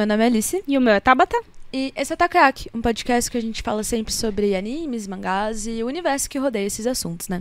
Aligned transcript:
meu 0.00 0.06
nome 0.06 0.24
é 0.24 0.26
Alice. 0.28 0.64
E 0.66 0.78
o 0.78 0.80
meu 0.80 0.94
é 0.94 1.00
Tabata. 1.00 1.38
E 1.70 1.92
esse 1.94 2.10
é 2.10 2.14
o 2.14 2.16
Takoyaki, 2.16 2.70
um 2.74 2.80
podcast 2.80 3.30
que 3.30 3.36
a 3.36 3.40
gente 3.40 3.62
fala 3.62 3.84
sempre 3.84 4.12
sobre 4.12 4.56
animes, 4.56 5.06
mangás 5.06 5.66
e 5.66 5.84
o 5.84 5.86
universo 5.86 6.28
que 6.28 6.38
rodeia 6.38 6.66
esses 6.66 6.86
assuntos, 6.86 7.28
né? 7.28 7.38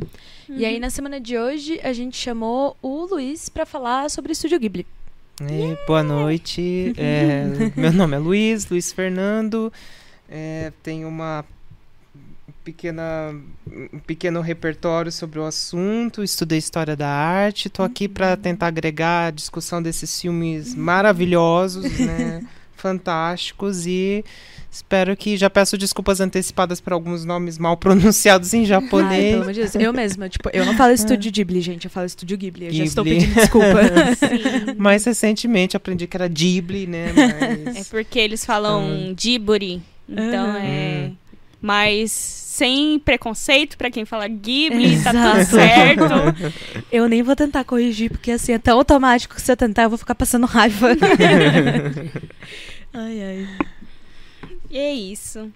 Uhum. 0.47 0.57
E 0.57 0.65
aí, 0.65 0.77
na 0.77 0.89
semana 0.89 1.21
de 1.21 1.37
hoje, 1.37 1.79
a 1.81 1.93
gente 1.93 2.17
chamou 2.17 2.75
o 2.81 3.05
Luiz 3.05 3.47
para 3.47 3.65
falar 3.65 4.09
sobre 4.09 4.31
o 4.31 4.33
Estúdio 4.33 4.59
Ghibli. 4.59 4.85
E, 5.41 5.87
boa 5.87 6.03
noite. 6.03 6.93
É, 6.97 7.45
meu 7.79 7.93
nome 7.93 8.17
é 8.17 8.19
Luiz, 8.19 8.69
Luiz 8.69 8.91
Fernando. 8.91 9.71
É, 10.29 10.73
tenho 10.83 11.07
uma 11.07 11.45
pequena, 12.71 13.35
um 13.67 13.99
pequeno 13.99 14.41
repertório 14.41 15.11
sobre 15.11 15.39
o 15.39 15.45
assunto, 15.45 16.23
estudei 16.23 16.59
história 16.59 16.95
da 16.95 17.09
arte, 17.09 17.67
estou 17.67 17.83
aqui 17.83 18.07
para 18.07 18.31
uhum. 18.31 18.37
tentar 18.37 18.67
agregar 18.67 19.27
a 19.27 19.31
discussão 19.31 19.81
desses 19.81 20.21
filmes 20.21 20.75
maravilhosos, 20.75 21.99
né? 21.99 22.45
fantásticos 22.79 23.85
e 23.85 24.23
espero 24.71 25.17
que 25.17 25.35
já 25.35 25.49
peço 25.49 25.77
desculpas 25.77 26.21
antecipadas 26.21 26.79
por 26.79 26.93
alguns 26.93 27.25
nomes 27.25 27.57
mal 27.57 27.75
pronunciados 27.75 28.53
em 28.53 28.63
japonês. 28.63 29.11
Ai, 29.11 29.31
pelo 29.31 29.41
amor 29.41 29.53
de 29.53 29.59
Deus. 29.59 29.75
Eu 29.75 29.91
mesma, 29.91 30.29
tipo, 30.29 30.49
eu 30.53 30.65
não 30.65 30.77
falo 30.77 30.93
estúdio 30.93 31.29
Ghibli, 31.33 31.59
gente, 31.59 31.85
eu 31.85 31.91
falo 31.91 32.05
estúdio 32.05 32.37
Ghibli. 32.37 32.67
Eu 32.67 32.71
Ghibli. 32.71 32.77
já 32.77 32.85
estou 32.85 33.03
pedindo 33.03 33.33
desculpa. 33.33 33.79
Mas 34.77 35.03
recentemente 35.03 35.75
aprendi 35.75 36.07
que 36.07 36.15
era 36.15 36.29
Ghibli, 36.29 36.87
né? 36.87 37.11
Mas... 37.65 37.75
É 37.75 37.83
porque 37.83 38.17
eles 38.17 38.45
falam 38.45 38.85
hum. 38.85 39.13
Ghibli, 39.13 39.81
então 40.07 40.55
é 40.55 41.11
mais 41.61 42.38
sem 42.59 42.99
preconceito 42.99 43.77
para 43.77 43.89
quem 43.89 44.03
fala 44.03 44.27
Ghibli, 44.27 44.95
Exato. 44.95 45.17
tá 45.17 45.31
tudo 45.31 45.45
certo. 45.45 46.03
Eu 46.91 47.07
nem 47.07 47.23
vou 47.23 47.33
tentar 47.33 47.63
corrigir, 47.63 48.11
porque 48.11 48.31
assim, 48.31 48.51
é 48.51 48.59
tão 48.59 48.77
automático 48.77 49.35
que 49.35 49.41
se 49.41 49.49
eu 49.49 49.55
tentar, 49.55 49.83
eu 49.83 49.89
vou 49.89 49.97
ficar 49.97 50.13
passando 50.13 50.45
raiva. 50.45 50.89
ai, 52.93 53.23
ai. 53.23 53.47
E 54.69 54.77
é 54.77 54.93
isso. 54.93 55.49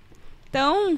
Então, 0.50 0.98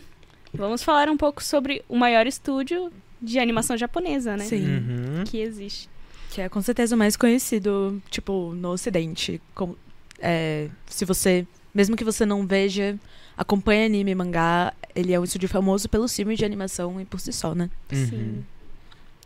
vamos 0.54 0.84
falar 0.84 1.10
um 1.10 1.18
pouco 1.18 1.44
sobre 1.44 1.84
o 1.90 1.96
maior 1.96 2.28
estúdio 2.28 2.92
de 3.20 3.40
animação 3.40 3.76
japonesa, 3.76 4.38
né? 4.38 4.46
Sim. 4.46 4.64
Uhum. 4.64 5.24
Que 5.26 5.40
existe. 5.40 5.90
Que 6.30 6.42
é 6.42 6.50
com 6.50 6.62
certeza 6.62 6.96
o 6.96 7.00
mais 7.00 7.16
conhecido, 7.16 8.00
tipo, 8.12 8.54
no 8.54 8.70
ocidente. 8.70 9.42
Com, 9.56 9.76
é, 10.20 10.70
se 10.86 11.04
você, 11.04 11.48
mesmo 11.74 11.96
que 11.96 12.04
você 12.04 12.26
não 12.26 12.46
veja 12.46 12.96
acompanha 13.38 13.86
anime 13.86 14.12
e 14.12 14.16
mangá, 14.16 14.74
ele 14.96 15.14
é 15.14 15.20
um 15.20 15.24
estúdio 15.24 15.50
famoso 15.50 15.90
pelos 15.90 16.16
filmes 16.16 16.38
de 16.38 16.46
animação 16.46 17.00
e 17.00 17.06
por 17.06 17.20
si 17.20 17.34
só, 17.34 17.54
né? 17.54 17.70
Uhum. 17.92 18.06
Sim. 18.06 18.46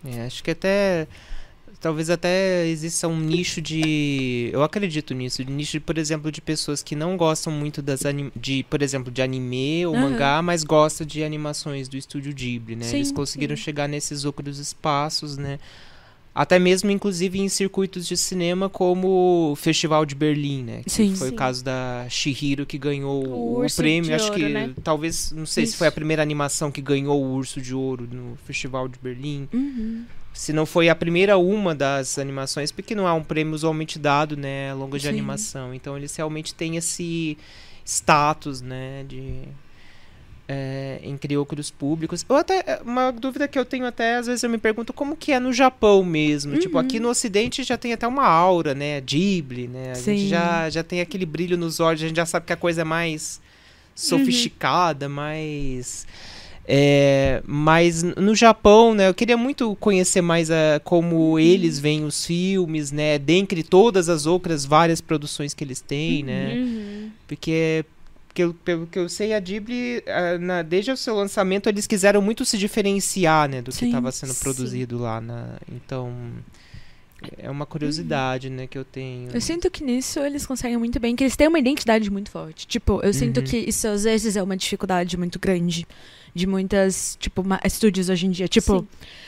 É, 0.05 0.25
acho 0.25 0.43
que 0.43 0.51
até 0.51 1.07
talvez 1.79 2.09
até 2.09 2.67
exista 2.67 3.07
um 3.07 3.17
nicho 3.17 3.61
de 3.61 4.49
eu 4.51 4.63
acredito 4.63 5.13
nisso 5.13 5.43
de 5.45 5.51
nicho 5.51 5.79
por 5.79 5.97
exemplo 5.97 6.31
de 6.31 6.41
pessoas 6.41 6.83
que 6.83 6.95
não 6.95 7.16
gostam 7.16 7.53
muito 7.53 7.81
das 7.81 8.05
anim... 8.05 8.31
de 8.35 8.66
por 8.69 8.81
exemplo 8.81 9.11
de 9.11 9.21
anime 9.21 9.85
ou 9.85 9.93
uhum. 9.93 10.01
mangá 10.01 10.41
mas 10.41 10.63
gostam 10.63 11.07
de 11.07 11.23
animações 11.23 11.88
do 11.88 11.95
estúdio 11.95 12.33
Ghibli 12.33 12.75
né 12.75 12.85
sim, 12.85 12.97
eles 12.97 13.11
conseguiram 13.11 13.55
sim. 13.55 13.63
chegar 13.63 13.88
nesses 13.88 14.25
outros 14.25 14.59
espaços 14.59 15.38
né 15.38 15.59
até 16.33 16.59
mesmo, 16.59 16.91
inclusive, 16.91 17.39
em 17.39 17.49
circuitos 17.49 18.08
de 18.08 18.16
cinema 18.16 18.69
como 18.69 19.52
o 19.52 19.55
Festival 19.55 20.05
de 20.05 20.16
Berlim, 20.16 20.63
né? 20.63 20.81
Que 20.83 20.89
sim, 20.89 21.16
foi 21.16 21.30
sim. 21.30 21.33
o 21.33 21.35
caso 21.35 21.63
da 21.63 22.05
Shihiro 22.09 22.66
que 22.66 22.77
ganhou 22.77 23.27
o, 23.27 23.66
o 23.66 23.75
prêmio. 23.75 24.13
Acho 24.16 24.25
ouro, 24.25 24.35
que 24.35 24.50
né? 24.50 24.73
talvez, 24.83 25.31
não 25.31 25.45
sei 25.45 25.63
Isso. 25.63 25.73
se 25.73 25.77
foi 25.77 25.88
a 25.88 25.91
primeira 25.91 26.22
animação 26.22 26.72
que 26.72 26.81
ganhou 26.81 27.22
o 27.22 27.33
Urso 27.33 27.59
de 27.59 27.73
Ouro 27.73 28.07
no 28.09 28.38
Festival 28.45 28.88
de 28.88 28.97
Berlim. 29.00 29.50
Uhum. 29.52 30.05
Se 30.31 30.53
não 30.53 30.66
foi 30.66 30.88
a 30.88 30.95
primeira 30.95 31.38
uma 31.38 31.73
das 31.75 32.17
animações, 32.19 32.72
porque 32.72 32.96
não 32.96 33.07
é 33.07 33.11
um 33.11 33.23
prêmio 33.23 33.53
usualmente 33.53 33.97
dado, 33.97 34.38
né? 34.38 34.73
Longa 34.73 34.97
de 34.97 35.03
sim. 35.03 35.09
animação. 35.09 35.73
Então 35.73 35.97
eles 35.97 36.16
realmente 36.16 36.53
têm 36.53 36.78
esse 36.78 37.38
status, 37.84 38.61
né? 38.61 39.03
De 39.07 39.41
é, 40.51 40.99
entre 41.03 41.37
outros 41.37 41.69
públicos. 41.69 42.25
Ou 42.27 42.35
até 42.35 42.81
uma 42.83 43.11
dúvida 43.11 43.47
que 43.47 43.59
eu 43.59 43.63
tenho 43.63 43.85
até 43.85 44.15
às 44.15 44.25
vezes 44.25 44.41
eu 44.41 44.49
me 44.49 44.57
pergunto 44.57 44.91
como 44.91 45.15
que 45.15 45.31
é 45.31 45.39
no 45.39 45.53
Japão 45.53 46.03
mesmo. 46.03 46.53
Uhum. 46.53 46.59
Tipo, 46.59 46.79
aqui 46.79 46.97
uhum. 46.97 47.03
no 47.03 47.09
Ocidente 47.09 47.61
já 47.63 47.77
tem 47.77 47.93
até 47.93 48.07
uma 48.07 48.25
aura, 48.25 48.73
né? 48.73 48.99
Ghibli, 48.99 49.67
né? 49.67 49.91
A 49.91 49.95
Sim. 49.95 50.17
gente 50.17 50.29
já, 50.29 50.67
já 50.71 50.83
tem 50.83 51.01
aquele 51.01 51.25
brilho 51.25 51.55
nos 51.55 51.79
olhos, 51.79 52.01
a 52.01 52.07
gente 52.07 52.17
já 52.17 52.25
sabe 52.25 52.47
que 52.47 52.53
a 52.53 52.57
coisa 52.57 52.81
é 52.81 52.83
mais 52.83 53.39
sofisticada, 53.93 55.07
uhum. 55.07 55.13
mais 55.13 56.07
é, 56.71 57.41
mas 57.45 58.03
no 58.03 58.35
Japão, 58.35 58.93
né, 58.93 59.09
eu 59.09 59.13
queria 59.13 59.35
muito 59.35 59.75
conhecer 59.77 60.21
mais 60.21 60.49
a, 60.51 60.79
como 60.83 61.31
uhum. 61.31 61.39
eles 61.39 61.79
veem 61.79 62.05
os 62.05 62.25
filmes, 62.25 62.91
né, 62.91 63.17
dentre 63.17 63.61
todas 63.63 64.07
as 64.07 64.25
outras 64.25 64.66
várias 64.66 65.01
produções 65.01 65.53
que 65.53 65.63
eles 65.63 65.81
têm, 65.81 66.23
né, 66.23 66.53
uhum. 66.55 67.09
porque 67.27 67.83
que 67.83 67.98
eu, 68.41 68.53
pelo 68.53 68.88
que 68.88 68.97
eu 68.97 69.07
sei, 69.09 69.33
a 69.33 69.39
Ghibli, 69.39 70.00
uh, 70.00 70.39
na, 70.39 70.61
desde 70.61 70.91
o 70.91 70.97
seu 70.97 71.16
lançamento, 71.16 71.67
eles 71.67 71.88
quiseram 71.88 72.22
muito 72.22 72.45
se 72.45 72.57
diferenciar, 72.57 73.50
né, 73.50 73.61
do 73.61 73.72
sim, 73.72 73.79
que 73.79 73.85
estava 73.85 74.11
sendo 74.11 74.33
sim. 74.33 74.44
produzido 74.44 74.97
lá 74.97 75.19
na. 75.22 75.57
Então. 75.72 76.13
É 77.38 77.51
uma 77.51 77.66
curiosidade, 77.66 78.49
né, 78.49 78.66
que 78.66 78.78
eu 78.78 78.85
tenho. 78.85 79.29
Eu 79.33 79.41
sinto 79.41 79.69
que 79.69 79.83
nisso 79.83 80.22
eles 80.22 80.45
conseguem 80.45 80.78
muito 80.78 81.01
bem, 81.01 81.17
que 81.17 81.23
eles 81.25 81.35
têm 81.35 81.49
uma 81.49 81.59
identidade 81.59 82.09
muito 82.09 82.31
forte. 82.31 82.66
Tipo, 82.66 83.01
eu 83.01 83.07
uhum. 83.07 83.13
sinto 83.13 83.44
que 83.44 83.57
isso 83.57 83.89
às 83.89 84.05
vezes 84.05 84.38
é 84.38 84.41
uma 84.41 84.55
dificuldade 84.55 85.17
muito 85.17 85.38
grande 85.38 85.85
de 86.34 86.47
muitas, 86.47 87.17
tipo, 87.19 87.44
estúdios 87.63 88.09
hoje 88.09 88.25
em 88.25 88.31
dia. 88.31 88.47
Tipo, 88.47 88.79
Sim. 88.79 88.88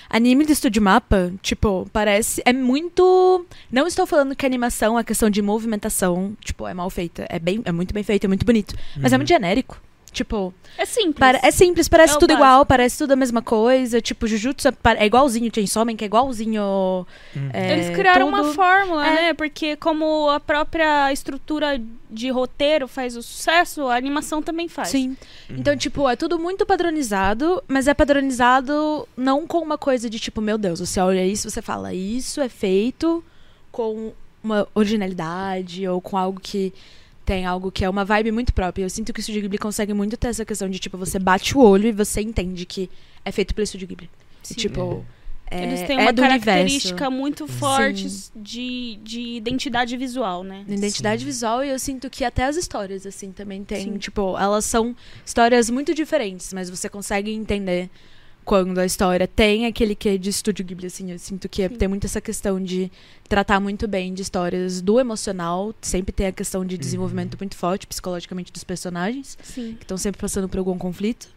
anime 0.09 0.45
do 0.45 0.51
Estúdio 0.51 0.81
Mapa, 0.81 1.31
tipo, 1.41 1.87
parece. 1.91 2.41
É 2.45 2.53
muito. 2.53 3.45
Não 3.71 3.87
estou 3.87 4.05
falando 4.05 4.35
que 4.35 4.45
a 4.45 4.47
animação, 4.49 4.97
a 4.97 5.03
questão 5.03 5.29
de 5.29 5.41
movimentação, 5.41 6.35
tipo, 6.43 6.67
é 6.67 6.73
mal 6.73 6.89
feita. 6.89 7.25
É, 7.29 7.39
bem, 7.39 7.61
é 7.65 7.71
muito 7.71 7.93
bem 7.93 8.03
feito, 8.03 8.25
é 8.25 8.27
muito 8.27 8.45
bonito. 8.45 8.75
Mas 8.97 9.11
é 9.11 9.15
uhum. 9.15 9.19
muito 9.19 9.29
genérico. 9.29 9.81
Tipo. 10.11 10.53
É 10.77 10.85
simples. 10.85 11.17
Para, 11.17 11.39
é 11.41 11.51
simples, 11.51 11.87
parece 11.87 12.15
é 12.15 12.19
tudo 12.19 12.33
igual, 12.33 12.65
parece 12.65 12.97
tudo 12.97 13.11
a 13.11 13.15
mesma 13.15 13.41
coisa. 13.41 14.01
Tipo, 14.01 14.27
Jujutsu 14.27 14.67
é, 14.67 14.73
é 14.97 15.05
igualzinho 15.05 15.49
Chainsaw 15.53 15.85
Man, 15.85 15.95
que 15.95 16.03
é 16.03 16.07
igualzinho. 16.07 17.05
Uhum. 17.35 17.49
É, 17.53 17.73
Eles 17.73 17.89
criaram 17.95 18.29
tudo. 18.29 18.41
uma 18.41 18.53
fórmula, 18.53 19.07
é. 19.07 19.13
né? 19.13 19.33
Porque 19.33 19.75
como 19.77 20.29
a 20.29 20.39
própria 20.39 21.11
estrutura 21.13 21.81
de 22.09 22.29
roteiro 22.29 22.87
faz 22.87 23.15
o 23.15 23.23
sucesso, 23.23 23.87
a 23.87 23.95
animação 23.95 24.41
também 24.41 24.67
faz. 24.67 24.89
Sim. 24.89 25.15
Uhum. 25.49 25.57
Então, 25.57 25.77
tipo, 25.77 26.09
é 26.09 26.15
tudo 26.15 26.37
muito 26.37 26.65
padronizado, 26.65 27.63
mas 27.67 27.87
é 27.87 27.93
padronizado 27.93 29.07
não 29.15 29.47
com 29.47 29.59
uma 29.59 29.77
coisa 29.77 30.09
de 30.09 30.19
tipo, 30.19 30.41
meu 30.41 30.57
Deus, 30.57 30.79
você 30.79 30.99
olha 30.99 31.25
isso 31.25 31.49
você 31.49 31.61
fala, 31.61 31.93
isso 31.93 32.41
é 32.41 32.49
feito 32.49 33.23
com 33.71 34.11
uma 34.43 34.67
originalidade 34.73 35.87
ou 35.87 36.01
com 36.01 36.17
algo 36.17 36.39
que 36.39 36.73
tem 37.31 37.45
algo 37.45 37.71
que 37.71 37.85
é 37.85 37.89
uma 37.89 38.03
vibe 38.03 38.29
muito 38.29 38.53
própria. 38.53 38.83
Eu 38.83 38.89
sinto 38.89 39.13
que 39.13 39.21
o 39.21 39.23
Studio 39.23 39.41
Ghibli 39.41 39.57
consegue 39.57 39.93
muito 39.93 40.17
ter 40.17 40.27
essa 40.27 40.43
questão 40.43 40.69
de, 40.69 40.77
tipo, 40.79 40.97
você 40.97 41.17
bate 41.17 41.57
o 41.57 41.61
olho 41.61 41.87
e 41.87 41.91
você 41.93 42.19
entende 42.19 42.65
que 42.65 42.89
é 43.23 43.31
feito 43.31 43.55
pelo 43.55 43.65
Studio 43.65 43.87
Ghibli. 43.87 44.09
Sim. 44.43 44.53
E, 44.53 44.57
tipo, 44.57 45.05
é, 45.49 45.63
Eles 45.63 45.81
têm 45.83 45.97
é 45.97 46.01
uma 46.01 46.13
característica 46.13 47.07
universo. 47.07 47.11
muito 47.11 47.47
forte 47.47 48.05
de, 48.35 48.99
de 49.01 49.21
identidade 49.37 49.95
visual, 49.95 50.43
né? 50.43 50.65
Identidade 50.67 51.21
Sim. 51.21 51.25
visual 51.25 51.63
e 51.63 51.69
eu 51.69 51.79
sinto 51.79 52.09
que 52.09 52.25
até 52.25 52.43
as 52.43 52.57
histórias, 52.57 53.05
assim, 53.05 53.31
também 53.31 53.63
tem. 53.63 53.85
Sim. 53.85 53.97
Tipo, 53.97 54.37
elas 54.37 54.65
são 54.65 54.93
histórias 55.25 55.69
muito 55.69 55.93
diferentes, 55.93 56.51
mas 56.51 56.69
você 56.69 56.89
consegue 56.89 57.31
entender 57.31 57.89
quando 58.43 58.79
a 58.79 58.85
história 58.85 59.27
tem 59.27 59.65
aquele 59.65 59.95
que 59.95 60.17
de 60.17 60.29
estúdio 60.29 60.65
Ghibli, 60.65 60.87
assim, 60.87 61.11
eu 61.11 61.19
sinto 61.19 61.47
que 61.47 61.67
Sim. 61.67 61.75
tem 61.75 61.87
muito 61.87 62.05
essa 62.05 62.19
questão 62.19 62.61
de 62.61 62.91
tratar 63.29 63.59
muito 63.59 63.87
bem 63.87 64.13
de 64.13 64.21
histórias 64.21 64.81
do 64.81 64.99
emocional, 64.99 65.73
sempre 65.81 66.11
tem 66.11 66.27
a 66.27 66.31
questão 66.31 66.65
de 66.65 66.77
desenvolvimento 66.77 67.33
uhum. 67.33 67.39
muito 67.41 67.55
forte 67.55 67.87
psicologicamente 67.87 68.51
dos 68.51 68.63
personagens, 68.63 69.37
Sim. 69.43 69.75
que 69.77 69.83
estão 69.83 69.97
sempre 69.97 70.19
passando 70.19 70.49
por 70.49 70.57
algum 70.57 70.77
conflito. 70.77 71.29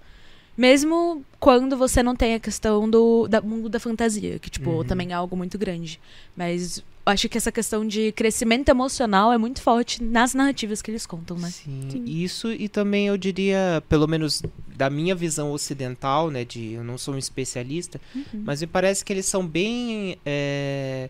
Mesmo 0.57 1.25
quando 1.41 1.77
você 1.77 2.03
não 2.03 2.15
tem 2.15 2.35
a 2.35 2.41
questão 2.41 2.89
do 2.89 3.27
da, 3.27 3.41
mundo 3.41 3.69
da 3.69 3.81
fantasia, 3.81 4.39
que, 4.39 4.49
tipo, 4.49 4.71
uhum. 4.71 4.85
também 4.85 5.11
é 5.11 5.15
algo 5.15 5.37
muito 5.37 5.59
grande. 5.59 6.01
Mas 6.37 6.83
acho 7.07 7.29
que 7.29 7.37
essa 7.37 7.53
questão 7.53 7.87
de 7.87 8.13
crescimento 8.13 8.69
emocional 8.69 9.33
é 9.33 9.39
muito 9.39 9.61
forte 9.61 10.03
nas 10.03 10.35
narrativas 10.35 10.81
que 10.81 10.91
eles 10.91 11.07
contam, 11.07 11.37
né? 11.37 11.51
Sim, 11.51 11.89
Sim. 11.91 12.05
isso 12.07 12.53
e 12.53 12.69
também 12.69 13.09
eu 13.09 13.17
diria, 13.17 13.83
pelo 13.89 14.07
menos 14.07 14.43
da 14.75 14.89
minha 14.89 15.15
visão 15.15 15.53
ocidental, 15.53 16.31
né, 16.31 16.45
de 16.45 16.73
eu 16.73 16.85
não 16.85 16.99
sou 16.99 17.15
um 17.15 17.19
especialista, 17.19 18.01
uhum. 18.15 18.43
mas 18.45 18.61
me 18.61 18.67
parece 18.67 19.05
que 19.05 19.13
eles 19.13 19.27
são 19.27 19.47
bem 19.47 20.19
é, 20.27 21.09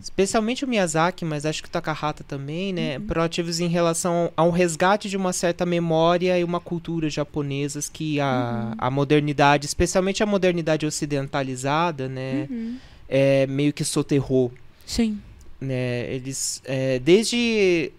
especialmente 0.00 0.64
o 0.64 0.68
Miyazaki, 0.68 1.24
mas 1.24 1.44
acho 1.44 1.62
que 1.62 1.68
o 1.68 1.70
Takahata 1.70 2.24
também, 2.24 2.72
né, 2.72 2.98
uhum. 2.98 3.06
proativos 3.06 3.60
em 3.60 3.68
relação 3.68 4.32
a 4.36 4.42
um 4.42 4.50
resgate 4.50 5.08
de 5.08 5.16
uma 5.16 5.32
certa 5.32 5.66
memória 5.66 6.38
e 6.38 6.44
uma 6.44 6.60
cultura 6.60 7.10
japonesas 7.10 7.88
que 7.88 8.18
a, 8.20 8.70
uhum. 8.70 8.74
a 8.78 8.90
modernidade, 8.90 9.66
especialmente 9.66 10.22
a 10.22 10.26
modernidade 10.26 10.86
ocidentalizada, 10.86 12.08
né, 12.08 12.46
uhum. 12.50 12.76
é, 13.08 13.46
meio 13.46 13.72
que 13.72 13.84
soterrou. 13.84 14.52
Sim. 14.90 15.20
Né, 15.60 16.12
eles, 16.12 16.60
é, 16.64 16.98
desde 16.98 17.92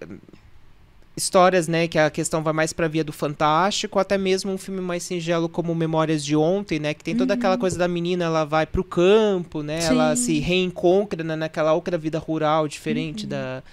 histórias, 1.15 1.67
né, 1.67 1.87
que 1.87 1.97
a 1.97 2.09
questão 2.09 2.43
vai 2.43 2.51
mais 2.51 2.73
para 2.73 2.87
via 2.89 3.03
do 3.03 3.13
fantástico, 3.13 3.97
até 3.97 4.17
mesmo 4.17 4.51
um 4.51 4.57
filme 4.57 4.81
mais 4.81 5.03
singelo 5.03 5.47
como 5.47 5.73
Memórias 5.73 6.25
de 6.25 6.35
Ontem, 6.35 6.79
né, 6.79 6.93
que 6.93 7.01
tem 7.03 7.15
toda 7.15 7.33
uhum. 7.33 7.39
aquela 7.39 7.57
coisa 7.57 7.77
da 7.77 7.87
menina, 7.87 8.25
ela 8.25 8.43
vai 8.43 8.65
pro 8.65 8.83
campo, 8.83 9.63
né, 9.63 9.79
Sim. 9.79 9.87
ela 9.89 10.15
se 10.17 10.39
reencontra 10.39 11.23
né, 11.23 11.35
naquela 11.35 11.71
outra 11.71 11.97
vida 11.97 12.19
rural 12.19 12.67
diferente 12.67 13.23
uhum. 13.23 13.29
da 13.29 13.63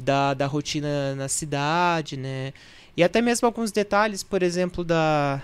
da, 0.00 0.34
da 0.34 0.46
rotina 0.46 1.14
na 1.14 1.28
cidade, 1.28 2.16
né? 2.16 2.52
E 2.96 3.04
até 3.04 3.22
mesmo 3.22 3.46
alguns 3.46 3.70
detalhes, 3.70 4.22
por 4.22 4.42
exemplo, 4.42 4.82
da. 4.82 5.40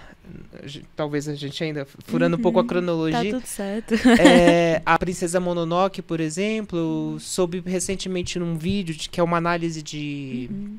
Talvez 0.95 1.29
a 1.29 1.35
gente 1.35 1.63
ainda 1.63 1.87
furando 2.05 2.35
uhum, 2.35 2.41
um 2.41 2.43
pouco 2.43 2.59
a 2.59 2.65
cronologia. 2.65 3.33
Tá 3.33 3.39
tudo 3.39 3.47
certo. 3.47 3.95
É, 4.21 4.83
a 4.87 4.99
Princesa 4.99 5.39
Mononoke, 5.39 6.03
por 6.03 6.21
exemplo, 6.21 7.17
soube 7.21 7.63
recentemente 7.65 8.39
num 8.39 8.57
vídeo 8.57 8.95
de, 8.95 9.09
que 9.09 9.21
é 9.21 9.23
uma 9.23 9.37
análise 9.37 9.83
de. 9.83 10.49
Uhum. 10.51 10.79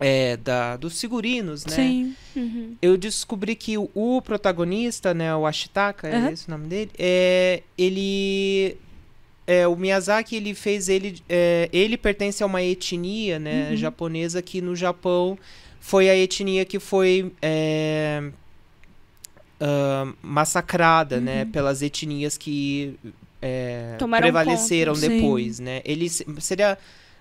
É, 0.00 0.36
da, 0.36 0.76
dos 0.76 1.00
figurinos, 1.00 1.66
né? 1.66 1.74
Sim. 1.74 2.14
Uhum. 2.36 2.76
Eu 2.80 2.96
descobri 2.96 3.56
que 3.56 3.76
o, 3.76 3.90
o, 3.92 4.22
protagonista, 4.22 5.12
né, 5.12 5.34
o 5.34 5.44
Ashitaka, 5.44 6.06
é 6.06 6.32
esse 6.32 6.46
o 6.46 6.52
nome 6.52 6.68
dele, 6.68 6.92
é, 6.96 7.64
ele 7.76 8.76
é, 9.48 9.66
o 9.66 9.74
Miyazaki 9.74 10.36
ele 10.36 10.54
fez 10.54 10.90
ele 10.90 11.20
é, 11.26 11.70
ele 11.72 11.96
pertence 11.96 12.42
a 12.42 12.46
uma 12.46 12.62
etnia 12.62 13.38
né 13.38 13.70
uhum. 13.70 13.76
japonesa 13.76 14.42
que 14.42 14.60
no 14.60 14.76
Japão 14.76 15.38
foi 15.80 16.10
a 16.10 16.16
etnia 16.16 16.66
que 16.66 16.78
foi 16.78 17.32
é, 17.40 18.30
uh, 19.60 20.14
massacrada, 20.22 21.20
né, 21.20 21.32
uhum. 21.32 21.38
né, 21.38 21.44
pelas 21.46 21.82
etnias 21.82 22.36
que 22.36 22.94
é, 23.40 23.96
prevaleceram 24.18 24.94
conta. 24.94 25.08
depois, 25.08 25.56
Sim. 25.56 25.64
né? 25.64 25.82
Ele 25.84 26.08
seria 26.08 26.78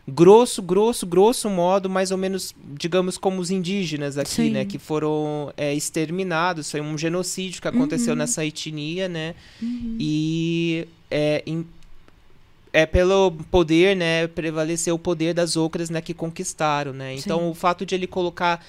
grosso, 0.07 0.61
grosso, 0.61 1.05
grosso 1.05 1.49
modo, 1.49 1.89
mais 1.89 2.11
ou 2.11 2.17
menos, 2.17 2.55
digamos, 2.73 3.17
como 3.17 3.41
os 3.41 3.51
indígenas 3.51 4.17
aqui, 4.17 4.29
Sim. 4.29 4.51
né, 4.51 4.65
que 4.65 4.79
foram 4.79 5.51
é, 5.57 5.73
exterminados. 5.73 6.71
Foi 6.71 6.79
um 6.79 6.97
genocídio 6.97 7.61
que 7.61 7.67
aconteceu 7.67 8.13
uhum. 8.13 8.19
nessa 8.19 8.45
etnia, 8.45 9.09
né? 9.09 9.35
Uhum. 9.61 9.97
E 9.99 10.87
é, 11.11 11.43
em, 11.45 11.65
é 12.71 12.85
pelo 12.85 13.31
poder, 13.51 13.95
né, 13.95 14.27
prevaleceu 14.27 14.95
o 14.95 14.99
poder 14.99 15.33
das 15.33 15.57
outras, 15.57 15.89
né, 15.89 15.99
que 15.99 16.13
conquistaram, 16.13 16.93
né? 16.93 17.15
Então 17.15 17.39
Sim. 17.39 17.49
o 17.49 17.53
fato 17.53 17.85
de 17.85 17.93
ele 17.93 18.07
colocar 18.07 18.65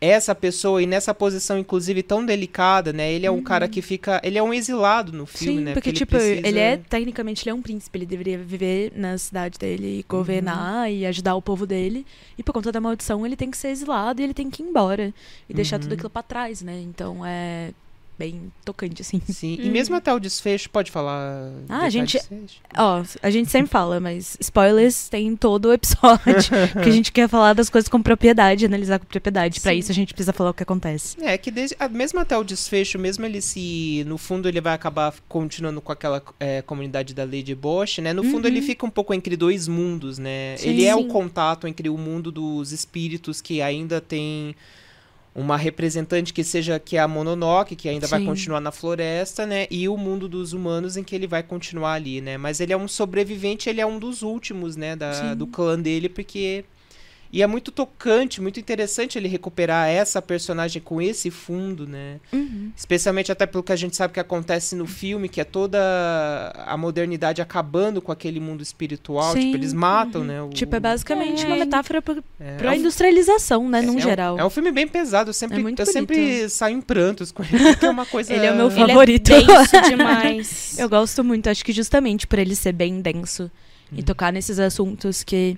essa 0.00 0.34
pessoa 0.34 0.82
e 0.82 0.86
nessa 0.86 1.14
posição 1.14 1.58
inclusive 1.58 2.02
tão 2.02 2.24
delicada, 2.24 2.92
né? 2.92 3.12
Ele 3.12 3.26
é 3.26 3.30
um 3.30 3.36
uhum. 3.36 3.42
cara 3.42 3.68
que 3.68 3.82
fica, 3.82 4.20
ele 4.24 4.38
é 4.38 4.42
um 4.42 4.54
exilado 4.54 5.12
no 5.12 5.26
filme, 5.26 5.58
Sim, 5.58 5.64
né? 5.64 5.74
Porque, 5.74 5.90
porque 5.90 5.98
tipo, 5.98 6.16
ele, 6.16 6.40
precisa... 6.40 6.48
ele 6.48 6.58
é 6.58 6.76
tecnicamente 6.76 7.42
ele 7.42 7.50
é 7.50 7.54
um 7.54 7.62
príncipe, 7.62 7.98
ele 7.98 8.06
deveria 8.06 8.38
viver 8.38 8.92
na 8.96 9.18
cidade 9.18 9.58
dele, 9.58 10.00
e 10.00 10.04
governar 10.08 10.86
uhum. 10.86 10.94
e 10.94 11.06
ajudar 11.06 11.34
o 11.34 11.42
povo 11.42 11.66
dele. 11.66 12.06
E 12.38 12.42
por 12.42 12.52
conta 12.52 12.72
da 12.72 12.80
maldição, 12.80 13.26
ele 13.26 13.36
tem 13.36 13.50
que 13.50 13.56
ser 13.56 13.68
exilado 13.68 14.20
e 14.20 14.24
ele 14.24 14.34
tem 14.34 14.48
que 14.48 14.62
ir 14.62 14.66
embora 14.66 15.12
e 15.48 15.54
deixar 15.54 15.78
tudo 15.78 15.90
uhum. 15.90 15.94
aquilo 15.96 16.10
para 16.10 16.22
trás, 16.22 16.62
né? 16.62 16.80
Então 16.80 17.24
é 17.24 17.72
bem 18.20 18.52
tocante, 18.66 19.00
assim. 19.00 19.18
Sim, 19.26 19.56
e 19.58 19.70
mesmo 19.70 19.96
até 19.96 20.12
o 20.12 20.20
desfecho, 20.20 20.68
pode 20.68 20.90
falar. 20.90 21.50
Ah, 21.70 21.84
a 21.84 21.88
gente. 21.88 22.20
Ó, 22.76 23.02
a 23.22 23.30
gente 23.30 23.50
sempre 23.50 23.70
fala, 23.70 23.98
mas 23.98 24.36
spoilers 24.38 25.08
tem 25.08 25.34
todo 25.34 25.68
o 25.68 25.72
episódio. 25.72 26.20
que 26.82 26.88
a 26.88 26.92
gente 26.92 27.10
quer 27.10 27.30
falar 27.30 27.54
das 27.54 27.70
coisas 27.70 27.88
com 27.88 28.02
propriedade, 28.02 28.66
analisar 28.66 28.98
com 28.98 29.06
propriedade. 29.06 29.58
Para 29.58 29.72
isso 29.72 29.90
a 29.90 29.94
gente 29.94 30.12
precisa 30.12 30.34
falar 30.34 30.50
o 30.50 30.54
que 30.54 30.62
acontece. 30.62 31.16
É, 31.22 31.38
que 31.38 31.50
desde, 31.50 31.74
mesmo 31.90 32.20
até 32.20 32.36
o 32.36 32.44
desfecho, 32.44 32.98
mesmo 32.98 33.24
ele 33.24 33.40
se. 33.40 34.04
No 34.06 34.18
fundo, 34.18 34.46
ele 34.46 34.60
vai 34.60 34.74
acabar 34.74 35.14
continuando 35.26 35.80
com 35.80 35.90
aquela 35.90 36.22
é, 36.38 36.60
comunidade 36.60 37.14
da 37.14 37.24
Lady 37.24 37.54
Bosch, 37.54 37.98
né? 38.00 38.12
No 38.12 38.22
fundo, 38.22 38.44
uhum. 38.44 38.50
ele 38.50 38.60
fica 38.60 38.84
um 38.84 38.90
pouco 38.90 39.14
entre 39.14 39.34
dois 39.34 39.66
mundos, 39.66 40.18
né? 40.18 40.58
Sim, 40.58 40.68
ele 40.68 40.84
é 40.84 40.94
o 40.94 41.06
contato 41.06 41.66
entre 41.66 41.88
o 41.88 41.96
mundo 41.96 42.30
dos 42.30 42.70
espíritos 42.70 43.40
que 43.40 43.62
ainda 43.62 43.98
tem 43.98 44.54
uma 45.34 45.56
representante 45.56 46.32
que 46.32 46.42
seja 46.42 46.78
que 46.78 46.96
é 46.96 47.00
a 47.00 47.08
Mononoke, 47.08 47.76
que 47.76 47.88
ainda 47.88 48.06
Sim. 48.06 48.10
vai 48.10 48.24
continuar 48.24 48.60
na 48.60 48.72
floresta, 48.72 49.46
né? 49.46 49.66
E 49.70 49.88
o 49.88 49.96
mundo 49.96 50.28
dos 50.28 50.52
humanos 50.52 50.96
em 50.96 51.04
que 51.04 51.14
ele 51.14 51.26
vai 51.26 51.42
continuar 51.42 51.92
ali, 51.92 52.20
né? 52.20 52.36
Mas 52.36 52.60
ele 52.60 52.72
é 52.72 52.76
um 52.76 52.88
sobrevivente, 52.88 53.68
ele 53.68 53.80
é 53.80 53.86
um 53.86 53.98
dos 53.98 54.22
últimos, 54.22 54.76
né, 54.76 54.96
da, 54.96 55.34
do 55.34 55.46
clã 55.46 55.78
dele, 55.78 56.08
porque 56.08 56.64
e 57.32 57.42
é 57.42 57.46
muito 57.46 57.70
tocante, 57.70 58.40
muito 58.40 58.58
interessante 58.58 59.16
ele 59.16 59.28
recuperar 59.28 59.88
essa 59.88 60.20
personagem 60.20 60.82
com 60.82 61.00
esse 61.00 61.30
fundo, 61.30 61.86
né? 61.86 62.18
Uhum. 62.32 62.72
Especialmente 62.76 63.30
até 63.30 63.46
pelo 63.46 63.62
que 63.62 63.72
a 63.72 63.76
gente 63.76 63.94
sabe 63.94 64.12
que 64.12 64.18
acontece 64.18 64.74
no 64.74 64.84
filme, 64.84 65.28
que 65.28 65.40
é 65.40 65.44
toda 65.44 65.78
a 66.66 66.76
modernidade 66.76 67.40
acabando 67.40 68.02
com 68.02 68.10
aquele 68.10 68.40
mundo 68.40 68.62
espiritual. 68.62 69.32
Sim. 69.32 69.42
Tipo, 69.42 69.56
eles 69.58 69.72
matam, 69.72 70.22
uhum. 70.22 70.26
né? 70.26 70.42
O, 70.42 70.48
tipo, 70.48 70.74
é 70.74 70.80
basicamente 70.80 71.44
é. 71.44 71.46
uma 71.46 71.56
metáfora 71.56 72.02
para 72.02 72.16
é, 72.40 72.66
a 72.66 72.74
é 72.74 72.78
industrialização, 72.78 73.68
né? 73.68 73.78
É, 73.78 73.82
num 73.82 73.98
é 73.98 74.00
geral. 74.00 74.34
Um, 74.34 74.40
é 74.40 74.44
um 74.44 74.50
filme 74.50 74.72
bem 74.72 74.88
pesado. 74.88 75.30
Eu 75.30 75.34
sempre, 75.34 75.62
é 75.62 75.74
eu 75.82 75.86
sempre 75.86 76.48
saio 76.48 76.76
em 76.76 76.80
prantos 76.80 77.30
com 77.30 77.44
ele, 77.44 77.58
porque 77.58 77.86
é 77.86 77.90
uma 77.90 78.06
coisa... 78.06 78.34
ele 78.34 78.46
é 78.46 78.50
o 78.50 78.56
meu 78.56 78.70
favorito. 78.72 79.30
Ele 79.30 79.44
é 79.44 79.56
denso 79.56 79.82
demais. 79.88 80.78
eu 80.80 80.88
gosto 80.88 81.22
muito, 81.22 81.48
acho 81.48 81.64
que 81.64 81.72
justamente 81.72 82.26
por 82.26 82.40
ele 82.40 82.56
ser 82.56 82.72
bem 82.72 83.00
denso. 83.00 83.44
Uhum. 83.92 83.98
E 83.98 84.02
tocar 84.02 84.32
nesses 84.32 84.58
assuntos 84.58 85.22
que 85.22 85.56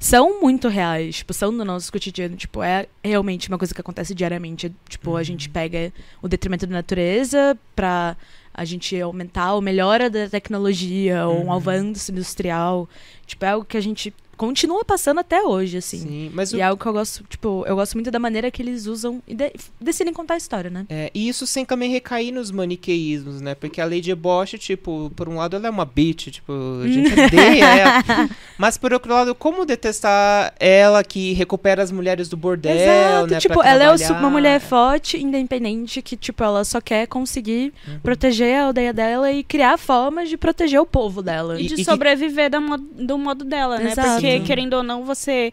são 0.00 0.40
muito 0.40 0.66
reais, 0.66 1.16
tipo, 1.16 1.34
são 1.34 1.52
no 1.52 1.62
nosso 1.62 1.92
cotidiano, 1.92 2.34
tipo, 2.34 2.62
é 2.62 2.86
realmente 3.04 3.48
uma 3.50 3.58
coisa 3.58 3.74
que 3.74 3.80
acontece 3.82 4.14
diariamente, 4.14 4.74
tipo, 4.88 5.14
a 5.14 5.22
gente 5.22 5.48
uhum. 5.48 5.52
pega 5.52 5.92
o 6.22 6.26
detrimento 6.26 6.66
da 6.66 6.72
natureza 6.72 7.56
pra 7.76 8.16
a 8.52 8.64
gente 8.64 8.98
aumentar 8.98 9.52
ou 9.52 9.60
melhora 9.60 10.08
da 10.08 10.26
tecnologia 10.26 11.26
ou 11.26 11.40
um 11.40 11.44
uhum. 11.44 11.52
avanço 11.52 12.10
industrial, 12.10 12.88
tipo, 13.26 13.44
é 13.44 13.50
algo 13.50 13.66
que 13.66 13.76
a 13.76 13.80
gente 13.80 14.12
continua 14.40 14.82
passando 14.82 15.20
até 15.20 15.42
hoje, 15.42 15.76
assim. 15.76 15.98
Sim, 15.98 16.30
mas 16.32 16.50
e 16.50 16.56
o... 16.56 16.60
é 16.60 16.62
algo 16.62 16.82
que 16.82 16.88
eu 16.88 16.94
gosto, 16.94 17.22
tipo, 17.28 17.62
eu 17.66 17.76
gosto 17.76 17.92
muito 17.92 18.10
da 18.10 18.18
maneira 18.18 18.50
que 18.50 18.62
eles 18.62 18.86
usam 18.86 19.22
e 19.28 19.34
de 19.34 19.52
decidem 19.78 20.14
contar 20.14 20.32
a 20.32 20.36
história, 20.38 20.70
né? 20.70 20.86
É, 20.88 21.10
e 21.12 21.28
isso 21.28 21.46
sem 21.46 21.62
também 21.62 21.90
recair 21.90 22.32
nos 22.32 22.50
maniqueísmos, 22.50 23.42
né? 23.42 23.54
Porque 23.54 23.82
a 23.82 23.84
Lady 23.84 24.14
Bosch, 24.14 24.54
tipo, 24.58 25.12
por 25.14 25.28
um 25.28 25.36
lado 25.36 25.56
ela 25.56 25.66
é 25.66 25.70
uma 25.70 25.84
bitch, 25.84 26.28
tipo, 26.28 26.54
a 26.82 26.88
gente 26.88 27.12
odeia 27.20 27.64
ela. 27.66 28.30
Mas 28.56 28.78
por 28.78 28.94
outro 28.94 29.12
lado, 29.12 29.34
como 29.34 29.66
detestar 29.66 30.54
ela 30.58 31.04
que 31.04 31.34
recupera 31.34 31.82
as 31.82 31.92
mulheres 31.92 32.26
do 32.30 32.36
bordel, 32.38 32.74
Exato, 32.74 33.26
né? 33.26 33.40
Tipo, 33.40 33.62
ela 33.62 33.84
é 33.84 34.10
uma 34.10 34.30
mulher 34.30 34.58
forte, 34.58 35.18
independente, 35.18 36.00
que, 36.00 36.16
tipo, 36.16 36.42
ela 36.42 36.64
só 36.64 36.80
quer 36.80 37.06
conseguir 37.06 37.74
uhum. 37.86 38.00
proteger 38.00 38.56
a 38.56 38.64
aldeia 38.68 38.94
dela 38.94 39.30
e 39.30 39.44
criar 39.44 39.76
formas 39.76 40.30
de 40.30 40.38
proteger 40.38 40.80
o 40.80 40.86
povo 40.86 41.20
dela. 41.22 41.60
E, 41.60 41.66
de 41.66 41.82
e 41.82 41.84
sobreviver 41.84 42.50
que... 42.50 43.04
do 43.04 43.18
modo 43.18 43.44
dela, 43.44 43.78
né? 43.78 43.92
Exato. 43.92 44.12
Porque 44.12 44.29
porque, 44.38 44.46
querendo 44.46 44.74
ou 44.74 44.82
não, 44.82 45.04
você 45.04 45.52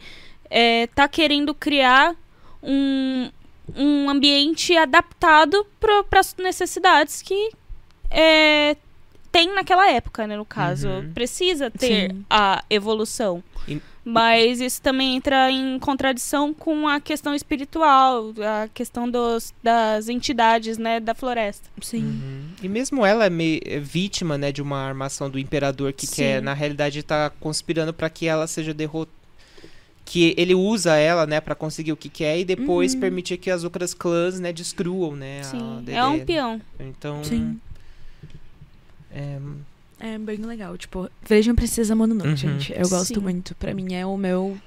é, 0.49 0.87
tá 0.87 1.07
querendo 1.07 1.53
criar 1.53 2.15
um, 2.61 3.29
um 3.75 4.09
ambiente 4.09 4.75
adaptado 4.75 5.65
para 5.79 6.19
as 6.19 6.35
necessidades 6.35 7.21
que 7.21 7.51
é, 8.09 8.75
tem 9.37 9.53
naquela 9.53 9.87
época, 9.91 10.25
né? 10.25 10.35
No 10.35 10.45
caso, 10.45 10.89
uhum. 10.89 11.13
precisa 11.13 11.69
ter 11.69 12.11
Sim. 12.11 12.25
a 12.27 12.63
evolução. 12.71 13.43
E... 13.67 13.79
Mas 14.03 14.59
isso 14.59 14.81
também 14.81 15.15
entra 15.15 15.51
em 15.51 15.77
contradição 15.77 16.53
com 16.53 16.87
a 16.87 16.99
questão 16.99 17.35
espiritual, 17.35 18.33
a 18.39 18.67
questão 18.73 19.07
dos, 19.07 19.53
das 19.61 20.09
entidades, 20.09 20.77
né, 20.77 20.99
da 20.99 21.13
floresta. 21.13 21.69
Sim. 21.81 22.03
Uhum. 22.03 22.41
E 22.63 22.69
mesmo 22.69 23.05
ela 23.05 23.25
é, 23.25 23.29
meio, 23.29 23.59
é 23.63 23.79
vítima, 23.79 24.37
né, 24.37 24.51
de 24.51 24.61
uma 24.61 24.79
armação 24.79 25.29
do 25.29 25.37
imperador 25.37 25.93
que 25.93 26.07
Sim. 26.07 26.15
quer, 26.15 26.41
na 26.41 26.53
realidade, 26.53 27.03
tá 27.03 27.29
conspirando 27.29 27.93
para 27.93 28.09
que 28.09 28.25
ela 28.25 28.47
seja 28.47 28.73
derrotada 28.73 29.17
que 30.07 30.33
ele 30.37 30.55
usa 30.55 30.95
ela, 30.95 31.27
né, 31.27 31.41
para 31.41 31.53
conseguir 31.53 31.91
o 31.91 31.97
que 31.97 32.07
quer 32.07 32.39
e 32.39 32.45
depois 32.45 32.93
uhum. 32.93 33.01
permitir 33.01 33.37
que 33.37 33.51
as 33.51 33.65
outras 33.65 33.93
clãs, 33.93 34.39
né, 34.39 34.53
destruam, 34.53 35.17
né, 35.17 35.43
Sim, 35.43 35.83
é 35.89 36.01
um 36.05 36.23
peão. 36.23 36.61
Então, 36.79 37.25
Sim. 37.25 37.59
É, 39.11 39.39
é 39.99 40.17
bem 40.17 40.37
legal. 40.37 40.77
Tipo, 40.77 41.09
vejam 41.27 41.55
Princesa 41.55 41.95
Mononoke, 41.95 42.29
uhum. 42.29 42.35
gente. 42.35 42.73
Eu 42.73 42.87
gosto 42.87 43.15
Sim. 43.15 43.19
muito. 43.19 43.55
Pra 43.55 43.73
mim 43.73 43.93
é 43.93 44.05
o 44.05 44.17
meu 44.17 44.57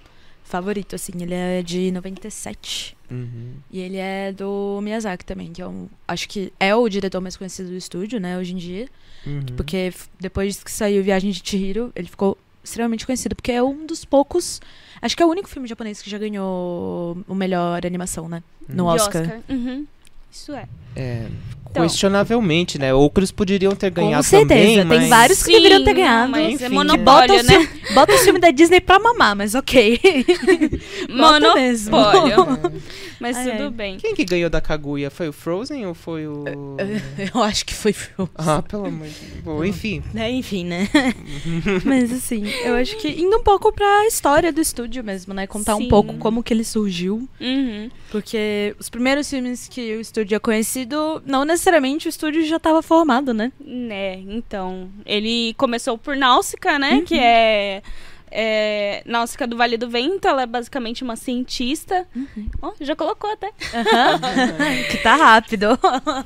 favorito, 0.44 0.94
assim. 0.94 1.12
Ele 1.20 1.34
é 1.34 1.62
de 1.62 1.90
97. 1.92 2.96
Uhum. 3.10 3.54
E 3.70 3.80
ele 3.80 3.96
é 3.96 4.32
do 4.32 4.80
Miyazaki 4.82 5.24
também, 5.24 5.52
que 5.52 5.62
é 5.62 5.66
um. 5.66 5.88
Acho 6.06 6.28
que 6.28 6.52
é 6.58 6.74
o 6.74 6.88
diretor 6.88 7.20
mais 7.20 7.36
conhecido 7.36 7.70
do 7.70 7.76
estúdio, 7.76 8.20
né, 8.20 8.38
hoje 8.38 8.54
em 8.54 8.56
dia. 8.56 8.88
Uhum. 9.26 9.44
Porque 9.56 9.92
depois 10.18 10.62
que 10.62 10.70
saiu 10.70 11.02
Viagem 11.02 11.30
de 11.30 11.42
Chihiro, 11.44 11.92
ele 11.94 12.08
ficou 12.08 12.36
extremamente 12.62 13.06
conhecido, 13.06 13.34
porque 13.34 13.52
é 13.52 13.62
um 13.62 13.86
dos 13.86 14.04
poucos. 14.04 14.60
Acho 15.00 15.16
que 15.16 15.22
é 15.22 15.26
o 15.26 15.28
único 15.28 15.48
filme 15.48 15.66
japonês 15.66 16.02
que 16.02 16.10
já 16.10 16.18
ganhou 16.18 17.18
o 17.26 17.34
melhor 17.34 17.84
animação, 17.86 18.28
né? 18.28 18.42
No 18.68 18.84
uhum. 18.84 18.90
Oscar. 18.90 19.22
Oscar. 19.22 19.40
Uhum. 19.48 19.86
Isso 20.30 20.52
é. 20.52 20.68
É, 20.94 21.28
então, 21.70 21.84
Questionavelmente, 21.84 22.78
né? 22.78 22.92
Outros 22.92 23.30
poderiam 23.30 23.72
ter 23.76 23.90
ganhado 23.90 24.24
com 24.24 24.28
certeza. 24.28 24.82
também, 24.82 24.88
Tem 24.88 24.98
mas... 25.00 25.08
vários 25.08 25.38
que 25.38 25.52
Sim, 25.52 25.52
deveriam 25.52 25.84
ter 25.84 25.94
ganhado. 25.94 26.32
Mas 26.32 26.54
Enfim, 26.54 26.64
é 26.64 26.68
monopólio, 26.68 27.04
bota 27.04 27.42
né? 27.44 27.68
O, 27.90 27.94
bota 27.94 28.14
o 28.14 28.18
filme 28.18 28.40
da 28.40 28.50
Disney 28.50 28.80
pra 28.80 28.98
mamar, 28.98 29.36
mas 29.36 29.54
ok. 29.54 30.00
monopólio. 31.08 32.72
Mas 33.20 33.36
ai, 33.36 33.50
tudo 33.50 33.64
ai. 33.64 33.70
bem. 33.70 33.96
Quem 33.98 34.14
que 34.14 34.24
ganhou 34.24 34.48
da 34.48 34.60
Kaguya? 34.60 35.10
Foi 35.10 35.28
o 35.28 35.32
Frozen 35.32 35.86
ou 35.86 35.94
foi 35.94 36.26
o... 36.26 36.44
Eu 37.34 37.42
acho 37.42 37.66
que 37.66 37.74
foi 37.74 37.92
Frozen. 37.92 38.34
Ah, 38.34 38.62
pelo 38.62 38.86
amor 38.86 39.06
de 39.06 39.14
Deus. 39.14 39.44
Bom, 39.44 39.64
enfim. 39.64 40.02
É, 40.14 40.30
enfim, 40.30 40.64
né? 40.64 40.88
mas 41.84 42.12
assim, 42.12 42.44
eu 42.64 42.74
acho 42.74 42.96
que 42.96 43.08
indo 43.08 43.36
um 43.36 43.42
pouco 43.42 43.72
pra 43.72 44.06
história 44.06 44.52
do 44.52 44.60
estúdio 44.60 45.04
mesmo, 45.04 45.34
né? 45.34 45.46
Contar 45.46 45.76
Sim. 45.76 45.84
um 45.84 45.88
pouco 45.88 46.14
como 46.14 46.42
que 46.42 46.54
ele 46.54 46.64
surgiu. 46.64 47.28
Uhum. 47.40 47.90
Porque 48.10 48.74
os 48.78 48.88
primeiros 48.88 49.28
filmes 49.28 49.68
que 49.68 49.96
o 49.96 50.00
estúdio 50.00 50.36
é 50.36 50.38
conhecido, 50.38 51.22
não 51.26 51.44
necessariamente 51.44 52.08
o 52.08 52.10
estúdio 52.10 52.44
já 52.46 52.56
estava 52.56 52.82
formado, 52.82 53.34
né? 53.34 53.52
Né, 53.60 54.16
então. 54.28 54.88
Ele 55.04 55.54
começou 55.54 55.98
por 55.98 56.16
Náusica, 56.16 56.78
né? 56.78 56.94
Uhum. 56.94 57.04
Que 57.04 57.18
é 57.18 57.82
É, 58.30 59.02
Náusica 59.04 59.46
do 59.46 59.56
Vale 59.56 59.76
do 59.76 59.88
Vento, 59.88 60.28
ela 60.28 60.42
é 60.42 60.46
basicamente 60.46 61.02
uma 61.02 61.16
cientista. 61.16 62.06
Uhum. 62.14 62.48
Oh, 62.62 62.72
já 62.80 62.94
colocou 62.94 63.30
até. 63.30 63.46
Uhum. 63.48 64.84
que 64.90 64.98
tá 64.98 65.16
rápido. 65.16 65.66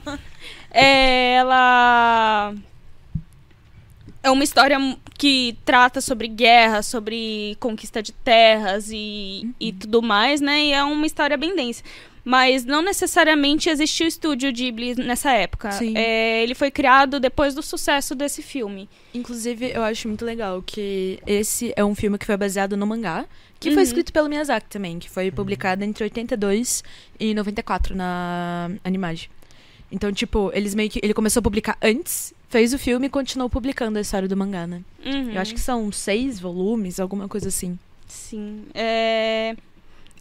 é, 0.71 1.35
ela 1.35 2.55
é 4.23 4.31
uma 4.31 4.43
história 4.45 4.79
que 5.19 5.57
trata 5.65 6.01
sobre 6.01 6.29
guerra, 6.29 6.83
sobre 6.83 7.57
conquista 7.61 8.03
de 8.03 8.13
terras 8.13 8.91
e, 8.91 9.43
uhum. 9.45 9.55
e 9.61 9.73
tudo 9.73 10.03
mais, 10.03 10.41
né? 10.41 10.65
E 10.65 10.73
é 10.73 10.83
uma 10.83 11.07
história 11.07 11.37
bem 11.37 11.55
densa. 11.55 11.83
Mas 12.25 12.65
não 12.65 12.81
necessariamente 12.81 13.69
existiu 13.69 14.07
o 14.07 14.09
estúdio 14.09 14.51
Ghibli 14.51 14.95
nessa 14.95 15.31
época. 15.33 15.71
É, 15.95 16.43
ele 16.43 16.55
foi 16.55 16.71
criado 16.71 17.21
depois 17.21 17.55
do 17.55 17.63
sucesso 17.63 18.15
desse 18.15 18.41
filme. 18.43 18.89
Inclusive, 19.13 19.73
eu 19.75 19.83
acho 19.83 20.09
muito 20.09 20.25
legal 20.25 20.63
que 20.63 21.21
esse 21.27 21.75
é 21.77 21.85
um 21.85 21.95
filme 21.95 22.17
que 22.17 22.25
foi 22.25 22.37
baseado 22.37 22.79
no 22.79 22.87
mangá, 22.87 23.27
que 23.61 23.69
uhum. 23.69 23.75
foi 23.75 23.83
escrito 23.83 24.11
pelo 24.11 24.29
Miyazaki 24.29 24.69
também, 24.71 24.99
que 24.99 25.11
foi 25.11 25.31
publicado 25.31 25.85
entre 25.85 26.05
82 26.05 26.83
e 27.21 27.35
94 27.35 27.95
na 27.95 28.71
Animage. 28.83 29.31
Então, 29.93 30.11
tipo, 30.11 30.51
eles 30.55 30.75
meio 30.75 30.89
que. 30.89 30.99
Ele 31.03 31.13
começou 31.13 31.41
a 31.41 31.43
publicar 31.43 31.77
antes, 31.83 32.33
fez 32.49 32.73
o 32.73 32.79
filme 32.79 33.07
e 33.07 33.11
continuou 33.11 33.51
publicando 33.51 33.99
a 33.99 34.01
história 34.01 34.27
do 34.27 34.37
mangá, 34.37 34.67
né? 34.67 34.81
Uhum. 35.05 35.33
Eu 35.33 35.41
acho 35.41 35.53
que 35.53 35.61
são 35.61 35.93
seis 35.93 36.41
volumes, 36.41 36.99
alguma 36.99 37.29
coisa 37.29 37.49
assim. 37.49 37.79
Sim. 38.09 38.65
É 38.75 39.55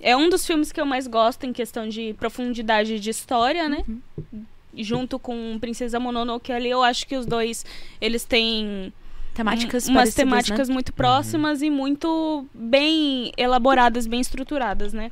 é 0.03 0.15
um 0.15 0.29
dos 0.29 0.45
filmes 0.45 0.71
que 0.71 0.79
eu 0.79 0.85
mais 0.85 1.07
gosto 1.07 1.45
em 1.45 1.53
questão 1.53 1.87
de 1.87 2.13
profundidade 2.13 2.99
de 2.99 3.09
história, 3.09 3.69
né? 3.69 3.83
Uhum. 3.87 4.45
Junto 4.75 5.17
com 5.17 5.57
Princesa 5.59 5.99
Mononoke 5.99 6.51
ali, 6.51 6.69
eu 6.69 6.83
acho 6.83 7.07
que 7.07 7.15
os 7.15 7.25
dois, 7.25 7.65
eles 8.01 8.25
têm 8.25 8.91
temáticas 9.33 9.87
umas 9.87 10.13
temáticas 10.13 10.67
né? 10.67 10.73
muito 10.73 10.93
próximas 10.93 11.61
uhum. 11.61 11.67
e 11.67 11.69
muito 11.71 12.45
bem 12.53 13.31
elaboradas, 13.37 14.05
bem 14.05 14.19
estruturadas, 14.19 14.93
né? 14.93 15.11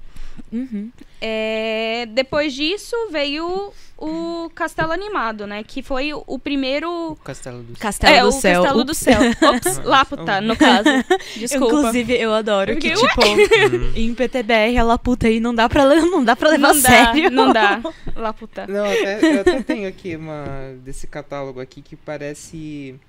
Uhum. 0.51 0.91
É, 1.19 2.07
depois 2.11 2.53
disso 2.53 2.95
veio 3.11 3.71
o 4.01 4.49
Castelo 4.49 4.91
Animado, 4.91 5.45
né? 5.45 5.63
Que 5.63 5.83
foi 5.83 6.11
o, 6.11 6.39
primeiro. 6.39 7.15
Castelo 7.23 7.61
do, 7.61 7.77
Castelo 7.77 8.15
é, 8.15 8.23
do 8.23 8.31
Céu. 8.31 8.59
O 8.59 8.63
Castelo 8.63 8.83
do 8.83 8.93
Céu. 8.95 9.19
Ops, 9.53 9.77
Laputa, 9.83 10.41
no 10.41 10.57
caso. 10.57 10.89
Desculpa. 11.37 11.75
Inclusive, 11.75 12.13
eu 12.19 12.33
adoro 12.33 12.75
que, 12.77 12.91
tipo, 12.91 13.21
em 13.95 14.13
PTBR, 14.15 14.77
a 14.79 14.83
Laputa 14.83 15.27
aí 15.27 15.39
não 15.39 15.53
dá 15.53 15.69
pra, 15.69 15.85
não 15.85 16.23
dá 16.23 16.35
pra 16.35 16.49
levar 16.49 16.73
não 16.73 16.81
dá, 16.81 16.89
sério. 16.89 17.29
Não 17.29 17.53
dá. 17.53 17.79
Laputa. 18.15 18.65
Não, 18.67 18.85
até, 18.85 19.35
eu 19.35 19.41
até 19.41 19.61
tenho 19.61 19.87
aqui 19.87 20.15
uma 20.15 20.73
desse 20.83 21.05
catálogo 21.05 21.59
aqui 21.59 21.81
que 21.81 21.95
parece 21.95 22.99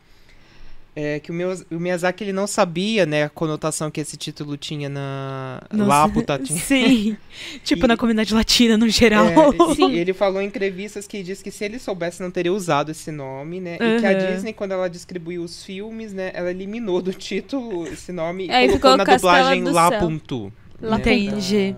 é 0.95 1.21
que 1.21 1.31
o, 1.31 1.35
meu, 1.35 1.51
o 1.71 1.81
Miyazaki 1.81 2.23
ele 2.23 2.33
não 2.33 2.47
sabia, 2.47 3.07
né, 3.07 3.25
a 3.25 3.29
conotação 3.31 3.91
que 3.91 4.01
esse 4.01 4.15
título 4.17 4.59
tinha 4.59 4.91
na 4.91 5.61
Laputa. 5.73 6.39
Tinha. 6.39 6.59
Sim. 6.61 7.17
tipo 7.65 7.87
e, 7.87 7.89
na 7.89 7.97
comunidade 7.97 8.35
latina 8.35 8.77
no 8.77 8.89
geral. 8.89 9.27
É, 9.27 9.75
Sim. 9.75 9.93
ele 9.97 10.13
falou 10.13 10.43
em 10.43 10.47
entrevistas 10.47 11.07
que 11.07 11.23
diz 11.23 11.41
que 11.41 11.51
se 11.51 11.65
ele 11.65 11.79
soubesse 11.79 12.23
não 12.23 12.31
teria 12.31 12.53
usado 12.53 12.91
esse 12.91 13.11
nome, 13.11 13.59
né? 13.59 13.79
Uhum. 13.81 13.97
E 13.97 14.01
que 14.01 14.07
a 14.07 14.13
Disney 14.13 14.53
quando 14.53 14.73
ela 14.73 14.89
distribuiu 14.89 15.43
os 15.43 15.65
filmes, 15.65 16.13
né, 16.13 16.31
ela 16.35 16.51
eliminou 16.51 17.01
do 17.01 17.13
título 17.15 17.87
esse 17.87 18.13
nome 18.13 18.49
e 18.51 18.69
colocou 18.79 18.97
na 18.99 19.05
dublagem 19.05 19.65
Lapuntu. 19.65 20.53
Né? 20.79 20.97
Entendi. 20.97 21.75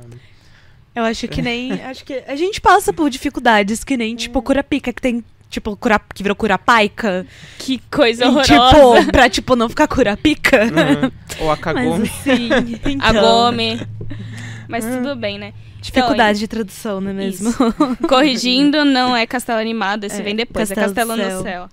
Eu 0.94 1.04
acho 1.04 1.28
que 1.28 1.42
nem. 1.42 1.72
acho 1.72 2.04
que 2.04 2.22
a 2.26 2.36
gente 2.36 2.60
passa 2.60 2.92
por 2.92 3.10
dificuldades 3.10 3.82
que 3.82 3.96
nem, 3.96 4.14
tipo, 4.14 4.40
Curapica, 4.40 4.92
que 4.92 5.02
tem 5.02 5.24
tipo, 5.54 5.76
cura, 5.76 6.00
que 6.12 6.22
virou 6.22 6.36
curapaica. 6.36 7.26
Que 7.58 7.80
coisa 7.90 8.26
horrorosa. 8.26 8.54
E, 8.54 9.00
tipo, 9.00 9.10
pra, 9.12 9.30
tipo, 9.30 9.56
não 9.56 9.68
ficar 9.68 9.88
curapica. 9.88 10.64
Uhum. 10.64 11.10
Ou 11.40 11.50
a 11.50 11.56
Kagome. 11.56 11.98
Mas, 12.00 12.10
assim, 12.20 12.48
então... 12.90 13.08
A 13.08 13.12
Gome. 13.12 13.80
Mas 14.68 14.84
hum. 14.84 15.02
tudo 15.02 15.16
bem, 15.16 15.38
né? 15.38 15.52
Dificuldade 15.80 16.38
então, 16.38 16.40
de 16.40 16.48
tradução, 16.48 17.00
não 17.00 17.10
é 17.10 17.14
mesmo? 17.14 17.52
Corrigindo, 18.08 18.84
não 18.84 19.14
é 19.14 19.26
Castelo 19.26 19.60
Animado, 19.60 20.04
esse 20.04 20.20
é, 20.20 20.24
vem 20.24 20.34
depois, 20.34 20.70
é 20.70 20.74
Castelo 20.74 21.12
é 21.12 21.16
Castelo 21.16 21.36
no 21.36 21.42
Céu. 21.42 21.68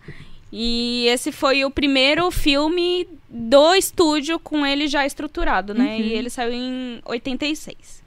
E 0.52 1.08
esse 1.08 1.32
foi 1.32 1.64
o 1.64 1.72
primeiro 1.72 2.30
filme 2.30 3.08
do 3.30 3.74
estúdio 3.74 4.38
com 4.38 4.66
ele 4.66 4.88
já 4.88 5.06
estruturado, 5.06 5.74
né? 5.74 5.96
Uhum. 5.96 6.02
E 6.02 6.14
ele 6.14 6.30
saiu 6.30 6.52
em 6.52 7.00
86. 7.06 8.02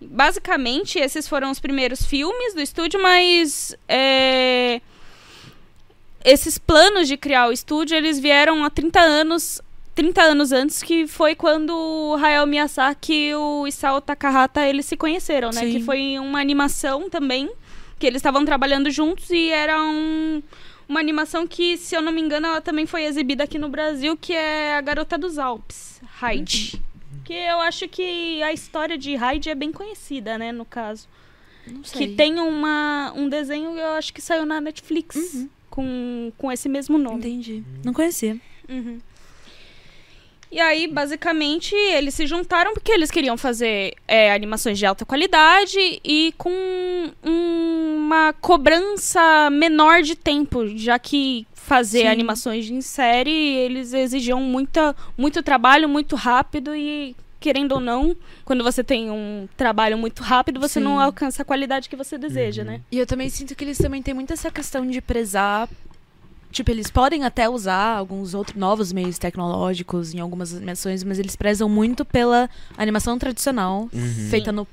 Basicamente, 0.00 0.98
esses 0.98 1.26
foram 1.26 1.50
os 1.50 1.58
primeiros 1.58 2.04
filmes 2.04 2.54
do 2.54 2.60
estúdio, 2.60 3.02
mas 3.02 3.76
é, 3.88 4.80
esses 6.24 6.56
planos 6.56 7.06
de 7.06 7.16
criar 7.16 7.48
o 7.48 7.52
estúdio, 7.52 7.96
eles 7.96 8.18
vieram 8.18 8.64
há 8.64 8.70
30 8.70 8.98
anos 9.00 9.60
30 9.94 10.22
anos 10.22 10.50
antes, 10.50 10.82
que 10.82 11.06
foi 11.06 11.36
quando 11.36 11.70
o 11.70 12.14
Hayao 12.16 12.46
Miyazaki 12.46 13.28
e 13.28 13.34
o 13.36 13.64
Isao 13.64 14.00
Takahata 14.00 14.66
eles 14.66 14.86
se 14.86 14.96
conheceram, 14.96 15.50
né? 15.50 15.60
Sim. 15.60 15.70
Que 15.70 15.84
foi 15.84 16.18
uma 16.18 16.40
animação 16.40 17.08
também, 17.08 17.48
que 17.96 18.04
eles 18.04 18.16
estavam 18.16 18.44
trabalhando 18.44 18.90
juntos 18.90 19.30
e 19.30 19.50
era 19.50 19.80
um, 19.80 20.42
uma 20.88 20.98
animação 20.98 21.46
que, 21.46 21.76
se 21.76 21.94
eu 21.94 22.02
não 22.02 22.10
me 22.10 22.20
engano, 22.20 22.48
ela 22.48 22.60
também 22.60 22.86
foi 22.86 23.04
exibida 23.04 23.44
aqui 23.44 23.56
no 23.56 23.68
Brasil, 23.68 24.16
que 24.16 24.32
é 24.32 24.74
A 24.74 24.80
Garota 24.80 25.16
dos 25.16 25.38
Alpes, 25.38 26.00
Hyde. 26.16 26.72
Uhum. 26.74 27.20
Que 27.24 27.34
eu 27.34 27.60
acho 27.60 27.86
que 27.86 28.42
a 28.42 28.52
história 28.52 28.98
de 28.98 29.14
Hyde 29.14 29.48
é 29.48 29.54
bem 29.54 29.70
conhecida, 29.70 30.36
né, 30.36 30.50
no 30.50 30.64
caso. 30.64 31.06
Que 31.92 32.08
tem 32.08 32.40
uma, 32.40 33.12
um 33.14 33.28
desenho, 33.28 33.78
eu 33.78 33.92
acho 33.92 34.12
que 34.12 34.20
saiu 34.20 34.44
na 34.44 34.60
Netflix. 34.60 35.14
Uhum 35.14 35.48
com, 35.74 36.32
com 36.38 36.52
esse 36.52 36.68
mesmo 36.68 36.96
nome. 36.96 37.18
Entendi. 37.18 37.64
Não 37.84 37.92
conhecia. 37.92 38.36
Uhum. 38.68 39.00
E 40.52 40.60
aí, 40.60 40.86
basicamente, 40.86 41.74
eles 41.74 42.14
se 42.14 42.28
juntaram 42.28 42.74
porque 42.74 42.92
eles 42.92 43.10
queriam 43.10 43.36
fazer 43.36 43.92
é, 44.06 44.32
animações 44.32 44.78
de 44.78 44.86
alta 44.86 45.04
qualidade 45.04 46.00
e 46.04 46.32
com 46.38 46.48
um, 47.24 47.96
uma 47.96 48.32
cobrança 48.34 49.50
menor 49.50 50.02
de 50.02 50.14
tempo, 50.14 50.64
já 50.76 50.96
que 50.96 51.44
fazer 51.54 52.02
Sim. 52.02 52.06
animações 52.06 52.70
em 52.70 52.80
série, 52.80 53.32
eles 53.32 53.92
exigiam 53.92 54.40
muita, 54.40 54.94
muito 55.18 55.42
trabalho, 55.42 55.88
muito 55.88 56.14
rápido 56.14 56.72
e 56.72 57.16
querendo 57.44 57.72
ou 57.72 57.80
não, 57.80 58.16
quando 58.42 58.64
você 58.64 58.82
tem 58.82 59.10
um 59.10 59.46
trabalho 59.54 59.98
muito 59.98 60.22
rápido, 60.22 60.58
você 60.58 60.80
Sim. 60.80 60.84
não 60.84 60.98
alcança 60.98 61.42
a 61.42 61.44
qualidade 61.44 61.90
que 61.90 61.94
você 61.94 62.16
deseja, 62.16 62.62
uhum. 62.62 62.68
né? 62.68 62.80
E 62.90 62.98
eu 62.98 63.06
também 63.06 63.28
sinto 63.28 63.54
que 63.54 63.62
eles 63.62 63.76
também 63.76 64.00
têm 64.02 64.14
muito 64.14 64.32
essa 64.32 64.50
questão 64.50 64.86
de 64.86 65.00
prezar 65.02 65.68
Tipo, 66.50 66.70
eles 66.70 66.88
podem 66.88 67.24
até 67.24 67.48
usar 67.48 67.96
alguns 67.96 68.32
outros 68.32 68.56
novos 68.56 68.92
meios 68.92 69.18
tecnológicos 69.18 70.14
em 70.14 70.20
algumas 70.20 70.54
animações, 70.54 71.02
mas 71.02 71.18
eles 71.18 71.34
prezam 71.34 71.68
muito 71.68 72.04
pela 72.04 72.48
animação 72.78 73.18
tradicional, 73.18 73.88
uhum. 73.92 74.28
feita 74.30 74.52
no 74.52 74.64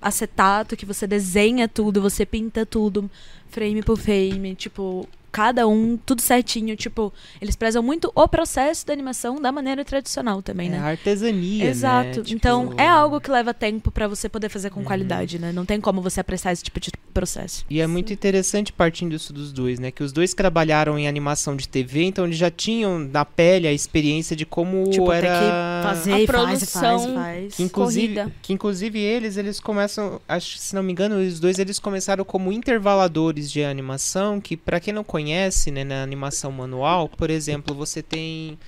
acetato, 0.00 0.76
que 0.76 0.84
você 0.84 1.06
desenha 1.06 1.66
tudo, 1.66 2.02
você 2.02 2.26
pinta 2.26 2.66
tudo, 2.66 3.10
frame 3.52 3.82
por 3.82 3.98
frame, 3.98 4.54
tipo, 4.54 5.06
cada 5.32 5.66
um, 5.66 5.96
tudo 5.96 6.20
certinho. 6.20 6.76
Tipo, 6.76 7.12
eles 7.40 7.56
prezam 7.56 7.82
muito 7.82 8.12
o 8.14 8.28
processo 8.28 8.86
da 8.86 8.92
animação 8.92 9.40
da 9.40 9.50
maneira 9.50 9.84
tradicional 9.84 10.42
também, 10.42 10.68
é 10.68 10.72
né? 10.72 10.78
artesania, 10.78 11.64
Exato. 11.64 12.18
Né? 12.18 12.24
Tipo... 12.24 12.34
Então, 12.34 12.74
é 12.76 12.86
algo 12.86 13.20
que 13.20 13.30
leva 13.30 13.54
tempo 13.54 13.90
para 13.90 14.06
você 14.06 14.28
poder 14.28 14.50
fazer 14.50 14.70
com 14.70 14.80
uhum. 14.80 14.86
qualidade, 14.86 15.38
né? 15.38 15.50
Não 15.50 15.64
tem 15.64 15.80
como 15.80 16.02
você 16.02 16.20
apressar 16.20 16.52
esse 16.52 16.62
tipo 16.62 16.78
de 16.78 16.92
processo. 17.14 17.64
E 17.68 17.80
é 17.80 17.86
muito 17.86 18.08
Sim. 18.08 18.14
interessante 18.14 18.72
partindo 18.72 19.14
isso 19.14 19.32
dos 19.32 19.52
dois, 19.52 19.78
né? 19.78 19.90
Que 19.90 20.02
os 20.02 20.12
dois 20.12 20.34
trabalharam 20.34 20.98
em 20.98 21.08
animação 21.08 21.56
de 21.56 21.66
TV, 21.66 22.04
então 22.04 22.26
eles 22.26 22.36
já 22.36 22.50
tinham 22.50 22.98
na 22.98 23.24
pele 23.24 23.66
a 23.66 23.72
experiência 23.72 24.36
de 24.36 24.44
como 24.44 24.88
tipo, 24.90 25.10
era 25.10 25.28
que 25.28 25.88
fazer 25.88 26.22
a 26.22 26.26
produção 26.26 26.82
faz, 26.82 27.04
faz, 27.04 27.14
faz. 27.14 27.54
Que 27.54 27.62
inclusive, 27.62 28.14
corrida. 28.14 28.32
que 28.42 28.52
inclusive 28.52 28.98
eles, 28.98 29.36
eles 29.36 29.60
começam, 29.60 30.20
acho, 30.28 30.58
se 30.58 30.74
não 30.74 30.82
me 30.82 30.92
engano, 30.92 31.16
os 31.16 31.40
dois 31.40 31.58
eles 31.58 31.78
começaram 31.78 32.24
como 32.24 32.52
intervaladores 32.52 33.41
de 33.50 33.64
animação, 33.64 34.40
que 34.40 34.56
para 34.56 34.78
quem 34.78 34.92
não 34.92 35.02
conhece 35.02 35.22
conhece, 35.32 35.70
né, 35.70 35.84
na 35.84 36.02
animação 36.02 36.50
manual, 36.52 37.08
por 37.08 37.30
exemplo, 37.30 37.74
você 37.74 38.02
tem 38.02 38.58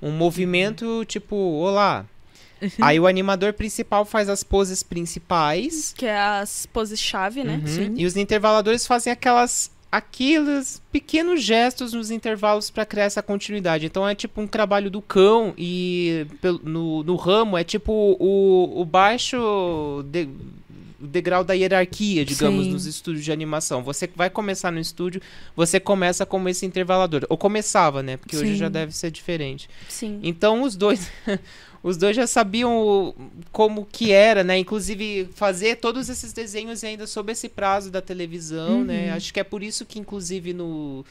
um 0.00 0.10
movimento 0.10 1.04
tipo, 1.06 1.34
olá. 1.34 2.04
Uhum. 2.60 2.70
Aí 2.80 3.00
o 3.00 3.06
animador 3.06 3.52
principal 3.52 4.04
faz 4.04 4.28
as 4.28 4.44
poses 4.44 4.82
principais. 4.82 5.92
Que 5.96 6.06
é 6.06 6.18
as 6.18 6.66
poses 6.66 7.00
chave, 7.00 7.42
né? 7.42 7.60
Uhum. 7.64 7.94
E 7.96 8.06
os 8.06 8.16
intervaladores 8.16 8.86
fazem 8.86 9.12
aquelas 9.12 9.72
aqueles 9.90 10.82
pequenos 10.90 11.40
gestos 11.40 11.92
nos 11.92 12.10
intervalos 12.10 12.68
para 12.68 12.84
criar 12.84 13.04
essa 13.04 13.22
continuidade. 13.22 13.86
Então 13.86 14.08
é 14.08 14.12
tipo 14.12 14.40
um 14.40 14.46
trabalho 14.46 14.90
do 14.90 15.00
cão 15.00 15.54
e 15.56 16.26
no, 16.64 17.04
no 17.04 17.14
ramo 17.14 17.56
é 17.56 17.62
tipo 17.62 17.92
o, 18.18 18.80
o 18.80 18.84
baixo 18.84 20.04
de, 20.10 20.28
o 21.04 21.06
degrau 21.06 21.44
da 21.44 21.52
hierarquia, 21.52 22.24
digamos, 22.24 22.64
Sim. 22.64 22.72
nos 22.72 22.86
estúdios 22.86 23.24
de 23.24 23.30
animação. 23.30 23.82
Você 23.82 24.08
vai 24.16 24.30
começar 24.30 24.72
no 24.72 24.80
estúdio, 24.80 25.20
você 25.54 25.78
começa 25.78 26.24
como 26.24 26.48
esse 26.48 26.64
intervalador. 26.64 27.26
Ou 27.28 27.36
começava, 27.36 28.02
né? 28.02 28.16
Porque 28.16 28.34
Sim. 28.34 28.42
hoje 28.42 28.56
já 28.56 28.68
deve 28.70 28.92
ser 28.92 29.10
diferente. 29.10 29.68
Sim. 29.88 30.18
Então 30.22 30.62
os 30.62 30.74
dois. 30.74 31.10
os 31.82 31.98
dois 31.98 32.16
já 32.16 32.26
sabiam 32.26 33.14
como 33.52 33.84
que 33.84 34.10
era, 34.10 34.42
né? 34.42 34.58
Inclusive 34.58 35.28
fazer 35.34 35.76
todos 35.76 36.08
esses 36.08 36.32
desenhos 36.32 36.82
ainda 36.82 37.06
sob 37.06 37.30
esse 37.30 37.50
prazo 37.50 37.90
da 37.90 38.00
televisão, 38.00 38.82
né? 38.82 39.00
uhum. 39.00 39.06
né? 39.06 39.12
Acho 39.12 39.32
que 39.34 39.40
é 39.40 39.44
por 39.44 39.62
isso 39.62 39.84
que 39.84 39.98
inclusive 39.98 40.54
no 40.54 41.04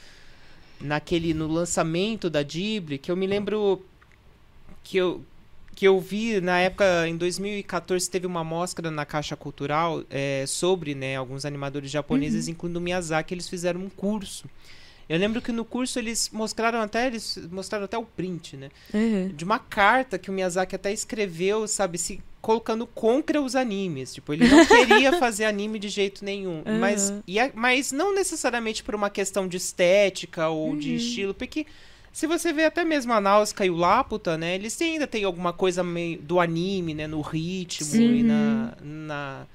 naquele 0.82 1.34
no 1.34 1.48
lançamento 1.48 2.30
da 2.30 2.42
Ghibli, 2.42 2.98
que 2.98 3.12
eu 3.12 3.16
me 3.16 3.28
lembro 3.28 3.86
que 4.84 4.98
eu 4.98 5.24
que 5.76 5.88
eu 5.88 6.00
vi 6.00 6.40
na 6.40 6.60
época, 6.60 7.08
em 7.08 7.18
2014, 7.18 8.10
teve 8.10 8.28
uma 8.28 8.44
mostra 8.44 8.90
na 8.92 9.06
Caixa 9.06 9.36
Cultural 9.36 10.04
é, 10.10 10.46
sobre 10.48 10.96
né, 10.96 11.16
alguns 11.16 11.46
animadores 11.46 11.90
japoneses, 11.90 12.46
uhum. 12.46 12.52
incluindo 12.52 12.80
o 12.80 12.82
Miyazaki, 12.82 13.34
eles 13.34 13.50
fizeram 13.50 13.82
um 13.82 13.90
curso. 13.90 14.48
Eu 15.10 15.20
lembro 15.20 15.42
que 15.42 15.52
no 15.52 15.66
curso 15.66 16.00
eles 16.00 16.30
mostraram 16.32 16.80
até 16.80 17.08
eles 17.08 17.38
mostraram 17.52 17.86
até 17.86 17.98
o 17.98 18.06
print, 18.06 18.56
né? 18.56 18.70
Uhum. 18.94 19.28
De 19.36 19.44
uma 19.44 19.60
carta 19.60 20.18
que 20.18 20.30
o 20.30 20.34
Miyazaki 20.34 20.76
até 20.76 20.94
escreveu, 20.94 21.68
sabe, 21.68 21.98
se 21.98 22.22
colocando 22.42 22.86
contra 22.88 23.42
os 23.42 23.56
animes. 23.56 24.14
Tipo, 24.14 24.34
ele 24.34 24.48
não 24.48 24.66
queria 24.66 25.14
fazer 25.20 25.46
anime 25.46 25.78
de 25.78 25.90
jeito 25.90 26.24
nenhum. 26.24 26.64
Uhum. 26.66 26.80
Mas, 26.80 27.14
e, 27.28 27.38
mas 27.54 27.92
não 27.92 28.16
necessariamente 28.16 28.84
por 28.84 28.96
uma 28.96 29.10
questão 29.10 29.48
de 29.48 29.58
estética 29.58 30.48
ou 30.50 30.70
uhum. 30.70 30.78
de 30.78 30.96
estilo, 30.96 31.34
porque 31.34 31.66
se 32.14 32.28
você 32.28 32.54
vê 32.54 32.66
até 32.66 32.86
mesmo 32.86 33.12
a 33.12 33.20
Nausicaa 33.20 33.66
e 33.66 33.72
o 33.72 33.76
Laputa, 33.76 34.38
né? 34.38 34.54
Eles 34.54 34.80
ainda 34.80 35.08
têm 35.08 35.24
alguma 35.24 35.52
coisa 35.52 35.84
meio 35.84 36.22
do 36.22 36.40
anime, 36.40 36.94
né? 36.94 37.08
No 37.08 37.22
ritmo 37.22 37.88
Sim. 37.88 38.18
e 38.18 38.24
na, 38.24 38.74
na 38.80 39.48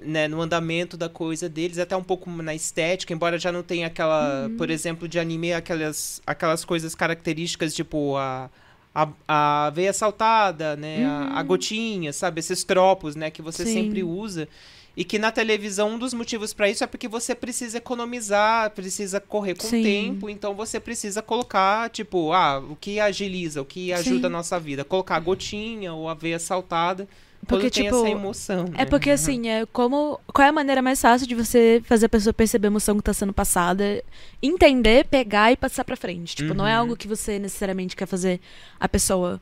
né, 0.00 0.26
no 0.26 0.40
andamento 0.40 0.96
da 0.96 1.10
coisa 1.10 1.48
deles, 1.48 1.78
até 1.78 1.94
um 1.94 2.02
pouco 2.02 2.30
na 2.30 2.54
estética, 2.54 3.12
embora 3.12 3.38
já 3.38 3.52
não 3.52 3.62
tenha 3.62 3.86
aquela, 3.86 4.46
uhum. 4.46 4.56
por 4.56 4.70
exemplo, 4.70 5.06
de 5.06 5.18
anime, 5.18 5.52
aquelas, 5.52 6.22
aquelas 6.26 6.64
coisas 6.64 6.94
características, 6.94 7.74
tipo 7.74 8.16
a, 8.16 8.50
a, 8.94 9.08
a 9.28 9.70
veia 9.70 9.92
saltada, 9.92 10.76
né, 10.76 10.98
uhum. 10.98 11.06
a, 11.06 11.38
a, 11.38 11.40
uhum. 11.40 11.46
gotinha, 11.46 12.12
sabe, 12.12 12.40
esses 12.40 12.64
tropos, 12.64 13.14
né, 13.14 13.30
que 13.30 13.42
você 13.42 13.64
Sim. 13.64 13.74
sempre 13.74 14.02
usa. 14.02 14.48
E 14.96 15.04
que 15.04 15.18
na 15.18 15.32
televisão 15.32 15.90
um 15.90 15.98
dos 15.98 16.14
motivos 16.14 16.54
para 16.54 16.70
isso 16.70 16.84
é 16.84 16.86
porque 16.86 17.08
você 17.08 17.34
precisa 17.34 17.78
economizar, 17.78 18.70
precisa 18.70 19.20
correr 19.20 19.56
com 19.56 19.66
o 19.66 19.70
tempo, 19.70 20.30
então 20.30 20.54
você 20.54 20.78
precisa 20.78 21.20
colocar, 21.20 21.90
tipo, 21.90 22.32
ah, 22.32 22.60
o 22.60 22.76
que 22.76 23.00
agiliza, 23.00 23.60
o 23.60 23.64
que 23.64 23.92
ajuda 23.92 24.20
Sim. 24.20 24.26
a 24.26 24.30
nossa 24.30 24.60
vida, 24.60 24.84
colocar 24.84 25.16
a 25.16 25.20
gotinha 25.20 25.92
ou 25.92 26.08
a 26.08 26.14
veia 26.14 26.38
saltada. 26.38 27.08
Porque, 27.46 27.70
tipo, 27.70 27.88
essa 27.88 28.08
emoção. 28.08 28.64
É 28.74 28.78
né? 28.78 28.84
porque, 28.86 29.10
assim, 29.10 29.48
é 29.48 29.66
como. 29.66 30.18
Qual 30.32 30.46
é 30.46 30.48
a 30.48 30.52
maneira 30.52 30.80
mais 30.80 31.00
fácil 31.00 31.26
de 31.26 31.34
você 31.34 31.82
fazer 31.84 32.06
a 32.06 32.08
pessoa 32.08 32.32
perceber 32.32 32.68
a 32.68 32.70
emoção 32.70 32.94
que 32.94 33.02
está 33.02 33.12
sendo 33.12 33.32
passada? 33.32 34.02
Entender, 34.42 35.04
pegar 35.06 35.52
e 35.52 35.56
passar 35.56 35.84
pra 35.84 35.96
frente. 35.96 36.34
Tipo, 36.36 36.50
uhum. 36.50 36.56
não 36.56 36.66
é 36.66 36.72
uhum. 36.72 36.80
algo 36.80 36.96
que 36.96 37.06
você 37.06 37.38
necessariamente 37.38 37.94
quer 37.94 38.06
fazer 38.06 38.40
a 38.80 38.88
pessoa 38.88 39.40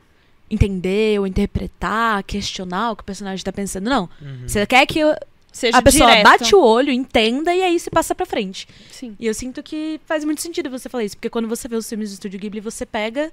entender 0.51 1.19
ou 1.19 1.27
interpretar, 1.27 2.23
questionar 2.25 2.91
o 2.91 2.97
que 2.97 3.03
o 3.03 3.07
personagem 3.07 3.37
está 3.37 3.53
pensando. 3.53 3.89
Não. 3.89 4.09
Uhum. 4.21 4.49
Você 4.49 4.67
quer 4.67 4.85
que 4.87 5.01
Seja 5.53 5.77
a 5.77 5.83
pessoa 5.83 6.11
direto. 6.11 6.25
bate 6.25 6.55
o 6.55 6.61
olho, 6.61 6.91
entenda 6.91 7.55
e 7.55 7.63
aí 7.63 7.79
se 7.79 7.91
passa 7.91 8.15
pra 8.15 8.25
frente. 8.25 8.67
Sim. 8.91 9.15
E 9.21 9.27
eu 9.27 9.35
sinto 9.35 9.63
que 9.63 10.01
faz 10.07 10.25
muito 10.25 10.41
sentido 10.41 10.71
você 10.71 10.89
falar 10.89 11.05
isso, 11.05 11.17
porque 11.17 11.29
quando 11.29 11.47
você 11.47 11.69
vê 11.69 11.77
os 11.77 11.89
filmes 11.89 12.11
do 12.11 12.15
Estúdio 12.15 12.41
Ghibli, 12.41 12.61
você 12.61 12.87
pega 12.87 13.31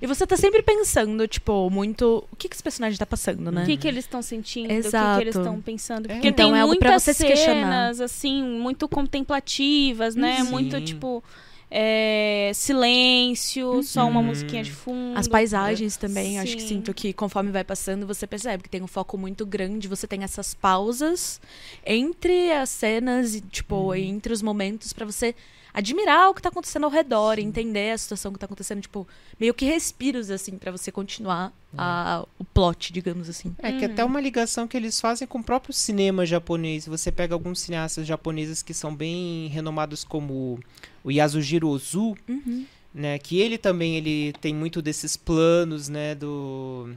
e 0.00 0.06
você 0.06 0.26
tá 0.26 0.36
sempre 0.36 0.62
pensando, 0.62 1.26
tipo, 1.26 1.70
muito. 1.70 2.24
O 2.30 2.36
que, 2.36 2.48
que 2.48 2.54
esse 2.54 2.62
personagem 2.62 2.98
tá 2.98 3.06
passando, 3.06 3.50
né? 3.50 3.62
O 3.62 3.66
que, 3.66 3.76
que 3.78 3.88
eles 3.88 4.04
estão 4.04 4.20
sentindo, 4.20 4.70
Exato. 4.70 5.06
o 5.06 5.10
que, 5.10 5.16
que 5.16 5.22
eles 5.24 5.36
estão 5.36 5.60
pensando. 5.60 6.08
Porque 6.08 6.26
é. 6.26 6.30
então, 6.30 6.52
tem 6.52 6.60
é 6.60 6.64
muitas 6.64 6.86
pra 6.86 6.98
você 6.98 7.14
cenas, 7.14 8.00
assim, 8.00 8.42
muito 8.42 8.86
contemplativas, 8.88 10.14
né? 10.14 10.44
Sim. 10.44 10.50
Muito, 10.50 10.80
tipo. 10.82 11.24
É, 11.70 12.52
silêncio, 12.54 13.66
uhum. 13.66 13.82
só 13.82 14.06
uma 14.06 14.22
musiquinha 14.22 14.62
de 14.62 14.70
fundo. 14.70 15.18
As 15.18 15.26
paisagens 15.26 15.96
também, 15.96 16.32
Sim. 16.32 16.38
acho 16.38 16.56
que 16.56 16.62
sinto 16.62 16.94
que 16.94 17.12
conforme 17.12 17.50
vai 17.50 17.64
passando, 17.64 18.06
você 18.06 18.26
percebe 18.26 18.62
que 18.62 18.68
tem 18.68 18.82
um 18.82 18.86
foco 18.86 19.18
muito 19.18 19.44
grande, 19.44 19.88
você 19.88 20.06
tem 20.06 20.22
essas 20.22 20.54
pausas 20.54 21.40
entre 21.84 22.52
as 22.52 22.70
cenas 22.70 23.34
e, 23.34 23.40
tipo, 23.40 23.74
uhum. 23.76 23.94
entre 23.94 24.32
os 24.32 24.42
momentos 24.42 24.92
para 24.92 25.04
você 25.04 25.34
admirar 25.76 26.30
o 26.30 26.34
que 26.34 26.40
tá 26.40 26.48
acontecendo 26.48 26.84
ao 26.84 26.90
redor, 26.90 27.38
entender 27.38 27.90
a 27.90 27.98
situação 27.98 28.32
que 28.32 28.38
tá 28.38 28.46
acontecendo, 28.46 28.80
tipo, 28.80 29.06
meio 29.38 29.52
que 29.52 29.66
respiros, 29.66 30.30
assim, 30.30 30.56
para 30.56 30.72
você 30.72 30.90
continuar 30.90 31.52
a, 31.76 32.24
o 32.38 32.44
plot, 32.46 32.94
digamos 32.94 33.28
assim. 33.28 33.54
É, 33.58 33.72
que 33.72 33.84
até 33.84 34.02
uma 34.02 34.18
ligação 34.18 34.66
que 34.66 34.74
eles 34.74 34.98
fazem 34.98 35.28
com 35.28 35.40
o 35.40 35.44
próprio 35.44 35.74
cinema 35.74 36.24
japonês. 36.24 36.86
Você 36.86 37.12
pega 37.12 37.34
alguns 37.34 37.60
cineastas 37.60 38.06
japoneses 38.06 38.62
que 38.62 38.72
são 38.72 38.96
bem 38.96 39.48
renomados 39.48 40.02
como 40.02 40.58
o 41.04 41.12
Yasujiro 41.12 41.68
Ozu, 41.68 42.16
uhum. 42.26 42.64
né, 42.94 43.18
que 43.18 43.38
ele 43.38 43.58
também 43.58 43.96
ele 43.96 44.32
tem 44.40 44.54
muito 44.54 44.80
desses 44.80 45.14
planos, 45.14 45.90
né, 45.90 46.14
do 46.14 46.90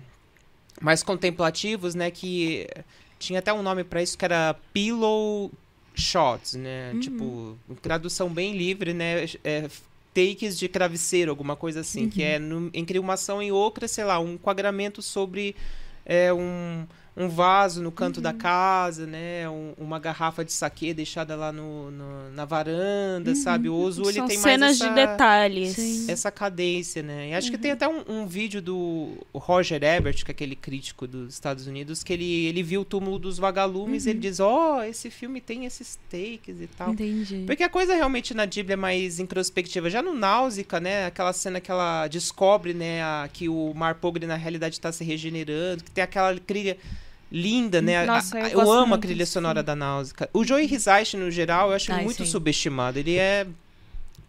mais 0.79 1.03
contemplativos, 1.03 1.95
né, 1.95 2.09
que 2.09 2.65
tinha 3.19 3.39
até 3.39 3.51
um 3.51 3.61
nome 3.61 3.83
para 3.83 4.01
isso 4.01 4.17
que 4.17 4.23
era 4.23 4.55
pillow 4.71 5.51
shots, 5.99 6.55
né? 6.55 6.91
Uhum. 6.93 6.99
Tipo, 6.99 7.57
tradução 7.81 8.29
bem 8.29 8.57
livre, 8.57 8.93
né? 8.93 9.25
É, 9.43 9.69
takes 10.13 10.57
de 10.57 10.67
travesseiro, 10.67 11.31
alguma 11.31 11.55
coisa 11.55 11.81
assim, 11.81 12.03
uhum. 12.03 12.09
que 12.09 12.23
é 12.23 12.39
no, 12.39 12.69
entre 12.73 12.99
uma 12.99 13.13
ação 13.13 13.41
e 13.41 13.51
outra, 13.51 13.87
sei 13.87 14.03
lá, 14.03 14.19
um 14.19 14.33
enquadramento 14.33 15.01
sobre 15.01 15.55
é, 16.05 16.33
um, 16.33 16.85
um 17.19 17.27
vaso 17.27 17.83
no 17.83 17.91
canto 17.91 18.17
uhum. 18.17 18.23
da 18.23 18.31
casa, 18.31 19.05
né? 19.05 19.47
Um, 19.49 19.73
uma 19.77 19.99
garrafa 19.99 20.45
de 20.45 20.53
saquê 20.53 20.93
deixada 20.93 21.35
lá 21.35 21.51
no, 21.51 21.91
no 21.91 22.31
na 22.31 22.45
varanda, 22.45 23.31
uhum. 23.31 23.35
sabe? 23.35 23.67
O 23.67 23.75
Ozu, 23.75 24.03
ele 24.03 24.21
tem 24.21 24.37
cenas 24.37 24.79
mais 24.79 24.81
essa, 24.81 24.87
de 24.87 24.95
detalhes. 24.95 25.75
Sim. 25.75 26.05
Essa 26.09 26.31
cadência, 26.31 27.03
né? 27.03 27.29
E 27.29 27.33
acho 27.33 27.47
uhum. 27.47 27.51
que 27.51 27.57
tem 27.57 27.71
uhum. 27.71 27.75
até 27.75 27.87
um, 27.89 28.21
um, 28.21 28.25
vídeo 28.25 28.61
do 28.61 29.17
Roger 29.33 29.83
Ebert, 29.83 30.23
que 30.23 30.31
é 30.31 30.33
aquele 30.33 30.55
crítico 30.55 31.05
dos 31.05 31.33
Estados 31.33 31.67
Unidos, 31.67 32.05
que 32.05 32.13
ele, 32.13 32.45
ele 32.45 32.63
viu 32.63 32.81
o 32.81 32.85
túmulo 32.85 33.19
dos 33.19 33.37
vagalumes 33.37 34.05
e 34.05 34.11
ele 34.11 34.19
uhum. 34.19 34.21
diz, 34.21 34.39
ó, 34.39 34.77
oh, 34.77 34.83
esse 34.83 35.09
filme 35.09 35.41
tem 35.41 35.65
esses 35.65 35.99
takes 36.09 36.61
e 36.61 36.67
tal. 36.77 36.93
Entendi. 36.93 37.43
Porque 37.45 37.63
a 37.63 37.69
coisa 37.69 37.93
realmente 37.95 38.33
na 38.33 38.45
Bíblia 38.45 38.75
é 38.75 38.77
mais 38.77 39.19
introspectiva. 39.19 39.89
Já 39.89 40.01
no 40.01 40.13
Náusica, 40.15 40.79
né? 40.79 41.07
Aquela 41.07 41.33
cena 41.33 41.59
que 41.59 41.69
ela 41.69 42.07
descobre, 42.07 42.73
né? 42.73 43.03
A, 43.03 43.29
que 43.31 43.49
o 43.49 43.73
Mar 43.73 43.95
Pogre, 43.95 44.25
na 44.25 44.37
realidade, 44.37 44.75
está 44.75 44.89
se 44.89 45.03
regenerando, 45.03 45.83
que 45.83 45.91
tem 45.91 46.01
aquela 46.01 46.33
trilha 46.39 46.77
linda, 47.31 47.81
né? 47.81 48.05
Nossa, 48.05 48.39
eu, 48.39 48.61
eu 48.61 48.71
amo 48.71 48.95
a 48.95 48.97
trilha 48.97 49.25
sonora 49.25 49.61
sim. 49.61 49.65
da 49.65 49.75
Náusea. 49.75 50.29
O 50.33 50.43
Joey 50.43 50.65
Hisaishi, 50.65 51.17
no 51.17 51.29
geral, 51.29 51.69
eu 51.69 51.75
acho 51.75 51.91
Ai, 51.91 52.03
muito 52.03 52.25
sim. 52.25 52.31
subestimado. 52.31 52.99
Ele 52.99 53.17
é 53.17 53.47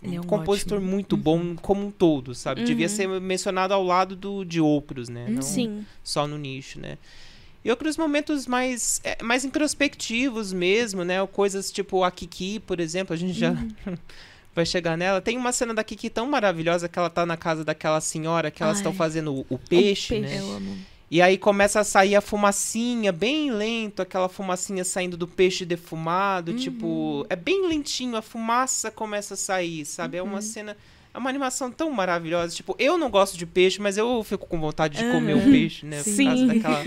ele 0.02 0.16
é 0.16 0.20
um, 0.20 0.24
compositor 0.24 0.78
ótimo. 0.78 0.90
muito 0.90 1.14
uhum. 1.14 1.22
bom 1.22 1.56
como 1.56 1.86
um 1.86 1.90
todo, 1.90 2.34
sabe? 2.34 2.60
Uhum. 2.60 2.66
Devia 2.66 2.88
ser 2.88 3.06
mencionado 3.20 3.74
ao 3.74 3.82
lado 3.82 4.16
do, 4.16 4.44
de 4.44 4.60
outros, 4.60 5.08
né? 5.08 5.26
Uhum. 5.26 5.34
Não 5.34 5.42
Sim. 5.42 5.84
só 6.02 6.26
no 6.26 6.38
nicho, 6.38 6.80
né? 6.80 6.96
E 7.62 7.70
outros 7.70 7.98
momentos 7.98 8.46
mais, 8.46 9.02
é, 9.04 9.22
mais 9.22 9.44
introspectivos 9.44 10.52
mesmo, 10.52 11.04
né? 11.04 11.24
Coisas 11.26 11.70
tipo 11.70 12.02
a 12.02 12.10
Kiki, 12.10 12.60
por 12.60 12.80
exemplo, 12.80 13.12
a 13.12 13.16
gente 13.16 13.34
já 13.34 13.50
uhum. 13.50 13.68
vai 14.54 14.64
chegar 14.64 14.96
nela. 14.96 15.20
Tem 15.20 15.36
uma 15.36 15.52
cena 15.52 15.74
da 15.74 15.84
Kiki 15.84 16.08
tão 16.08 16.26
maravilhosa 16.26 16.88
que 16.88 16.98
ela 16.98 17.10
tá 17.10 17.26
na 17.26 17.36
casa 17.36 17.62
daquela 17.62 18.00
senhora 18.00 18.50
que 18.50 18.62
elas 18.62 18.78
estão 18.78 18.94
fazendo 18.94 19.34
o, 19.34 19.46
o, 19.50 19.58
peixe, 19.58 20.16
o, 20.16 20.20
peixe, 20.20 20.34
né? 20.34 20.40
Eu 20.40 20.50
amo. 20.52 20.78
E 21.10 21.20
aí 21.20 21.36
começa 21.36 21.80
a 21.80 21.84
sair 21.84 22.14
a 22.14 22.20
fumacinha, 22.20 23.10
bem 23.10 23.50
lento, 23.50 24.00
aquela 24.00 24.28
fumacinha 24.28 24.84
saindo 24.84 25.16
do 25.16 25.26
peixe 25.26 25.64
defumado, 25.64 26.54
tipo, 26.54 26.86
uhum. 26.86 27.22
tipo, 27.22 27.26
é 27.28 27.34
bem 27.34 27.66
lentinho, 27.66 28.16
a 28.16 28.22
fumaça 28.22 28.92
começa 28.92 29.34
a 29.34 29.36
sair, 29.36 29.84
sabe? 29.84 30.20
Uhum. 30.20 30.26
É 30.26 30.28
uma 30.28 30.36
uhum. 30.36 30.42
cena, 30.42 30.76
é 31.12 31.18
uma 31.18 31.28
animação 31.28 31.68
tão 31.68 31.90
maravilhosa. 31.90 32.54
Tipo, 32.54 32.76
eu 32.78 32.96
não 32.96 33.10
gosto 33.10 33.36
de 33.36 33.44
peixe, 33.44 33.80
mas 33.80 33.96
eu 33.96 34.22
fico 34.22 34.46
com 34.46 34.60
vontade 34.60 34.98
de 34.98 35.10
comer 35.10 35.34
o 35.34 35.42
peixe, 35.50 35.84
né? 35.84 36.00
Sim. 36.00 36.24
Por 36.24 36.24
causa 36.24 36.46
daquela 36.46 36.84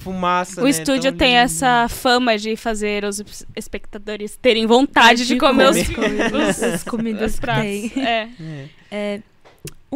fumaça, 0.00 0.60
O 0.60 0.64
né? 0.64 0.70
estúdio 0.70 1.12
tão 1.12 1.18
tem 1.18 1.28
lindo. 1.28 1.40
essa 1.40 1.88
fama 1.88 2.36
de 2.36 2.56
fazer 2.56 3.04
os 3.04 3.22
espectadores 3.54 4.36
terem 4.36 4.66
vontade 4.66 5.22
de, 5.22 5.34
de 5.34 5.40
comer, 5.40 5.68
comer, 5.68 5.82
os, 5.82 5.94
comidas, 5.94 6.62
as 6.62 6.82
comidas 6.82 7.38
pratos. 7.38 7.64
É. 7.96 8.28
é. 8.36 8.68
é. 8.90 9.20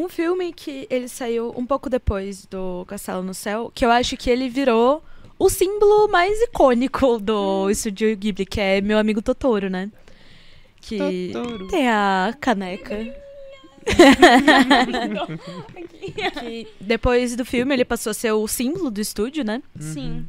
Um 0.00 0.08
filme 0.08 0.50
que 0.50 0.86
ele 0.88 1.08
saiu 1.08 1.52
um 1.54 1.66
pouco 1.66 1.90
depois 1.90 2.46
do 2.46 2.86
Castelo 2.86 3.22
no 3.22 3.34
Céu, 3.34 3.70
que 3.74 3.84
eu 3.84 3.90
acho 3.90 4.16
que 4.16 4.30
ele 4.30 4.48
virou 4.48 5.04
o 5.38 5.50
símbolo 5.50 6.08
mais 6.08 6.40
icônico 6.40 7.18
do 7.18 7.66
hum. 7.66 7.70
estúdio 7.70 8.16
Ghibli, 8.16 8.46
que 8.46 8.58
é 8.58 8.80
Meu 8.80 8.96
Amigo 8.96 9.20
Totoro, 9.20 9.68
né? 9.68 9.90
Que 10.80 11.32
Totoro. 11.34 11.68
tem 11.68 11.86
a 11.86 12.34
caneca. 12.40 12.96
que 16.40 16.66
depois 16.80 17.36
do 17.36 17.44
filme 17.44 17.74
ele 17.74 17.84
passou 17.84 18.12
a 18.12 18.14
ser 18.14 18.32
o 18.32 18.48
símbolo 18.48 18.90
do 18.90 19.02
estúdio, 19.02 19.44
né? 19.44 19.62
Sim. 19.78 20.26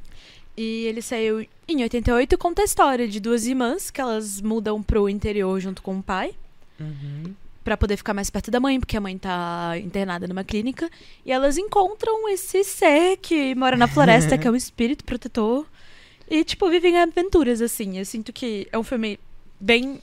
E 0.58 0.86
ele 0.86 1.02
saiu 1.02 1.48
em 1.66 1.82
88 1.82 2.36
e 2.36 2.38
conta 2.38 2.62
a 2.62 2.66
história 2.66 3.08
de 3.08 3.22
duas 3.22 3.46
irmãs 3.46 3.90
que 3.90 4.02
elas 4.02 4.42
mudam 4.42 4.84
pro 4.84 5.08
interior 5.08 5.58
junto 5.62 5.82
com 5.82 5.98
o 5.98 6.04
pai. 6.04 6.36
Uhum 6.78 7.34
para 7.64 7.78
poder 7.78 7.98
ficar 7.98 8.14
mais 8.14 8.30
perto 8.30 8.50
da 8.50 8.60
mãe, 8.60 8.80
porque 8.80 8.98
a 8.98 9.02
mãe 9.02 9.18
tá 9.18 9.74
internada 9.78 10.28
numa 10.28 10.44
clínica, 10.44 10.90
e 11.26 11.32
elas 11.32 11.58
encontram 11.58 12.28
esse 12.30 12.64
ser 12.64 13.18
que 13.18 13.54
mora 13.56 13.78
na 13.78 13.88
floresta, 13.88 14.38
que 14.38 14.48
é 14.48 14.52
um 14.52 14.56
espírito 14.58 15.04
protetor, 15.04 15.66
e 16.30 16.44
tipo 16.44 16.70
vivem 16.70 16.98
aventuras 16.98 17.62
assim. 17.62 17.98
Eu 17.98 18.06
sinto 18.06 18.34
que 18.34 18.68
é 18.72 18.78
um 18.78 18.84
filme 18.84 19.20
bem 19.60 20.00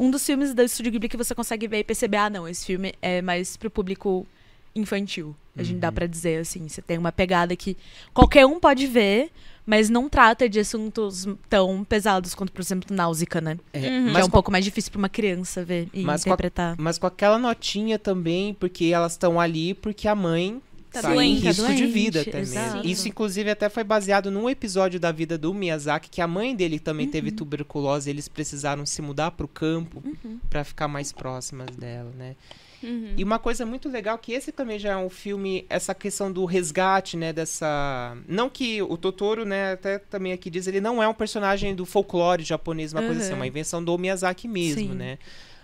um 0.00 0.10
dos 0.10 0.24
filmes 0.24 0.54
da 0.54 0.66
Studio 0.66 0.92
Ghibli 0.92 1.10
que 1.10 1.16
você 1.16 1.34
consegue 1.34 1.68
ver 1.68 1.80
e 1.80 1.84
perceber, 1.84 2.16
ah, 2.16 2.30
não, 2.30 2.48
esse 2.48 2.64
filme 2.64 2.94
é 3.02 3.20
mais 3.20 3.58
pro 3.58 3.70
público 3.70 4.26
infantil. 4.74 5.36
A 5.54 5.62
gente 5.62 5.78
dá 5.78 5.88
uhum. 5.88 5.94
para 5.94 6.06
dizer 6.06 6.40
assim, 6.40 6.66
você 6.66 6.80
tem 6.80 6.96
uma 6.96 7.12
pegada 7.12 7.54
que 7.54 7.76
qualquer 8.14 8.46
um 8.46 8.58
pode 8.58 8.86
ver, 8.86 9.30
mas 9.70 9.88
não 9.88 10.08
trata 10.08 10.48
de 10.48 10.58
assuntos 10.58 11.28
tão 11.48 11.84
pesados 11.84 12.34
quanto, 12.34 12.50
por 12.50 12.60
exemplo, 12.60 12.92
Náusica, 12.92 13.40
né? 13.40 13.56
É, 13.72 13.88
uhum. 13.88 14.18
é 14.18 14.24
um 14.24 14.28
pouco 14.28 14.50
mais 14.50 14.64
difícil 14.64 14.90
para 14.90 14.98
uma 14.98 15.08
criança 15.08 15.64
ver 15.64 15.88
e 15.94 16.02
mas 16.02 16.22
interpretar. 16.22 16.74
Com 16.74 16.82
a, 16.82 16.84
mas 16.84 16.98
com 16.98 17.06
aquela 17.06 17.38
notinha 17.38 17.96
também, 17.96 18.52
porque 18.52 18.86
elas 18.86 19.12
estão 19.12 19.38
ali 19.38 19.72
porque 19.74 20.08
a 20.08 20.14
mãe 20.16 20.60
tá, 20.90 21.02
tá 21.02 21.14
em 21.24 21.36
risco 21.36 21.62
doente, 21.62 21.76
de 21.76 21.86
vida 21.86 22.24
também. 22.24 22.40
Exato. 22.40 22.84
Isso, 22.84 23.06
inclusive, 23.06 23.48
até 23.48 23.68
foi 23.68 23.84
baseado 23.84 24.28
num 24.28 24.50
episódio 24.50 24.98
da 24.98 25.12
vida 25.12 25.38
do 25.38 25.54
Miyazaki, 25.54 26.10
que 26.10 26.20
a 26.20 26.26
mãe 26.26 26.56
dele 26.56 26.80
também 26.80 27.06
uhum. 27.06 27.12
teve 27.12 27.30
tuberculose, 27.30 28.10
e 28.10 28.12
eles 28.12 28.26
precisaram 28.26 28.84
se 28.84 29.00
mudar 29.00 29.30
para 29.30 29.46
o 29.46 29.48
campo 29.48 30.02
uhum. 30.04 30.40
para 30.50 30.64
ficar 30.64 30.88
mais 30.88 31.12
próximas 31.12 31.76
dela, 31.76 32.10
né? 32.18 32.34
Uhum. 32.82 33.14
E 33.16 33.22
uma 33.22 33.38
coisa 33.38 33.66
muito 33.66 33.88
legal 33.88 34.16
que 34.18 34.32
esse 34.32 34.52
também 34.52 34.78
já 34.78 34.90
é 34.92 34.96
um 34.96 35.10
filme, 35.10 35.66
essa 35.68 35.94
questão 35.94 36.32
do 36.32 36.44
resgate, 36.44 37.16
né, 37.16 37.32
dessa, 37.32 38.16
não 38.26 38.48
que 38.48 38.80
o 38.82 38.96
Totoro, 38.96 39.44
né, 39.44 39.72
até 39.72 39.98
também 39.98 40.32
aqui 40.32 40.48
diz, 40.48 40.66
ele 40.66 40.80
não 40.80 41.02
é 41.02 41.08
um 41.08 41.14
personagem 41.14 41.74
do 41.74 41.84
folclore 41.84 42.42
japonês, 42.42 42.92
uma 42.92 43.00
uhum. 43.00 43.08
coisa 43.08 43.22
assim, 43.22 43.32
é 43.32 43.36
uma 43.36 43.46
invenção 43.46 43.82
do 43.84 43.96
Miyazaki 43.98 44.48
mesmo, 44.48 44.92
Sim. 44.92 44.94
né? 44.94 45.18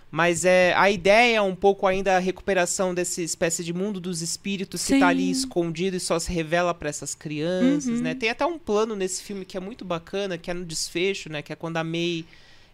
Mas 0.09 0.45
é, 0.45 0.73
a 0.75 0.89
ideia 0.89 1.37
é 1.37 1.41
um 1.41 1.55
pouco 1.55 1.85
ainda 1.85 2.15
a 2.15 2.19
recuperação 2.19 2.93
dessa 2.93 3.21
espécie 3.21 3.61
de 3.61 3.73
mundo 3.73 3.99
dos 3.99 4.21
espíritos 4.21 4.79
Sim. 4.79 4.87
que 4.87 4.93
está 4.93 5.07
ali 5.09 5.29
escondido 5.29 5.97
e 5.97 5.99
só 5.99 6.17
se 6.17 6.31
revela 6.31 6.73
para 6.73 6.87
essas 6.87 7.13
crianças, 7.13 7.97
uhum. 7.97 8.03
né? 8.03 8.15
Tem 8.15 8.29
até 8.29 8.45
um 8.45 8.57
plano 8.57 8.95
nesse 8.95 9.21
filme 9.21 9.43
que 9.43 9.57
é 9.57 9.59
muito 9.59 9.83
bacana, 9.83 10.37
que 10.37 10.49
é 10.49 10.53
no 10.53 10.63
desfecho, 10.63 11.29
né? 11.29 11.41
Que 11.41 11.51
é 11.51 11.57
quando 11.57 11.75
a 11.75 11.83
Mei 11.83 12.25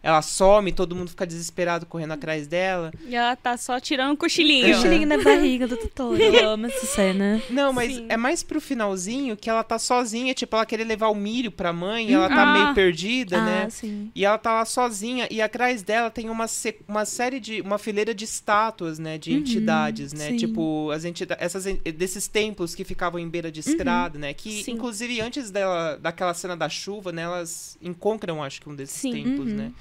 ela 0.04 0.22
some, 0.22 0.74
todo 0.74 0.94
mundo 0.94 1.08
fica 1.08 1.26
desesperado 1.26 1.86
correndo 1.86 2.12
atrás 2.12 2.46
dela. 2.46 2.92
E 3.08 3.16
ela 3.16 3.38
tá 3.38 3.56
só 3.56 3.80
tirando 3.80 4.12
um 4.12 4.16
cochilinho. 4.18 4.68
Uhum. 4.68 4.74
Cochilinho 4.74 5.08
na 5.08 5.18
barriga 5.18 5.66
do 5.66 5.78
Totoro. 5.78 6.22
Eu 6.22 6.50
amo 6.50 6.66
essa 6.66 6.86
cena. 6.86 7.42
Não, 7.50 7.72
mas 7.72 7.96
Sim. 7.96 8.06
é 8.10 8.18
mais 8.18 8.44
pro 8.44 8.60
finalzinho 8.60 9.38
que 9.38 9.50
ela 9.50 9.64
tá 9.64 9.80
sozinha, 9.80 10.34
tipo, 10.34 10.54
ela 10.58 10.66
querer 10.66 10.84
levar 10.84 11.08
o 11.08 11.16
milho 11.16 11.50
pra 11.50 11.72
mãe, 11.72 12.10
e 12.10 12.14
ela 12.14 12.28
tá 12.28 12.44
ah. 12.44 12.54
meio 12.54 12.74
perdida, 12.74 13.38
ah, 13.38 13.46
né? 13.46 13.70
Sim. 13.70 14.12
E 14.14 14.26
ela 14.26 14.38
tá 14.38 14.54
lá 14.54 14.66
sozinha, 14.66 15.26
e 15.32 15.42
atrás 15.42 15.82
dela 15.84 16.10
tem 16.10 16.30
uma, 16.30 16.48
uma 16.86 17.06
série 17.06 17.40
de. 17.40 17.62
uma 17.62 17.78
fileira 17.78 18.14
de 18.14 18.26
estátuas, 18.26 19.00
né? 19.00 19.18
De 19.18 19.32
uhum, 19.32 19.38
entidades, 19.38 20.12
né? 20.12 20.32
Sim. 20.32 20.36
Tipo, 20.36 20.92
as 20.92 21.06
entidades. 21.06 21.42
Essas, 21.42 21.64
desses 21.96 22.28
templos 22.28 22.76
que 22.76 22.84
ficavam 22.84 23.18
em 23.18 23.30
beira 23.30 23.50
de 23.50 23.62
uhum. 23.62 23.72
estrada, 23.72 24.16
uhum. 24.16 24.22
né? 24.22 24.34
Que, 24.34 24.64
sim. 24.64 24.72
inclusive, 24.72 25.22
antes 25.22 25.50
dela, 25.50 25.96
daquela 25.96 26.34
cena 26.34 26.58
da 26.58 26.68
chuva, 26.68 27.14
né? 27.14 27.22
Elas 27.22 27.78
encontram, 27.82 28.44
acho 28.44 28.60
que, 28.60 28.68
um 28.68 28.76
desses 28.76 29.02
templos, 29.02 29.54
né? 29.54 29.72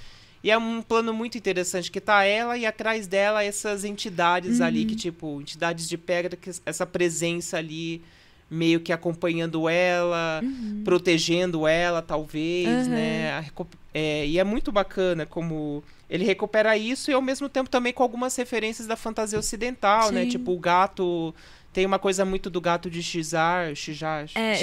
E 0.43 0.51
é 0.51 0.59
um 0.59 0.83
plano 0.83 1.15
muito 1.15 1.39
interessante, 1.39 1.91
que 1.91 2.01
tá 2.01 2.25
ela 2.25 2.59
e 2.59 2.67
atrás 2.67 3.07
dela 3.07 3.45
essas 3.45 3.85
entidades 3.85 4.59
uhum. 4.59 4.67
ali, 4.67 4.85
que 4.85 4.97
tipo, 4.97 5.41
entidades 5.41 5.89
de 5.89 5.97
pedra, 5.97 6.37
que 6.37 6.51
essa 6.67 6.85
presença 6.85 7.59
ali 7.59 8.03
meio 8.51 8.81
que 8.81 8.93
acompanhando 8.93 9.69
ela, 9.69 10.41
uhum. 10.43 10.83
protegendo 10.85 11.67
ela, 11.67 12.03
talvez, 12.03 12.87
uhum. 12.87 12.93
né? 12.93 13.47
É, 13.95 14.27
e 14.27 14.39
é 14.39 14.45
muito 14.45 14.71
bacana 14.71 15.25
como 15.25 15.83
ele 16.09 16.25
recupera 16.25 16.77
isso 16.77 17.11
e 17.11 17.15
ao 17.15 17.23
mesmo 17.23 17.49
tempo 17.49 17.71
também 17.71 17.93
com 17.93 18.03
algumas 18.03 18.37
referências 18.37 18.87
da 18.87 18.97
fantasia 18.97 19.39
ocidental, 19.39 20.11
né? 20.13 20.21
Sim. 20.21 20.27
né? 20.27 20.31
Tipo, 20.31 20.53
o 20.53 20.59
gato 20.59 21.35
tem 21.73 21.87
uma 21.87 21.99
coisa 21.99 22.25
muito 22.25 22.51
do 22.51 22.61
gato 22.61 22.91
de 22.91 23.03
Xizar, 23.03 23.75
Xizar. 23.75 24.27
É, 24.35 24.63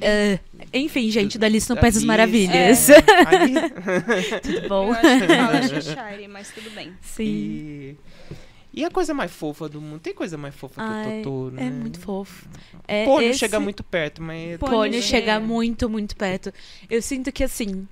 é, 0.00 0.40
é, 0.72 0.78
enfim, 0.78 1.10
gente, 1.10 1.38
da 1.38 1.48
lista 1.48 1.74
no 1.74 1.80
País 1.80 1.94
das 1.94 2.04
Maravilhas. 2.04 2.88
É, 2.90 3.00
tudo 4.42 4.68
bom? 4.68 4.88
Eu 4.88 4.94
acho 4.94 5.18
que 5.20 5.26
fala 5.26 5.62
Cheshire, 5.68 6.28
mas 6.28 6.50
tudo 6.50 6.70
bem. 6.70 6.92
Sim. 7.00 7.24
E... 7.24 7.96
E 8.70 8.84
a 8.84 8.90
coisa 8.90 9.12
mais 9.14 9.32
fofa 9.32 9.68
do 9.68 9.80
mundo? 9.80 9.98
Tem 9.98 10.14
coisa 10.14 10.36
mais 10.36 10.54
fofa 10.54 10.80
Ai, 10.80 11.04
que 11.04 11.10
o 11.10 11.16
Totoro, 11.16 11.56
é 11.56 11.60
né? 11.62 11.66
É 11.66 11.70
muito 11.70 11.98
fofo. 11.98 12.48
É, 12.86 13.04
Pônio 13.04 13.30
esse... 13.30 13.38
chega 13.38 13.58
muito 13.58 13.82
perto, 13.82 14.22
mas... 14.22 14.56
Pônio 14.58 15.02
chega 15.02 15.40
muito, 15.40 15.88
muito 15.88 16.14
perto. 16.14 16.52
Eu 16.88 17.02
sinto 17.02 17.32
que, 17.32 17.42
assim, 17.42 17.88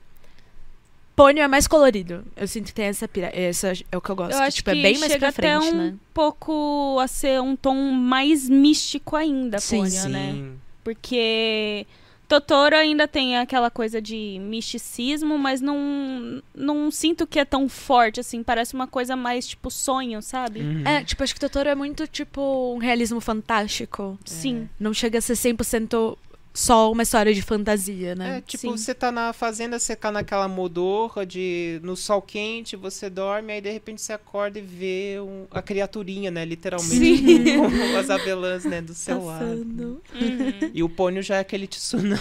Pônio 1.17 1.43
é 1.43 1.49
mais 1.49 1.67
colorido. 1.67 2.23
Eu 2.37 2.47
sinto 2.47 2.67
que 2.67 2.75
tem 2.75 2.85
essa 2.85 3.09
pira. 3.09 3.31
Essa 3.35 3.73
é 3.91 3.97
o 3.97 4.01
que 4.03 4.11
eu 4.11 4.15
gosto. 4.15 4.33
Eu 4.33 4.43
acho 4.43 4.59
tipo, 4.59 4.69
é 4.69 4.75
que 4.75 4.79
é 4.79 4.83
bem 4.83 4.99
mais 4.99 5.17
pra 5.17 5.33
frente, 5.33 5.57
até 5.57 5.59
um 5.59 5.73
né? 5.73 5.95
pouco 6.13 6.99
a 7.01 7.09
ser 7.09 7.41
um 7.41 7.57
tom 7.57 7.75
mais 7.75 8.47
místico 8.49 9.17
ainda, 9.17 9.59
sim, 9.59 9.79
Pônio, 9.79 9.91
sim. 9.91 10.09
né? 10.11 10.53
Porque 10.85 11.87
Totoro 12.29 12.77
ainda 12.77 13.07
tem 13.07 13.39
aquela 13.39 13.71
coisa 13.71 14.01
de 14.01 14.39
misticismo, 14.41 15.39
mas 15.39 15.61
não, 15.61 16.43
não 16.55 16.91
sinto 16.91 17.27
que 17.27 17.39
é 17.39 17.45
tão 17.45 17.69
forte, 17.69 18.19
assim. 18.19 18.43
Parece 18.43 18.75
uma 18.75 18.87
coisa 18.87 19.15
mais, 19.15 19.47
tipo, 19.47 19.71
sonho, 19.71 20.21
sabe? 20.21 20.61
Uhum. 20.61 20.83
É, 20.85 21.05
tipo, 21.05 21.23
acho 21.23 21.33
que 21.33 21.41
Totoro 21.41 21.69
é 21.69 21.75
muito, 21.75 22.07
tipo, 22.07 22.75
um 22.75 22.79
realismo 22.79 23.21
fantástico. 23.21 24.19
Sim. 24.25 24.65
É. 24.65 24.83
Não 24.83 24.93
chega 24.93 25.19
a 25.19 25.23
ser 25.23 25.35
100% 25.35 26.19
só 26.57 26.91
uma 26.91 27.03
história 27.03 27.35
de 27.35 27.43
fantasia, 27.43 28.15
né? 28.15 28.39
É, 28.39 28.41
tipo, 28.41 28.63
Sim. 28.63 28.71
você 28.71 28.95
tá 28.95 29.13
na 29.13 29.35
fazenda, 29.35 29.79
você 29.79 29.95
tá 29.95 30.11
naquela 30.11 30.49
modorra 30.49 31.27
de 31.27 31.79
no 31.83 31.95
sol 31.95 32.23
quente, 32.23 32.77
você 32.77 33.11
dorme, 33.11 33.53
aí 33.53 33.61
de 33.61 33.71
repente 33.71 34.01
você 34.01 34.15
acorda 34.15 34.59
e 34.59 34.63
vê 34.63 35.21
um, 35.21 35.45
a 35.51 35.61
criaturinha, 35.61 36.31
né? 36.31 36.47
Literalmente, 36.47 37.45
com 37.93 37.99
as 37.99 38.09
abelãs, 38.09 38.65
né, 38.65 38.81
do 38.81 38.95
seu 38.95 39.21
Passando. 39.21 39.57
lado. 39.59 40.03
Uhum. 40.15 40.71
E 40.73 40.83
o 40.83 40.89
pônio 40.89 41.23
já 41.23 41.37
é 41.37 41.41
aquele 41.41 41.67
tsunami. 41.67 42.19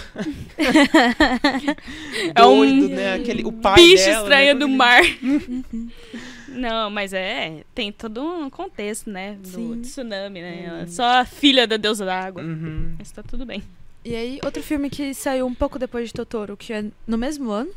é 2.34 2.44
um 2.44 2.88
né? 2.88 3.14
Aquele, 3.14 3.42
o 3.42 3.52
pai 3.52 3.76
bicho 3.76 4.04
dela, 4.04 4.16
né, 4.16 4.22
estranho 4.22 4.54
né? 4.54 4.60
do 4.60 4.68
mar. 4.68 5.02
Não, 6.48 6.90
mas 6.90 7.14
é, 7.14 7.64
tem 7.74 7.90
todo 7.90 8.22
um 8.22 8.50
contexto, 8.50 9.08
né? 9.08 9.38
Do 9.40 9.48
Sim. 9.48 9.80
tsunami, 9.80 10.42
né? 10.42 10.80
Uhum. 10.80 10.88
Só 10.88 11.04
a 11.20 11.24
filha 11.24 11.66
da 11.66 11.78
deusa 11.78 12.04
da 12.04 12.20
água. 12.20 12.42
Uhum. 12.42 12.96
Mas 12.98 13.10
tá 13.10 13.22
tudo 13.22 13.46
bem. 13.46 13.62
E 14.06 14.14
aí, 14.14 14.38
outro 14.44 14.62
filme 14.62 14.88
que 14.88 15.12
saiu 15.12 15.44
um 15.44 15.52
pouco 15.52 15.80
depois 15.80 16.06
de 16.06 16.14
Totoro, 16.14 16.56
que 16.56 16.72
é 16.72 16.84
no 17.08 17.18
mesmo 17.18 17.50
ano, 17.50 17.72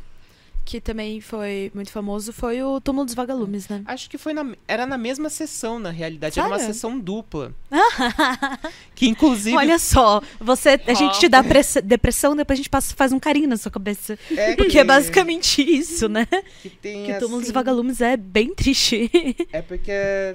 que 0.64 0.80
também 0.80 1.20
foi 1.20 1.70
muito 1.74 1.90
famoso, 1.90 2.32
foi 2.32 2.62
o 2.62 2.80
Túmulo 2.80 3.04
dos 3.04 3.14
Vagalumes, 3.14 3.68
né? 3.68 3.82
Acho 3.86 4.08
que 4.08 4.16
foi 4.16 4.32
na, 4.32 4.46
era 4.68 4.86
na 4.86 4.96
mesma 4.96 5.28
sessão, 5.28 5.78
na 5.78 5.90
realidade. 5.90 6.34
Sério? 6.34 6.52
Era 6.52 6.56
uma 6.56 6.64
sessão 6.64 6.98
dupla. 6.98 7.52
que 8.94 9.08
inclusive. 9.08 9.56
Olha 9.56 9.78
só, 9.78 10.22
você, 10.38 10.80
a 10.86 10.94
gente 10.94 11.18
te 11.18 11.28
dá 11.28 11.42
depressão, 11.82 12.36
depois 12.36 12.56
a 12.56 12.60
gente 12.60 12.70
passa, 12.70 12.94
faz 12.94 13.12
um 13.12 13.18
carinho 13.18 13.48
na 13.48 13.56
sua 13.56 13.70
cabeça. 13.70 14.18
É 14.30 14.54
Porque 14.56 14.72
que... 14.72 14.78
é 14.78 14.84
basicamente 14.84 15.62
isso, 15.62 16.08
né? 16.08 16.26
Que, 16.62 16.70
tem, 16.70 17.06
que 17.06 17.12
o 17.12 17.18
Túmulo 17.18 17.38
assim... 17.38 17.46
dos 17.46 17.52
Vagalumes 17.52 18.00
é 18.00 18.16
bem 18.16 18.54
triste. 18.54 19.10
é 19.52 19.62
porque 19.62 19.92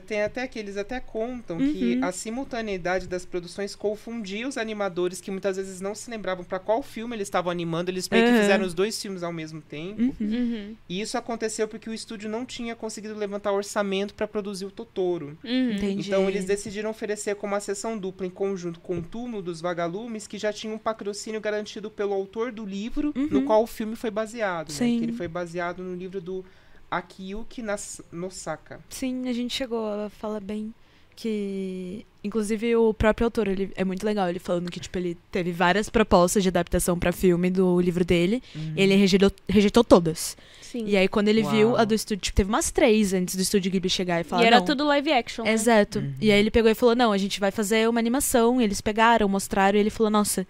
tem 0.07 0.21
até 0.23 0.47
que 0.47 0.59
eles 0.59 0.77
até 0.77 0.99
contam 0.99 1.57
uhum. 1.57 1.73
que 1.73 1.99
a 2.01 2.11
simultaneidade 2.11 3.07
das 3.07 3.25
produções 3.25 3.75
confundia 3.75 4.47
os 4.47 4.57
animadores 4.57 5.21
que 5.21 5.31
muitas 5.31 5.57
vezes 5.57 5.79
não 5.79 5.95
se 5.95 6.09
lembravam 6.09 6.43
para 6.43 6.59
qual 6.59 6.81
filme 6.81 7.15
eles 7.15 7.27
estavam 7.27 7.51
animando. 7.51 7.91
Eles 7.91 8.09
meio 8.09 8.25
uhum. 8.25 8.33
que 8.33 8.39
fizeram 8.41 8.65
os 8.65 8.73
dois 8.73 9.01
filmes 9.01 9.23
ao 9.23 9.31
mesmo 9.31 9.61
tempo. 9.61 10.01
Uhum. 10.01 10.14
Uhum. 10.23 10.75
E 10.87 11.01
isso 11.01 11.17
aconteceu 11.17 11.67
porque 11.67 11.89
o 11.89 11.93
estúdio 11.93 12.29
não 12.29 12.45
tinha 12.45 12.75
conseguido 12.75 13.15
levantar 13.15 13.51
orçamento 13.51 14.13
para 14.13 14.27
produzir 14.27 14.65
o 14.65 14.71
Totoro. 14.71 15.37
Uhum. 15.43 15.77
Então 15.81 16.27
eles 16.27 16.45
decidiram 16.45 16.89
oferecer 16.89 17.35
como 17.35 17.53
uma 17.53 17.59
sessão 17.59 17.97
dupla 17.97 18.25
em 18.25 18.29
conjunto 18.29 18.79
com 18.79 18.99
o 18.99 19.01
Túmulo 19.01 19.41
dos 19.41 19.61
Vagalumes, 19.61 20.27
que 20.27 20.37
já 20.37 20.51
tinha 20.51 20.73
um 20.73 20.77
patrocínio 20.77 21.41
garantido 21.41 21.89
pelo 21.89 22.13
autor 22.13 22.51
do 22.51 22.65
livro 22.65 23.13
uhum. 23.15 23.27
no 23.29 23.43
qual 23.43 23.63
o 23.63 23.67
filme 23.67 23.95
foi 23.95 24.11
baseado. 24.11 24.69
Né? 24.71 24.77
Que 24.77 25.03
ele 25.03 25.13
foi 25.13 25.27
baseado 25.27 25.83
no 25.83 25.95
livro 25.95 26.21
do 26.21 26.45
Akiyuki 26.89 27.63
Nosaka. 28.11 28.79
Sim, 28.89 29.27
a 29.27 29.33
gente 29.33 29.53
chegou 29.53 29.87
a 29.87 30.09
falar 30.09 30.39
bem 30.39 30.73
que 31.15 32.05
inclusive 32.23 32.75
o 32.75 32.93
próprio 32.93 33.25
autor 33.25 33.47
ele 33.47 33.71
é 33.75 33.85
muito 33.85 34.03
legal 34.05 34.27
ele 34.27 34.39
falando 34.39 34.69
que 34.69 34.79
tipo 34.79 34.97
ele 34.97 35.17
teve 35.31 35.51
várias 35.51 35.89
propostas 35.89 36.43
de 36.43 36.49
adaptação 36.49 36.99
para 36.99 37.11
filme 37.11 37.49
do 37.49 37.79
livro 37.79 38.03
dele 38.03 38.43
uhum. 38.53 38.73
e 38.75 38.81
ele 38.81 38.95
rejeitou, 38.95 39.31
rejeitou 39.47 39.83
todas 39.83 40.35
Sim. 40.61 40.85
e 40.85 40.97
aí 40.97 41.07
quando 41.07 41.29
ele 41.29 41.41
Uau. 41.43 41.51
viu 41.51 41.77
a 41.77 41.85
do 41.85 41.93
estúdio 41.93 42.21
tipo, 42.21 42.35
teve 42.35 42.49
umas 42.49 42.69
três 42.69 43.13
antes 43.13 43.35
do 43.35 43.41
estúdio 43.41 43.71
Ghibli 43.71 43.89
chegar 43.89 44.19
e 44.19 44.23
falar 44.23 44.43
e 44.43 44.45
era 44.45 44.57
não. 44.57 44.65
tudo 44.65 44.85
live 44.85 45.11
action 45.13 45.45
né? 45.45 45.53
exato 45.53 45.99
uhum. 45.99 46.13
e 46.19 46.31
aí 46.31 46.39
ele 46.39 46.51
pegou 46.51 46.69
e 46.69 46.75
falou 46.75 46.95
não 46.95 47.11
a 47.11 47.17
gente 47.17 47.39
vai 47.39 47.51
fazer 47.51 47.87
uma 47.87 47.99
animação 47.99 48.59
e 48.59 48.63
eles 48.63 48.81
pegaram 48.81 49.29
mostraram 49.29 49.77
e 49.77 49.79
ele 49.79 49.89
falou 49.89 50.09
nossa 50.09 50.45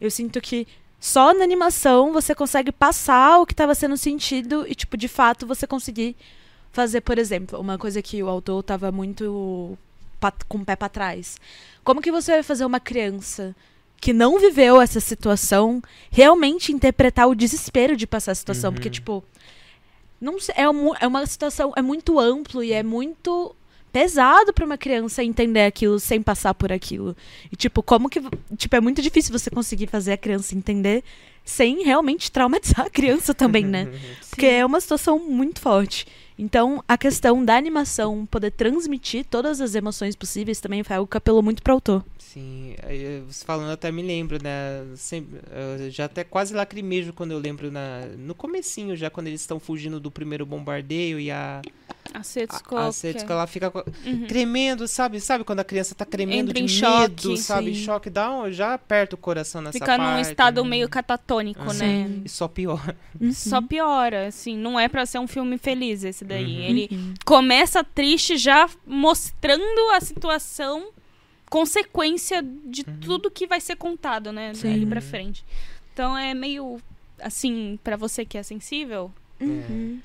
eu 0.00 0.10
sinto 0.10 0.40
que 0.40 0.66
só 0.98 1.34
na 1.34 1.44
animação 1.44 2.12
você 2.12 2.34
consegue 2.34 2.72
passar 2.72 3.40
o 3.40 3.46
que 3.46 3.52
estava 3.52 3.74
sendo 3.74 3.96
sentido 3.98 4.64
e 4.66 4.74
tipo 4.74 4.96
de 4.96 5.08
fato 5.08 5.46
você 5.46 5.66
conseguir 5.66 6.16
fazer 6.72 7.02
por 7.02 7.18
exemplo 7.18 7.60
uma 7.60 7.76
coisa 7.76 8.00
que 8.00 8.22
o 8.22 8.28
autor 8.28 8.60
estava 8.60 8.90
muito 8.90 9.76
com 10.48 10.58
o 10.58 10.64
pé 10.64 10.76
para 10.76 10.88
trás. 10.88 11.36
Como 11.84 12.02
que 12.02 12.10
você 12.10 12.32
vai 12.32 12.42
fazer 12.42 12.64
uma 12.64 12.80
criança 12.80 13.54
que 14.00 14.12
não 14.12 14.38
viveu 14.38 14.80
essa 14.80 15.00
situação 15.00 15.82
realmente 16.10 16.72
interpretar 16.72 17.28
o 17.28 17.34
desespero 17.34 17.96
de 17.96 18.06
passar 18.06 18.32
a 18.32 18.34
situação? 18.34 18.70
Uhum. 18.70 18.74
Porque, 18.74 18.90
tipo, 18.90 19.24
não 20.20 20.36
é, 20.54 20.68
um, 20.68 20.94
é 20.96 21.06
uma 21.06 21.26
situação, 21.26 21.72
é 21.76 21.82
muito 21.82 22.18
amplo 22.18 22.62
e 22.62 22.72
é 22.72 22.82
muito 22.82 23.54
pesado 23.92 24.52
para 24.52 24.66
uma 24.66 24.76
criança 24.76 25.24
entender 25.24 25.64
aquilo 25.64 25.98
sem 25.98 26.20
passar 26.20 26.52
por 26.52 26.70
aquilo. 26.70 27.16
E 27.50 27.56
tipo, 27.56 27.82
como 27.82 28.10
que, 28.10 28.20
tipo, 28.56 28.76
é 28.76 28.80
muito 28.80 29.00
difícil 29.00 29.32
você 29.32 29.48
conseguir 29.48 29.86
fazer 29.86 30.12
a 30.12 30.16
criança 30.18 30.54
entender 30.54 31.02
sem 31.44 31.82
realmente 31.82 32.30
traumatizar 32.30 32.86
a 32.86 32.90
criança 32.90 33.32
também, 33.32 33.64
né? 33.64 33.88
Porque 34.28 34.44
é 34.44 34.66
uma 34.66 34.80
situação 34.80 35.18
muito 35.18 35.60
forte. 35.60 36.06
Então, 36.38 36.84
a 36.86 36.98
questão 36.98 37.44
da 37.44 37.56
animação 37.56 38.26
poder 38.26 38.50
transmitir 38.50 39.24
todas 39.24 39.60
as 39.60 39.74
emoções 39.74 40.14
possíveis 40.14 40.60
também 40.60 40.82
foi 40.82 40.96
algo 40.96 41.10
que 41.10 41.16
apelou 41.16 41.42
muito 41.42 41.62
para 41.62 41.72
o 41.72 41.76
autor. 41.76 42.04
Sim, 42.18 42.74
você 43.26 43.44
falando 43.44 43.70
até 43.70 43.90
me 43.90 44.02
lembro, 44.02 44.38
né? 44.42 44.84
Sempre, 44.96 45.40
já 45.90 46.04
até 46.04 46.24
quase 46.24 46.52
lacrimejo 46.52 47.12
quando 47.12 47.30
eu 47.30 47.38
lembro 47.38 47.70
na, 47.70 48.06
no 48.18 48.34
comecinho, 48.34 48.94
já 48.94 49.08
quando 49.08 49.28
eles 49.28 49.40
estão 49.40 49.58
fugindo 49.58 49.98
do 49.98 50.10
primeiro 50.10 50.44
bombardeio 50.44 51.18
e 51.18 51.30
a 51.30 51.62
A 52.14 52.22
Setsuko. 52.22 52.76
A, 52.76 52.86
a 52.86 52.92
Setsuko, 52.92 53.32
ela 53.32 53.46
fica 53.46 53.72
Uhum. 54.04 54.26
tremendo, 54.26 54.86
sabe? 54.88 55.20
Sabe 55.20 55.44
quando 55.44 55.60
a 55.60 55.64
criança 55.64 55.94
tá 55.94 56.04
tremendo 56.04 56.50
Entra 56.50 56.58
em 56.58 56.66
de 56.66 56.72
choque, 56.72 57.28
medo, 57.28 57.36
sabe? 57.36 57.74
sim. 57.74 57.84
Choque, 57.84 58.08
dá 58.10 58.30
um, 58.30 58.50
já 58.50 58.74
aperta 58.74 59.14
o 59.14 59.18
coração 59.18 59.60
nessa 59.60 59.72
Fica 59.78 59.96
parte. 59.96 60.00
num 60.02 60.18
estado 60.20 60.62
né? 60.64 60.70
meio 60.70 60.88
catatônico, 60.88 61.60
Uhum. 61.66 61.72
né? 61.74 62.10
E 62.24 62.28
só 62.28 62.48
piora. 62.48 62.96
Uhum. 63.20 63.32
Só 63.32 63.60
piora, 63.62 64.26
assim, 64.26 64.56
não 64.56 64.78
é 64.78 64.88
pra 64.88 65.04
ser 65.06 65.18
um 65.18 65.26
filme 65.26 65.58
feliz 65.58 66.04
esse 66.04 66.24
daí. 66.24 66.56
Uhum. 66.58 66.62
Ele 66.64 66.88
Uhum. 66.92 67.14
começa 67.24 67.82
triste 67.84 68.36
já 68.36 68.68
mostrando 68.86 69.90
a 69.94 70.00
situação 70.00 70.88
consequência 71.48 72.42
de 72.42 72.82
Uhum. 72.86 72.96
tudo 73.00 73.30
que 73.30 73.46
vai 73.46 73.60
ser 73.60 73.76
contado, 73.76 74.32
né, 74.32 74.52
Sim. 74.54 74.70
dali 74.70 74.86
pra 74.86 75.00
frente. 75.00 75.44
Então 75.92 76.16
é 76.16 76.34
meio 76.34 76.78
assim, 77.20 77.78
pra 77.82 77.96
você 77.96 78.24
que 78.24 78.36
é 78.36 78.42
sensível, 78.42 79.10
Uhum. 79.40 79.98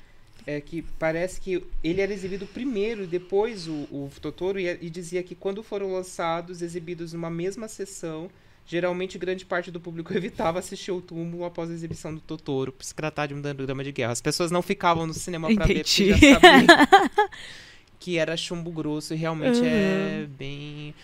É 0.46 0.60
que 0.60 0.82
parece 0.98 1.40
que 1.40 1.62
ele 1.84 2.00
era 2.00 2.12
exibido 2.12 2.46
primeiro 2.46 3.04
e 3.04 3.06
depois 3.06 3.68
o, 3.68 3.72
o 3.90 4.10
Totoro 4.20 4.58
e, 4.58 4.66
e 4.80 4.90
dizia 4.90 5.22
que 5.22 5.34
quando 5.34 5.62
foram 5.62 5.92
lançados, 5.92 6.62
exibidos 6.62 7.12
numa 7.12 7.30
mesma 7.30 7.68
sessão, 7.68 8.28
geralmente 8.66 9.18
grande 9.18 9.44
parte 9.44 9.70
do 9.70 9.78
público 9.80 10.12
evitava 10.16 10.58
assistir 10.58 10.90
o 10.90 11.00
túmulo 11.00 11.44
após 11.44 11.70
a 11.70 11.72
exibição 11.74 12.12
do 12.14 12.20
Totoro, 12.20 12.72
por 12.72 12.84
se 12.84 12.94
tratar 12.94 13.26
de 13.26 13.34
um 13.34 13.40
drama 13.40 13.84
de 13.84 13.92
guerra. 13.92 14.12
As 14.12 14.20
pessoas 14.20 14.50
não 14.50 14.62
ficavam 14.62 15.06
no 15.06 15.14
cinema 15.14 15.52
pra 15.54 15.64
ver 15.66 15.84
porque 15.84 16.08
já 16.08 16.18
sabiam 16.18 16.66
que 18.00 18.18
era 18.18 18.36
chumbo 18.36 18.70
grosso 18.72 19.14
e 19.14 19.16
realmente 19.16 19.60
é 19.64 20.26
Uhum. 20.28 20.34
bem... 20.36 20.94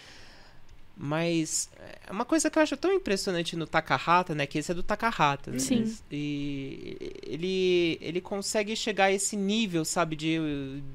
Mas 1.01 1.71
é 2.09 2.11
uma 2.11 2.25
coisa 2.25 2.51
que 2.51 2.59
eu 2.59 2.63
acho 2.63 2.77
tão 2.77 2.93
impressionante 2.93 3.55
no 3.55 3.69
Takahata, 3.69 4.35
né? 4.35 4.47
Que 4.47 4.59
esse 4.59 4.73
é 4.73 4.75
do 4.75 4.83
Takahata, 4.83 5.53
né? 5.53 5.61
Sim. 5.61 5.97
E 6.11 6.97
ele, 7.25 7.99
ele 8.01 8.21
consegue 8.21 8.75
chegar 8.75 9.05
a 9.05 9.13
esse 9.13 9.37
nível, 9.37 9.85
sabe? 9.85 10.17
De, 10.17 10.39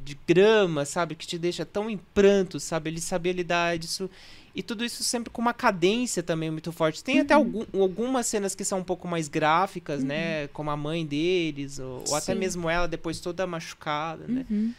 de 0.04 0.20
grama, 0.28 0.84
sabe? 0.84 1.16
Que 1.16 1.26
te 1.26 1.38
deixa 1.38 1.66
tão 1.66 1.90
em 1.90 1.98
pranto, 1.98 2.60
sabe? 2.60 2.90
Ele 2.90 3.00
sabia 3.00 3.32
lidar 3.32 3.78
disso. 3.78 4.10
E 4.54 4.62
tudo 4.62 4.84
isso 4.84 5.06
sempre 5.06 5.30
com 5.32 5.42
uma 5.42 5.54
cadência 5.54 6.22
também 6.22 6.52
muito 6.52 6.74
forte. 6.74 7.02
Tem 7.02 7.22
até 7.22 7.34
algum, 7.34 7.66
algumas 7.82 8.28
cenas 8.28 8.54
que 8.54 8.66
são 8.66 8.80
um 8.80 8.84
pouco 8.84 9.08
mais 9.08 9.30
gráficas, 9.30 10.04
né? 10.04 10.48
Como 10.50 10.70
a 10.70 10.76
mãe 10.76 11.06
deles, 11.06 11.80
ou, 11.80 12.04
ou 12.10 12.16
até 12.16 12.36
mesmo 12.36 12.70
ela 12.70 12.88
depois 12.88 13.22
toda 13.22 13.48
machucada, 13.48 14.26
né? 14.28 14.46
Uhum. 14.52 14.74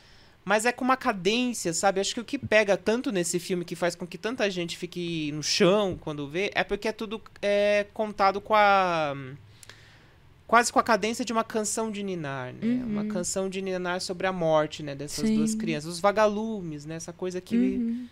Mas 0.44 0.66
é 0.66 0.72
com 0.72 0.84
uma 0.84 0.96
cadência, 0.96 1.72
sabe? 1.72 2.00
Acho 2.00 2.14
que 2.14 2.20
o 2.20 2.24
que 2.24 2.38
pega 2.38 2.76
tanto 2.76 3.10
nesse 3.10 3.38
filme, 3.38 3.64
que 3.64 3.74
faz 3.74 3.94
com 3.94 4.06
que 4.06 4.18
tanta 4.18 4.48
gente 4.50 4.76
fique 4.76 5.32
no 5.32 5.42
chão 5.42 5.96
quando 5.98 6.28
vê, 6.28 6.50
é 6.54 6.62
porque 6.62 6.88
é 6.88 6.92
tudo 6.92 7.20
é, 7.40 7.86
contado 7.94 8.40
com 8.40 8.54
a. 8.54 9.14
Quase 10.46 10.70
com 10.70 10.78
a 10.78 10.82
cadência 10.82 11.24
de 11.24 11.32
uma 11.32 11.42
canção 11.42 11.90
de 11.90 12.02
Ninar, 12.02 12.52
né? 12.52 12.60
Uhum. 12.62 12.86
Uma 12.86 13.04
canção 13.06 13.48
de 13.48 13.62
Ninar 13.62 14.00
sobre 14.02 14.26
a 14.26 14.32
morte, 14.32 14.82
né? 14.82 14.94
Dessas 14.94 15.26
Sim. 15.26 15.36
duas 15.36 15.54
crianças. 15.54 15.94
Os 15.94 16.00
vagalumes, 16.00 16.84
né? 16.84 16.96
Essa 16.96 17.12
coisa 17.12 17.40
que 17.40 17.56
Uhum. 17.56 18.06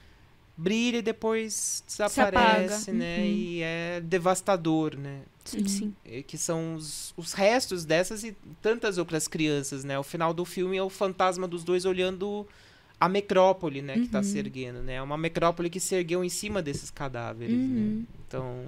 Brilha 0.62 0.98
e 0.98 1.02
depois 1.02 1.82
desaparece, 1.86 2.92
né? 2.92 3.18
Uhum. 3.18 3.24
E 3.24 3.60
é 3.62 4.00
devastador, 4.00 4.96
né? 4.96 5.20
Sim. 5.44 5.66
sim. 5.66 5.94
Eh, 6.04 6.22
que 6.22 6.38
são 6.38 6.74
os, 6.76 7.12
os 7.16 7.32
restos 7.32 7.84
dessas 7.84 8.22
e 8.22 8.36
tantas 8.60 8.96
outras 8.98 9.26
crianças, 9.26 9.82
né? 9.84 9.98
O 9.98 10.02
final 10.04 10.32
do 10.32 10.44
filme 10.44 10.76
é 10.76 10.82
o 10.82 10.88
fantasma 10.88 11.48
dos 11.48 11.64
dois 11.64 11.84
olhando 11.84 12.46
a 13.00 13.08
necrópole, 13.08 13.82
né? 13.82 13.94
Que 13.94 14.06
tá 14.06 14.18
Uhum. 14.18 14.24
se 14.24 14.38
erguendo, 14.38 14.80
né? 14.82 14.94
É 14.94 15.02
uma 15.02 15.18
necrópole 15.18 15.68
que 15.68 15.80
se 15.80 15.94
ergueu 15.96 16.22
em 16.22 16.28
cima 16.28 16.62
desses 16.62 16.90
cadáveres, 16.90 17.56
né? 17.56 17.80
Uhum. 17.80 18.06
Então, 18.28 18.64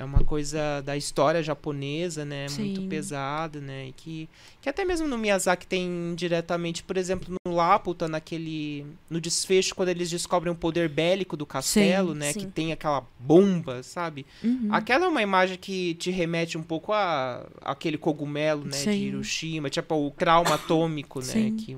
é 0.00 0.04
uma 0.04 0.24
coisa 0.24 0.80
da 0.80 0.96
história 0.96 1.42
japonesa, 1.42 2.24
né? 2.24 2.46
Muito 2.58 2.80
Sim. 2.80 2.88
pesada, 2.88 3.60
né? 3.60 3.88
E 3.88 3.92
que, 3.92 4.28
que 4.58 4.66
até 4.66 4.82
mesmo 4.82 5.06
no 5.06 5.18
Miyazaki 5.18 5.66
tem 5.66 6.14
diretamente, 6.16 6.82
por 6.82 6.96
exemplo, 6.96 7.34
no 7.46 7.54
Laputa, 7.54 8.08
naquele... 8.08 8.86
No 9.10 9.20
desfecho, 9.20 9.74
quando 9.74 9.90
eles 9.90 10.08
descobrem 10.08 10.50
o 10.50 10.56
poder 10.56 10.88
bélico 10.88 11.36
do 11.36 11.44
castelo, 11.44 12.14
né? 12.14 12.32
sim. 12.32 12.40
Que 12.40 12.46
tem 12.46 12.72
aquela 12.72 13.06
bomba, 13.18 13.82
sabe? 13.82 14.24
Uhum. 14.42 14.68
Aquela 14.70 15.04
é 15.04 15.08
uma 15.08 15.20
imagem 15.20 15.58
que 15.58 15.92
te 15.96 16.10
remete 16.10 16.56
um 16.56 16.62
pouco 16.62 16.94
a 16.94 17.46
aquele 17.60 17.98
cogumelo, 17.98 18.64
né, 18.64 18.70
de 18.70 18.76
Sim. 18.76 18.90
Hiroshima, 18.92 19.68
tipo 19.68 19.94
o 19.94 20.10
trauma 20.10 20.54
atômico, 20.54 21.20
né, 21.20 21.26
Sim. 21.26 21.56
que 21.56 21.76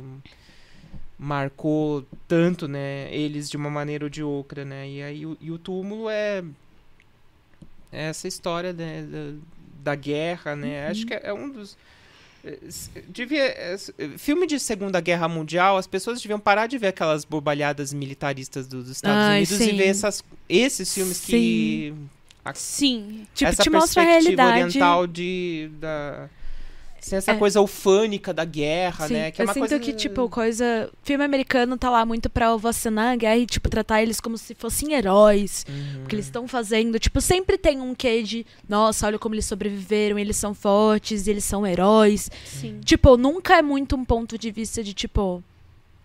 marcou 1.18 2.04
tanto, 2.28 2.68
né, 2.68 3.12
eles 3.12 3.50
de 3.50 3.56
uma 3.56 3.70
maneira 3.70 4.04
ou 4.04 4.10
de 4.10 4.22
outra, 4.22 4.64
né, 4.64 4.88
e 4.88 5.02
aí 5.02 5.26
o, 5.26 5.36
e 5.40 5.50
o 5.50 5.58
túmulo 5.58 6.08
é 6.08 6.42
essa 7.92 8.26
história 8.26 8.72
né, 8.72 9.02
da, 9.02 9.92
da 9.92 9.94
guerra, 9.94 10.56
né, 10.56 10.86
Uhum. 10.86 10.90
acho 10.90 11.06
que 11.06 11.14
é, 11.14 11.20
é 11.24 11.32
um 11.34 11.48
dos 11.50 11.76
s- 12.66 12.90
devia 13.08 13.44
s- 13.74 13.92
filme 14.18 14.46
de 14.46 14.58
Segunda 14.58 15.00
Guerra 15.00 15.28
Mundial 15.28 15.76
as 15.76 15.86
pessoas 15.86 16.20
deviam 16.20 16.40
parar 16.40 16.66
de 16.66 16.76
ver 16.78 16.88
aquelas 16.88 17.24
bobalhadas 17.24 17.92
militaristas 17.92 18.66
do- 18.66 18.82
dos 18.82 18.90
Estados 18.92 19.16
Ai, 19.22 19.36
Unidos 19.38 19.52
e 19.60 19.64
sim. 19.70 19.76
ver 19.76 19.86
essas 19.88 20.24
esses 20.48 20.92
filmes 20.92 21.20
que 21.20 21.94
Sim. 22.54 23.26
Tipo, 23.34 23.50
essa 23.50 23.62
te 23.62 23.70
mostra 23.70 24.02
a 24.02 24.04
perspectiva 24.06 24.42
realidade. 24.42 24.62
oriental 24.78 25.06
de 25.06 25.70
da 25.78 26.28
sem 27.02 27.18
essa 27.18 27.32
É. 27.32 27.34
coisa 27.36 27.60
ufânica 27.60 28.32
da 28.32 28.44
guerra, 28.44 29.08
Sim, 29.08 29.14
né? 29.14 29.30
Que 29.32 29.42
é 29.42 29.44
eu 29.44 29.46
uma 29.48 29.52
sinto 29.52 29.60
coisa 29.62 29.78
que, 29.80 29.92
tipo, 29.92 30.28
coisa. 30.28 30.88
Filme 31.02 31.24
americano 31.24 31.76
tá 31.76 31.90
lá 31.90 32.06
muito 32.06 32.30
pra 32.30 32.54
ovacionar 32.54 33.12
a 33.12 33.16
guerra 33.16 33.36
e, 33.38 33.44
tipo, 33.46 33.68
tratar 33.68 34.02
eles 34.02 34.20
como 34.20 34.38
se 34.38 34.54
fossem 34.54 34.94
heróis. 34.94 35.66
Uhum. 35.68 36.04
O 36.04 36.08
que 36.08 36.14
eles 36.14 36.26
estão 36.26 36.46
fazendo. 36.46 36.98
Tipo, 37.00 37.20
sempre 37.20 37.58
tem 37.58 37.80
um 37.80 37.94
quê 37.94 38.22
de. 38.22 38.46
Nossa, 38.68 39.06
olha 39.06 39.18
como 39.18 39.34
eles 39.34 39.44
sobreviveram, 39.46 40.16
eles 40.18 40.36
são 40.36 40.54
fortes, 40.54 41.26
eles 41.26 41.44
são 41.44 41.66
heróis. 41.66 42.30
Sim. 42.44 42.80
Tipo, 42.84 43.16
nunca 43.16 43.58
é 43.58 43.62
muito 43.62 43.96
um 43.96 44.04
ponto 44.04 44.38
de 44.38 44.50
vista 44.52 44.82
de, 44.82 44.94
tipo, 44.94 45.42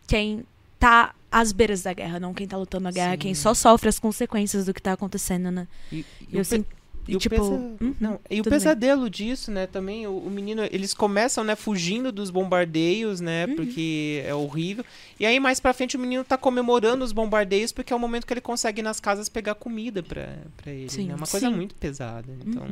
quem 0.08 0.44
tá 0.80 1.14
às 1.32 1.52
beiras 1.52 1.84
da 1.84 1.94
guerra, 1.94 2.20
não 2.20 2.34
quem 2.34 2.48
tá 2.48 2.58
lutando 2.58 2.88
a 2.88 2.92
guerra, 2.92 3.12
Sim. 3.12 3.18
quem 3.18 3.36
só 3.36 3.54
sofre 3.54 3.90
as 3.90 4.00
consequências 4.00 4.66
do 4.66 4.74
que 4.74 4.82
tá 4.82 4.94
acontecendo, 4.94 5.52
né? 5.52 5.68
E, 5.92 5.98
e 5.98 6.06
Eu 6.32 6.38
pe- 6.40 6.44
sinto. 6.46 6.77
E 7.08 7.16
o 7.16 7.20
tipo, 7.20 7.42
uhum, 7.42 7.96
não, 8.00 8.20
e 8.30 8.40
o 8.40 8.44
tudo 8.44 8.52
bem. 8.52 8.60
pesadelo 8.60 9.10
disso, 9.10 9.50
né? 9.52 9.66
Também 9.68 10.06
o, 10.08 10.18
o 10.18 10.30
menino, 10.30 10.64
eles 10.72 10.94
começam, 10.94 11.44
né, 11.44 11.56
fugindo 11.56 12.12
dos 12.12 12.30
bombardeios, 12.30 13.22
né? 13.22 13.46
Uhum. 13.46 13.56
Porque 13.56 14.24
é 14.26 14.34
horrível. 14.34 14.84
E 15.20 15.26
aí 15.26 15.40
mais 15.40 15.60
pra 15.60 15.74
frente 15.74 15.96
o 15.96 16.00
menino 16.00 16.24
tá 16.24 16.38
comemorando 16.38 17.04
os 17.04 17.12
bombardeios 17.12 17.72
porque 17.72 17.92
é 17.94 17.96
o 17.96 18.00
momento 18.00 18.26
que 18.28 18.34
ele 18.34 18.42
consegue 18.42 18.82
ir 18.82 18.84
nas 18.84 19.00
casas 19.00 19.30
pegar 19.30 19.56
comida 19.56 20.04
pra, 20.04 20.38
pra 20.58 20.72
ele, 20.72 20.90
Sim. 20.90 21.08
né? 21.08 21.14
É 21.14 21.16
uma 21.16 21.28
coisa 21.28 21.48
Sim. 21.50 21.56
muito 21.56 21.76
pesada. 21.76 22.28
Então, 22.46 22.66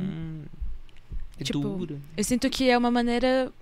é 1.40 1.44
Tipo, 1.44 1.60
duro. 1.60 2.00
Eu 2.16 2.24
sinto 2.24 2.48
que 2.48 2.68
é 2.70 2.76
uma 2.78 2.90
maneira, 2.90 3.52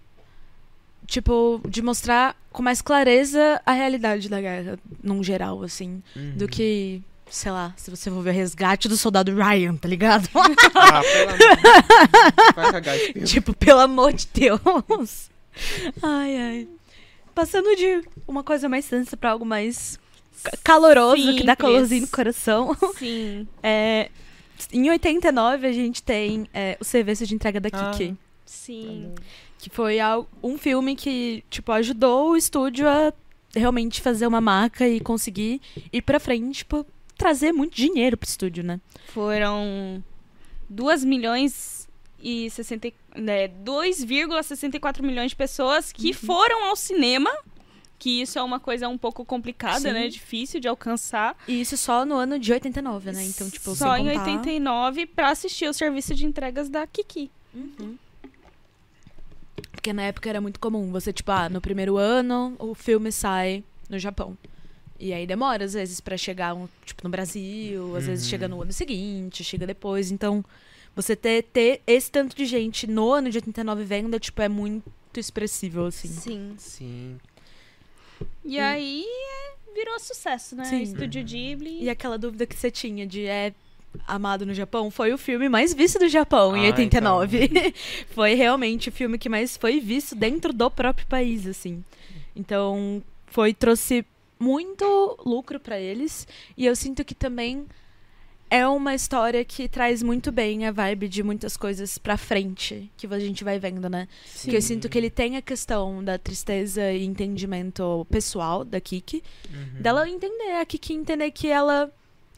tipo, 1.06 1.60
de 1.68 1.82
mostrar 1.82 2.36
com 2.52 2.62
mais 2.62 2.80
clareza 2.80 3.60
a 3.66 3.72
realidade 3.72 4.28
da 4.28 4.40
guerra, 4.40 4.78
num 5.02 5.22
geral, 5.22 5.62
assim. 5.62 6.02
Do 6.36 6.42
Uhum. 6.44 6.48
que, 6.50 7.02
sei 7.28 7.50
lá, 7.52 7.72
se 7.76 7.90
você 7.90 8.10
for 8.10 8.22
ver 8.22 8.32
Resgate 8.32 8.88
do 8.88 8.96
Soldado 8.96 9.34
Ryan, 9.34 9.76
tá 9.76 9.88
ligado? 9.88 10.28
Ah, 10.34 11.00
pelo 11.02 11.30
amor 11.30 11.38
de 11.38 11.48
Deus. 11.62 12.54
Vai 12.54 12.72
cagar 12.72 12.96
esse 12.96 13.12
filme. 13.12 13.26
tipo, 13.28 13.54
pelo 13.54 13.80
amor 13.80 14.12
de 14.12 14.26
Deus. 14.32 15.30
Ai, 16.02 16.36
ai. 16.36 16.68
Passando 17.34 17.74
de 17.76 18.02
uma 18.28 18.42
coisa 18.42 18.68
mais 18.68 18.86
tensa 18.88 19.16
pra 19.16 19.30
algo 19.30 19.44
mais 19.44 19.98
ca- 20.42 20.52
caloroso, 20.62 21.16
que 21.34 21.42
dá 21.44 21.52
Simples. 21.52 21.56
calorzinho 21.56 22.00
no 22.02 22.08
coração. 22.08 22.76
Sim. 22.98 23.46
É, 23.62 24.08
em 24.72 24.88
89, 24.88 25.66
a 25.66 25.72
gente 25.72 26.02
tem 26.02 26.46
é, 26.54 26.76
o 26.80 26.84
serviço 26.84 27.26
de 27.26 27.34
entrega 27.34 27.58
da 27.60 27.68
Ah. 27.72 27.90
Kiki. 27.90 28.14
Sim. 28.46 29.12
Que 29.58 29.68
foi 29.70 29.96
um 30.42 30.56
filme 30.58 30.94
que, 30.94 31.42
tipo, 31.50 31.72
ajudou 31.72 32.30
o 32.30 32.36
estúdio 32.36 32.86
a 32.88 33.12
realmente 33.54 34.00
fazer 34.00 34.26
uma 34.26 34.40
marca 34.40 34.86
e 34.86 35.00
conseguir 35.00 35.60
ir 35.92 36.02
pra 36.02 36.20
frente, 36.20 36.58
tipo, 36.58 36.86
trazer 37.16 37.52
muito 37.52 37.74
dinheiro 37.76 38.16
pro 38.16 38.28
estúdio, 38.28 38.62
né? 38.64 38.80
Foram 39.08 40.02
2 40.68 41.04
milhões 41.04 41.88
e 42.20 42.48
60, 42.50 42.92
né, 43.16 43.48
2,64 43.48 45.02
milhões 45.02 45.30
de 45.30 45.36
pessoas 45.36 45.92
que 45.92 46.08
Uhum. 46.08 46.14
foram 46.14 46.64
ao 46.66 46.76
cinema. 46.76 47.30
Que 47.96 48.20
isso 48.20 48.38
é 48.38 48.42
uma 48.42 48.58
coisa 48.60 48.86
um 48.88 48.98
pouco 48.98 49.24
complicada, 49.24 49.80
Sim. 49.80 49.92
né? 49.92 50.08
Difícil 50.08 50.60
de 50.60 50.68
alcançar. 50.68 51.36
E 51.48 51.60
isso 51.60 51.76
só 51.76 52.04
no 52.04 52.16
ano 52.16 52.38
de 52.38 52.52
89, 52.52 53.12
né? 53.12 53.24
Então, 53.24 53.48
tipo, 53.48 53.74
Só 53.74 53.96
em 53.96 54.08
contar... 54.08 54.26
89 54.26 55.06
pra 55.06 55.30
assistir 55.30 55.68
o 55.68 55.72
serviço 55.72 56.14
de 56.14 56.26
entregas 56.26 56.68
da 56.68 56.86
Kiki. 56.86 57.30
Uhum. 57.54 57.96
Porque 59.70 59.92
na 59.92 60.02
época 60.02 60.28
era 60.28 60.40
muito 60.40 60.58
comum. 60.60 60.90
Você, 60.92 61.12
tipo, 61.12 61.30
ah, 61.30 61.48
no 61.48 61.60
primeiro 61.60 61.96
ano, 61.96 62.54
o 62.58 62.74
filme 62.74 63.10
sai 63.12 63.62
no 63.88 63.98
Japão. 63.98 64.36
E 65.04 65.12
aí 65.12 65.26
demora, 65.26 65.66
às 65.66 65.74
vezes, 65.74 66.00
pra 66.00 66.16
chegar, 66.16 66.54
um, 66.54 66.66
tipo, 66.86 67.02
no 67.04 67.10
Brasil. 67.10 67.94
Às 67.94 68.06
vezes 68.06 68.24
Uhum. 68.24 68.30
chega 68.30 68.48
no 68.48 68.62
ano 68.62 68.72
seguinte, 68.72 69.44
chega 69.44 69.66
depois. 69.66 70.10
Então, 70.10 70.42
você 70.96 71.14
ter, 71.14 71.42
ter 71.42 71.82
esse 71.86 72.10
tanto 72.10 72.34
de 72.34 72.46
gente 72.46 72.86
no 72.86 73.12
ano 73.12 73.28
de 73.28 73.36
89 73.36 73.84
vendo, 73.84 74.18
tipo, 74.18 74.40
é 74.40 74.48
muito 74.48 74.82
expressivo, 75.14 75.84
assim. 75.84 76.08
Sim. 76.08 76.54
Sim. 76.56 77.16
E 78.42 78.58
aí 78.58 79.04
é, 79.04 79.74
virou 79.74 79.98
sucesso, 80.00 80.56
né? 80.56 80.64
Sim. 80.64 80.80
Estúdio 80.82 81.22
Ghibli. 81.22 81.82
E 81.82 81.90
aquela 81.90 82.16
dúvida 82.16 82.46
que 82.46 82.56
você 82.56 82.70
tinha 82.70 83.06
de 83.06 83.26
é 83.26 83.52
amado 84.08 84.46
no 84.46 84.54
Japão 84.54 84.90
foi 84.90 85.12
o 85.12 85.18
filme 85.18 85.50
mais 85.50 85.74
visto 85.74 85.98
do 85.98 86.08
Japão 86.08 86.56
em 86.56 86.64
Ah, 86.64 86.70
89. 86.70 87.50
foi 88.14 88.32
realmente 88.34 88.88
o 88.88 88.92
filme 88.92 89.18
que 89.18 89.28
mais 89.28 89.56
foi 89.56 89.80
visto 89.80 90.14
dentro 90.14 90.50
do 90.52 90.70
próprio 90.70 91.06
país, 91.06 91.46
assim. 91.46 91.84
Então, 92.34 93.02
foi 93.26 93.52
trouxe 93.52 94.04
muito 94.38 95.18
lucro 95.24 95.58
para 95.60 95.78
eles 95.78 96.26
e 96.56 96.66
eu 96.66 96.74
sinto 96.74 97.04
que 97.04 97.14
também 97.14 97.66
é 98.50 98.66
uma 98.68 98.94
história 98.94 99.44
que 99.44 99.68
traz 99.68 100.02
muito 100.02 100.30
bem 100.30 100.66
a 100.66 100.70
vibe 100.70 101.08
de 101.08 101.22
muitas 101.24 101.56
coisas 101.56 101.98
pra 101.98 102.16
frente 102.16 102.88
que 102.96 103.06
a 103.06 103.18
gente 103.18 103.42
vai 103.42 103.58
vendo, 103.58 103.88
né? 103.88 104.06
Sim. 104.26 104.50
Que 104.50 104.56
eu 104.56 104.62
sinto 104.62 104.88
que 104.88 104.96
ele 104.96 105.10
tem 105.10 105.36
a 105.36 105.42
questão 105.42 106.04
da 106.04 106.18
tristeza 106.18 106.92
e 106.92 107.04
entendimento 107.04 108.06
pessoal 108.10 108.64
da 108.64 108.80
Kiki. 108.80 109.24
Uhum. 109.52 109.82
Dela 109.82 110.08
entender, 110.08 110.52
a 110.60 110.64
Kiki 110.64 110.92
entender 110.92 111.30
que 111.32 111.48
ela. 111.48 111.92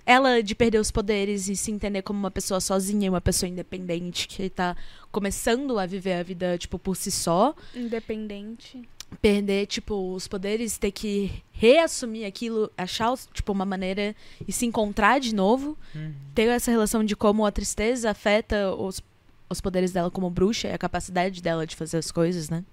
Ela 0.09 0.41
de 0.41 0.55
perder 0.55 0.79
os 0.79 0.93
poderes 0.93 1.49
e 1.49 1.57
se 1.57 1.73
entender 1.73 2.01
como 2.01 2.17
uma 2.17 2.31
pessoa 2.31 2.61
sozinha, 2.61 3.11
uma 3.11 3.21
pessoa 3.21 3.51
independente 3.51 4.29
que 4.29 4.49
tá 4.49 4.77
começando 5.11 5.77
a 5.81 5.85
viver 5.85 6.13
a 6.13 6.23
vida, 6.23 6.57
tipo, 6.57 6.79
por 6.79 6.95
si 6.95 7.11
só. 7.11 7.53
Independente 7.75 8.89
perder, 9.21 9.67
tipo, 9.67 10.15
os 10.15 10.29
poderes, 10.29 10.79
ter 10.79 10.91
que 10.91 11.43
reassumir 11.53 12.27
aquilo, 12.27 12.71
achar, 12.77 13.17
tipo, 13.33 13.53
uma 13.53 13.65
maneira 13.65 14.15
e 14.47 14.53
se 14.53 14.67
encontrar 14.67 15.21
de 15.21 15.35
novo. 15.35 15.77
Uhum. 15.95 16.13
Ter 16.35 16.49
essa 16.49 16.71
relação 16.71 17.05
de 17.05 17.17
como 17.17 17.47
a 17.47 17.53
tristeza 17.53 18.11
afeta 18.11 18.75
os, 18.75 19.01
os 19.49 19.61
poderes 19.61 19.93
dela 19.93 20.11
como 20.11 20.29
bruxa 20.29 20.69
e 20.69 20.73
a 20.73 20.79
capacidade 20.79 21.43
dela 21.43 21.67
de 21.67 21.77
fazer 21.77 21.99
as 21.99 22.11
coisas, 22.11 22.51
né? 22.51 22.65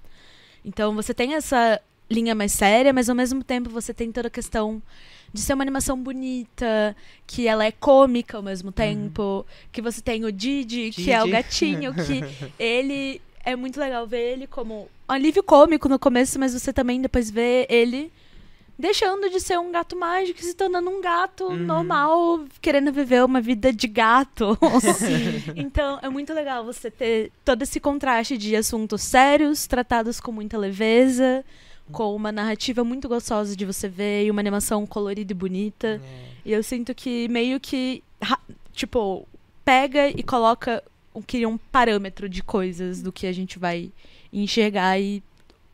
Então 0.65 0.95
você 0.95 1.13
tem 1.13 1.35
essa 1.35 1.79
linha 2.09 2.35
mais 2.35 2.51
séria, 2.51 2.93
mas 2.93 3.09
ao 3.09 3.15
mesmo 3.15 3.43
tempo 3.43 3.69
você 3.69 3.93
tem 3.93 4.11
toda 4.11 4.27
a 4.27 4.31
questão 4.31 4.81
de 5.33 5.41
ser 5.41 5.53
uma 5.53 5.63
animação 5.63 6.01
bonita, 6.01 6.95
que 7.25 7.47
ela 7.47 7.65
é 7.65 7.71
cômica 7.71 8.37
ao 8.37 8.43
mesmo 8.43 8.71
tempo, 8.71 9.21
uhum. 9.21 9.43
que 9.71 9.81
você 9.81 10.01
tem 10.01 10.23
o 10.25 10.31
Didi, 10.31 10.91
Didi, 10.91 11.03
que 11.03 11.11
é 11.11 11.23
o 11.23 11.27
gatinho, 11.27 11.93
que 11.93 12.21
ele 12.59 13.19
é 13.43 13.55
muito 13.55 13.79
legal 13.79 14.05
ver 14.05 14.33
ele 14.33 14.47
como 14.47 14.87
alívio 15.07 15.43
cômico 15.43 15.89
no 15.89 15.99
começo, 15.99 16.39
mas 16.39 16.53
você 16.53 16.71
também 16.71 17.01
depois 17.01 17.29
vê 17.29 17.65
ele 17.69 18.11
deixando 18.77 19.29
de 19.29 19.39
ser 19.39 19.59
um 19.59 19.71
gato 19.71 19.95
mágico 19.95 20.39
e 20.39 20.43
se 20.43 20.55
tornando 20.55 20.89
um 20.89 20.99
gato 20.99 21.45
uhum. 21.45 21.57
normal, 21.57 22.45
querendo 22.61 22.91
viver 22.91 23.23
uma 23.23 23.39
vida 23.39 23.71
de 23.71 23.87
gato. 23.87 24.57
então, 25.55 25.99
é 26.01 26.09
muito 26.09 26.33
legal 26.33 26.65
você 26.65 26.89
ter 26.89 27.31
todo 27.45 27.61
esse 27.61 27.79
contraste 27.79 28.37
de 28.37 28.55
assuntos 28.55 29.01
sérios, 29.01 29.67
tratados 29.67 30.19
com 30.19 30.31
muita 30.31 30.57
leveza, 30.57 31.45
com 31.91 32.15
uma 32.15 32.31
narrativa 32.31 32.83
muito 32.83 33.07
gostosa 33.07 33.55
de 33.55 33.65
você 33.65 33.87
ver 33.87 34.25
e 34.25 34.31
uma 34.31 34.41
animação 34.41 34.85
colorida 34.85 35.31
e 35.31 35.35
bonita. 35.35 36.01
Uhum. 36.01 36.23
E 36.45 36.51
eu 36.51 36.63
sinto 36.63 36.95
que 36.95 37.27
meio 37.27 37.59
que, 37.59 38.03
tipo, 38.73 39.27
pega 39.63 40.09
e 40.09 40.23
coloca 40.23 40.83
cria 41.27 41.47
um 41.47 41.57
parâmetro 41.57 42.27
de 42.27 42.41
coisas 42.41 43.03
do 43.03 43.11
que 43.11 43.27
a 43.27 43.31
gente 43.31 43.59
vai 43.59 43.91
enxergar 44.41 44.99
e 44.99 45.23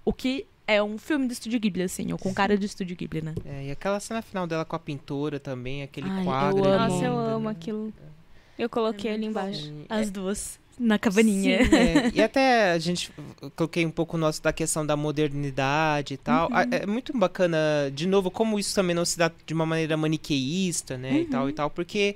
o 0.03 0.11
que 0.11 0.45
é 0.67 0.83
um 0.83 0.99
filme 0.99 1.25
do 1.25 1.33
Estúdio 1.33 1.59
Ghibli, 1.59 1.83
assim, 1.83 2.11
ou 2.11 2.17
com 2.19 2.31
cara 2.31 2.55
do 2.55 2.63
Estúdio 2.63 2.95
Ghibli, 2.95 3.23
né? 3.23 3.33
É, 3.43 3.65
e 3.65 3.71
aquela 3.71 3.99
cena 3.99 4.21
final 4.21 4.45
dela 4.45 4.63
com 4.63 4.75
a 4.75 4.79
pintora 4.79 5.39
também, 5.39 5.81
aquele 5.81 6.07
Ai, 6.07 6.23
quadro. 6.23 6.63
Eu 6.63 6.71
amo. 6.71 6.93
Nossa, 6.93 7.05
eu 7.05 7.17
amo 7.17 7.45
né? 7.45 7.51
aquilo. 7.51 7.93
Eu 8.57 8.69
coloquei 8.69 9.09
é 9.09 9.13
ali 9.15 9.25
embaixo. 9.25 9.73
As 9.89 10.07
é. 10.07 10.11
duas. 10.11 10.59
Na 10.77 10.97
cabaninha. 10.97 11.65
Sim, 11.65 11.75
é. 11.75 12.11
E 12.15 12.21
até 12.21 12.71
a 12.71 12.79
gente 12.79 13.11
coloquei 13.55 13.85
um 13.85 13.91
pouco 13.91 14.15
o 14.15 14.19
nosso 14.19 14.41
da 14.41 14.53
questão 14.53 14.85
da 14.85 14.95
modernidade 14.95 16.13
e 16.13 16.17
tal. 16.17 16.49
Uhum. 16.49 16.57
É 16.71 16.85
muito 16.85 17.17
bacana, 17.17 17.57
de 17.93 18.07
novo, 18.07 18.29
como 18.29 18.59
isso 18.59 18.73
também 18.75 18.95
não 18.95 19.03
se 19.03 19.17
dá 19.17 19.31
de 19.45 19.53
uma 19.53 19.65
maneira 19.65 19.97
maniqueísta, 19.97 20.97
né? 20.97 21.11
Uhum. 21.11 21.17
E 21.17 21.25
tal 21.25 21.49
e 21.49 21.53
tal, 21.53 21.69
porque 21.69 22.15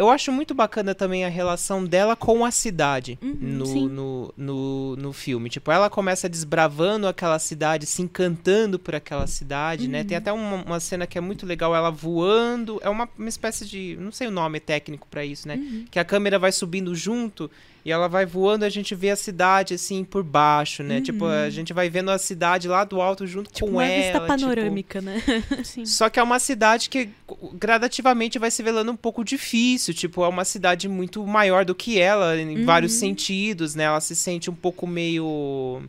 eu 0.00 0.08
acho 0.08 0.32
muito 0.32 0.54
bacana 0.54 0.94
também 0.94 1.26
a 1.26 1.28
relação 1.28 1.84
dela 1.84 2.16
com 2.16 2.42
a 2.42 2.50
cidade 2.50 3.18
uhum, 3.20 3.36
no, 3.38 3.88
no, 3.88 4.34
no, 4.34 4.96
no, 4.96 5.12
filme. 5.12 5.50
Tipo, 5.50 5.70
ela 5.70 5.90
começa 5.90 6.26
desbravando 6.26 7.06
aquela 7.06 7.38
cidade, 7.38 7.84
se 7.84 8.00
encantando 8.00 8.78
por 8.78 8.94
aquela 8.94 9.26
cidade, 9.26 9.84
uhum. 9.84 9.90
né? 9.90 10.02
Tem 10.02 10.16
uhum. 10.16 10.22
até 10.22 10.32
uma, 10.32 10.56
uma, 10.64 10.80
cena 10.80 11.06
que 11.06 11.18
é 11.18 11.20
muito 11.20 11.44
legal, 11.44 11.76
ela 11.76 11.90
voando. 11.90 12.80
É 12.82 12.88
uma, 12.88 13.06
uma 13.18 13.28
espécie 13.28 13.66
de. 13.66 13.94
Não 14.00 14.10
sei 14.10 14.28
o 14.28 14.30
nome 14.30 14.58
técnico 14.58 15.06
para 15.06 15.22
isso, 15.22 15.46
né? 15.46 15.56
Uhum. 15.56 15.84
Que 15.90 15.98
a 15.98 16.04
câmera 16.04 16.38
vai 16.38 16.50
subindo 16.50 16.94
junto 16.94 17.50
e 17.84 17.90
ela 17.90 18.08
vai 18.08 18.26
voando, 18.26 18.64
a 18.64 18.68
gente 18.68 18.94
vê 18.94 19.10
a 19.10 19.16
cidade 19.16 19.74
assim 19.74 20.04
por 20.04 20.22
baixo, 20.22 20.82
né? 20.82 20.96
Uhum. 20.96 21.02
Tipo, 21.02 21.24
a 21.24 21.44
uhum. 21.44 21.50
gente 21.50 21.72
vai 21.72 21.88
vendo 21.88 22.10
a 22.10 22.18
cidade 22.18 22.68
lá 22.68 22.84
do 22.84 23.00
alto 23.00 23.26
junto 23.26 23.50
tipo, 23.50 23.66
com 23.66 23.72
uma 23.72 23.86
ela. 23.86 24.02
Vista 24.02 24.12
tipo 24.12 24.26
panorâmica, 24.26 25.00
tipo... 25.00 25.10
né? 25.10 25.42
Sim. 25.64 25.86
Só 25.86 26.10
que 26.10 26.20
é 26.20 26.22
uma 26.22 26.38
cidade 26.38 26.90
que 26.90 27.08
gradativamente 27.54 28.38
vai 28.38 28.50
se 28.50 28.62
velando 28.62 28.92
um 28.92 28.96
pouco 28.96 29.24
difícil, 29.24 29.94
tipo, 29.94 30.22
é 30.22 30.28
uma 30.28 30.44
cidade 30.44 30.88
muito 30.88 31.26
maior 31.26 31.64
do 31.64 31.74
que 31.74 31.98
ela 31.98 32.36
em 32.36 32.58
uhum. 32.58 32.64
vários 32.64 32.92
sentidos, 32.94 33.74
né? 33.74 33.84
Ela 33.84 34.00
se 34.00 34.14
sente 34.14 34.50
um 34.50 34.54
pouco 34.54 34.86
meio 34.86 35.82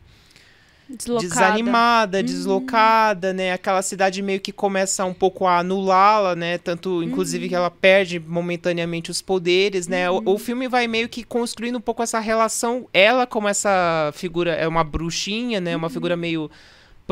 Deslocada. 0.95 1.27
desanimada, 1.27 2.17
uhum. 2.17 2.23
deslocada, 2.23 3.33
né? 3.33 3.53
Aquela 3.53 3.81
cidade 3.81 4.21
meio 4.21 4.39
que 4.39 4.51
começa 4.51 5.05
um 5.05 5.13
pouco 5.13 5.45
a 5.45 5.59
anulá-la, 5.59 6.35
né? 6.35 6.57
Tanto, 6.57 7.01
inclusive, 7.01 7.45
uhum. 7.45 7.49
que 7.49 7.55
ela 7.55 7.71
perde 7.71 8.19
momentaneamente 8.19 9.09
os 9.09 9.21
poderes, 9.21 9.87
né? 9.87 10.09
Uhum. 10.09 10.21
O, 10.25 10.33
o, 10.35 10.37
filme 10.37 10.67
vai 10.67 10.87
meio 10.87 11.07
que 11.07 11.23
construindo 11.23 11.77
um 11.77 11.81
pouco 11.81 12.03
essa 12.03 12.19
relação. 12.19 12.87
Ela, 12.93 13.25
como 13.25 13.47
essa 13.47 14.11
figura, 14.13 14.51
é 14.51 14.67
uma 14.67 14.83
bruxinha, 14.83 15.61
né? 15.61 15.75
Uma 15.75 15.87
uhum. 15.87 15.93
figura 15.93 16.17
meio 16.17 16.49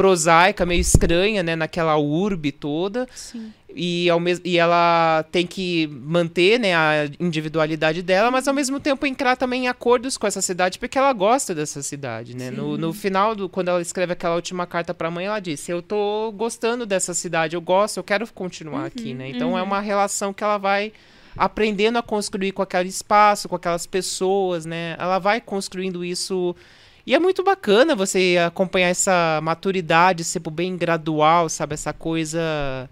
prosaica, 0.01 0.65
meio 0.65 0.81
estranha, 0.81 1.43
né? 1.43 1.55
Naquela 1.55 1.97
urbe 1.97 2.51
toda. 2.51 3.07
Sim 3.13 3.51
e, 3.75 4.09
ao 4.09 4.19
e 4.43 4.57
ela 4.57 5.23
tem 5.31 5.45
que 5.45 5.87
manter 5.87 6.59
né, 6.59 6.75
a 6.75 7.09
individualidade 7.19 8.01
dela, 8.01 8.31
mas 8.31 8.47
ao 8.47 8.53
mesmo 8.53 8.79
tempo 8.79 9.05
entrar 9.05 9.35
também 9.35 9.65
em 9.65 9.67
acordos 9.67 10.17
com 10.17 10.25
essa 10.25 10.41
cidade, 10.41 10.79
porque 10.79 10.97
ela 10.97 11.13
gosta 11.13 11.53
dessa 11.53 11.81
cidade, 11.81 12.35
né? 12.35 12.49
No, 12.49 12.77
no, 12.77 12.91
final, 12.91 13.35
do, 13.35 13.47
quando 13.47 13.69
ela 13.69 13.81
escreve 13.81 14.13
aquela 14.13 14.35
última 14.35 14.65
carta 14.65 14.93
para 14.93 15.07
a 15.07 15.11
mãe, 15.11 15.25
ela 15.25 15.39
disse: 15.39 15.71
Eu 15.71 15.81
tô 15.81 16.31
gostando 16.35 16.85
dessa 16.85 17.13
cidade, 17.13 17.55
eu 17.55 17.61
gosto, 17.61 17.97
eu 17.97 18.03
quero 18.03 18.27
continuar 18.33 18.81
uhum, 18.81 18.85
aqui, 18.85 19.13
né? 19.13 19.29
Então 19.29 19.49
é 19.49 19.51
uhum. 19.53 19.59
é 19.59 19.63
uma 19.63 19.79
relação 19.79 20.33
que 20.33 20.43
ela 20.43 20.57
vai 20.57 20.91
aprendendo 21.37 21.97
a 21.97 22.03
construir 22.03 22.51
com 22.51 22.61
aquele 22.61 22.89
espaço, 22.89 23.47
com 23.47 23.55
aquelas 23.55 23.85
pessoas, 23.85 24.65
né? 24.65 24.95
Ela 24.97 25.19
vai 25.19 25.39
construindo 25.39 26.03
isso. 26.03 26.55
E 27.05 27.15
é 27.15 27.19
muito 27.19 27.43
bacana 27.43 27.95
você 27.95 28.37
acompanhar 28.45 28.89
essa 28.89 29.39
maturidade, 29.41 30.23
ser 30.23 30.39
bem 30.51 30.77
gradual, 30.77 31.49
sabe? 31.49 31.73
Essa 31.73 31.93
coisa 31.93 32.89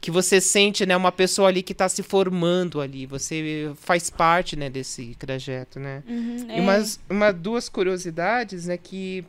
que 0.00 0.10
você 0.10 0.40
sente, 0.40 0.86
né, 0.86 0.96
uma 0.96 1.10
pessoa 1.10 1.48
ali 1.48 1.62
que 1.62 1.72
está 1.72 1.88
se 1.88 2.02
formando 2.02 2.80
ali, 2.80 3.06
você 3.06 3.72
faz 3.76 4.08
parte, 4.08 4.54
né, 4.54 4.70
desse 4.70 5.16
trajeto, 5.16 5.80
né? 5.80 6.02
Uhum, 6.06 6.46
e 6.56 6.60
umas, 6.60 7.00
uma, 7.10 7.32
duas 7.32 7.68
curiosidades, 7.68 8.66
né, 8.66 8.76
que 8.76 9.24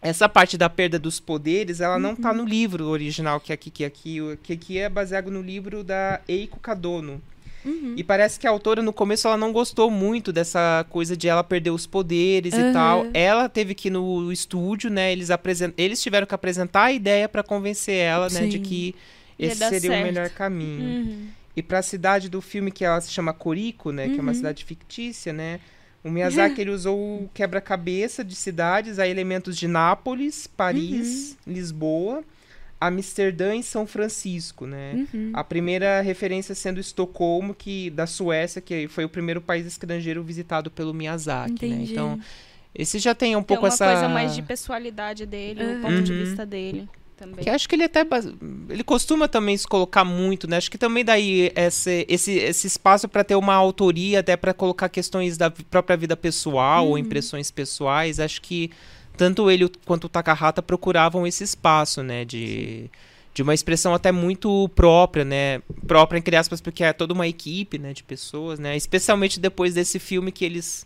essa 0.00 0.28
parte 0.28 0.56
da 0.56 0.70
perda 0.70 0.98
dos 0.98 1.18
poderes, 1.18 1.80
ela 1.80 1.96
uhum. 1.96 2.00
não 2.00 2.12
está 2.12 2.32
no 2.32 2.44
livro 2.44 2.86
original 2.86 3.40
que 3.40 3.50
é 3.52 3.54
aqui 3.54 3.70
que 3.70 3.84
aqui, 3.84 4.20
o 4.20 4.36
que 4.36 4.52
aqui 4.52 4.78
é 4.78 4.88
baseado 4.88 5.30
no 5.30 5.42
livro 5.42 5.82
da 5.82 6.20
Eiko 6.28 6.60
Kadono. 6.60 7.20
Uhum. 7.68 7.94
E 7.96 8.02
parece 8.02 8.40
que 8.40 8.46
a 8.46 8.50
autora, 8.50 8.82
no 8.82 8.92
começo, 8.92 9.28
ela 9.28 9.36
não 9.36 9.52
gostou 9.52 9.90
muito 9.90 10.32
dessa 10.32 10.86
coisa 10.88 11.16
de 11.16 11.28
ela 11.28 11.44
perder 11.44 11.70
os 11.70 11.86
poderes 11.86 12.54
uhum. 12.54 12.70
e 12.70 12.72
tal. 12.72 13.06
Ela 13.12 13.48
teve 13.48 13.74
que 13.74 13.88
ir 13.88 13.90
no 13.90 14.32
estúdio, 14.32 14.90
né? 14.90 15.12
Eles, 15.12 15.30
apresent... 15.30 15.74
Eles 15.76 16.02
tiveram 16.02 16.26
que 16.26 16.34
apresentar 16.34 16.84
a 16.84 16.92
ideia 16.92 17.28
para 17.28 17.42
convencer 17.42 17.96
ela, 17.96 18.28
né? 18.30 18.46
De 18.46 18.58
que 18.58 18.94
esse 19.38 19.58
seria 19.58 19.80
certo. 19.80 20.02
o 20.02 20.04
melhor 20.04 20.30
caminho. 20.30 21.06
Uhum. 21.06 21.26
E 21.54 21.62
para 21.62 21.78
a 21.78 21.82
cidade 21.82 22.28
do 22.28 22.40
filme 22.40 22.70
que 22.70 22.84
ela 22.84 23.00
se 23.00 23.10
chama 23.10 23.32
Corico, 23.32 23.90
né, 23.90 24.06
uhum. 24.06 24.12
que 24.12 24.18
é 24.18 24.22
uma 24.22 24.30
uhum. 24.30 24.34
cidade 24.34 24.64
fictícia, 24.64 25.32
né? 25.32 25.60
O 26.04 26.10
Miyazaki 26.10 26.60
ele 26.60 26.70
usou 26.70 26.96
o 26.96 27.30
quebra-cabeça 27.34 28.24
de 28.24 28.34
cidades 28.34 29.00
a 29.00 29.08
elementos 29.08 29.56
de 29.56 29.66
Nápoles, 29.66 30.46
Paris, 30.46 31.36
uhum. 31.44 31.52
Lisboa, 31.52 32.24
Amsterdã 32.80 33.56
e 33.56 33.62
São 33.62 33.86
Francisco, 33.86 34.66
né? 34.66 35.06
Uhum. 35.12 35.30
A 35.34 35.42
primeira 35.42 36.00
referência 36.00 36.54
sendo 36.54 36.78
Estocolmo, 36.78 37.54
que 37.54 37.90
da 37.90 38.06
Suécia, 38.06 38.60
que 38.60 38.86
foi 38.88 39.04
o 39.04 39.08
primeiro 39.08 39.40
país 39.40 39.66
estrangeiro 39.66 40.22
visitado 40.22 40.70
pelo 40.70 40.94
Miyazaki, 40.94 41.50
né? 41.50 41.74
Entendi. 41.74 41.76
né? 41.76 41.92
Então, 41.92 42.20
esse 42.74 42.98
já 42.98 43.14
tem 43.14 43.34
um 43.34 43.40
tem 43.40 43.46
pouco 43.46 43.64
uma 43.64 43.68
essa 43.68 43.86
coisa 43.86 44.08
mais 44.08 44.34
de 44.34 44.42
pessoalidade 44.42 45.26
dele, 45.26 45.78
o 45.78 45.80
ponto 45.80 46.02
de 46.02 46.12
uhum. 46.12 46.24
vista 46.24 46.46
dele 46.46 46.88
também. 47.16 47.42
Que 47.42 47.50
acho 47.50 47.68
que 47.68 47.74
ele 47.74 47.84
até 47.84 48.06
ele 48.68 48.84
costuma 48.84 49.26
também 49.26 49.56
se 49.56 49.66
colocar 49.66 50.04
muito, 50.04 50.48
né? 50.48 50.56
Acho 50.56 50.70
que 50.70 50.78
também 50.78 51.04
daí 51.04 51.52
esse 51.56 52.06
esse, 52.08 52.32
esse 52.38 52.66
espaço 52.68 53.08
para 53.08 53.24
ter 53.24 53.34
uma 53.34 53.54
autoria, 53.54 54.20
até 54.20 54.36
para 54.36 54.54
colocar 54.54 54.88
questões 54.88 55.36
da 55.36 55.50
própria 55.50 55.96
vida 55.96 56.16
pessoal 56.16 56.84
uhum. 56.84 56.90
ou 56.90 56.98
impressões 56.98 57.50
pessoais, 57.50 58.20
acho 58.20 58.40
que 58.40 58.70
tanto 59.18 59.50
ele 59.50 59.68
quanto 59.84 60.04
o 60.04 60.08
Takahata 60.08 60.62
procuravam 60.62 61.26
esse 61.26 61.44
espaço, 61.44 62.02
né, 62.02 62.24
de 62.24 62.90
de 63.34 63.42
uma 63.42 63.54
expressão 63.54 63.94
até 63.94 64.10
muito 64.10 64.68
própria, 64.74 65.24
né? 65.24 65.60
Própria 65.86 66.18
entre 66.18 66.34
aspas, 66.34 66.60
porque 66.60 66.82
é 66.82 66.92
toda 66.92 67.14
uma 67.14 67.28
equipe, 67.28 67.78
né, 67.78 67.92
de 67.92 68.02
pessoas, 68.02 68.58
né? 68.58 68.76
Especialmente 68.76 69.38
depois 69.38 69.74
desse 69.74 70.00
filme 70.00 70.32
que 70.32 70.44
eles 70.44 70.84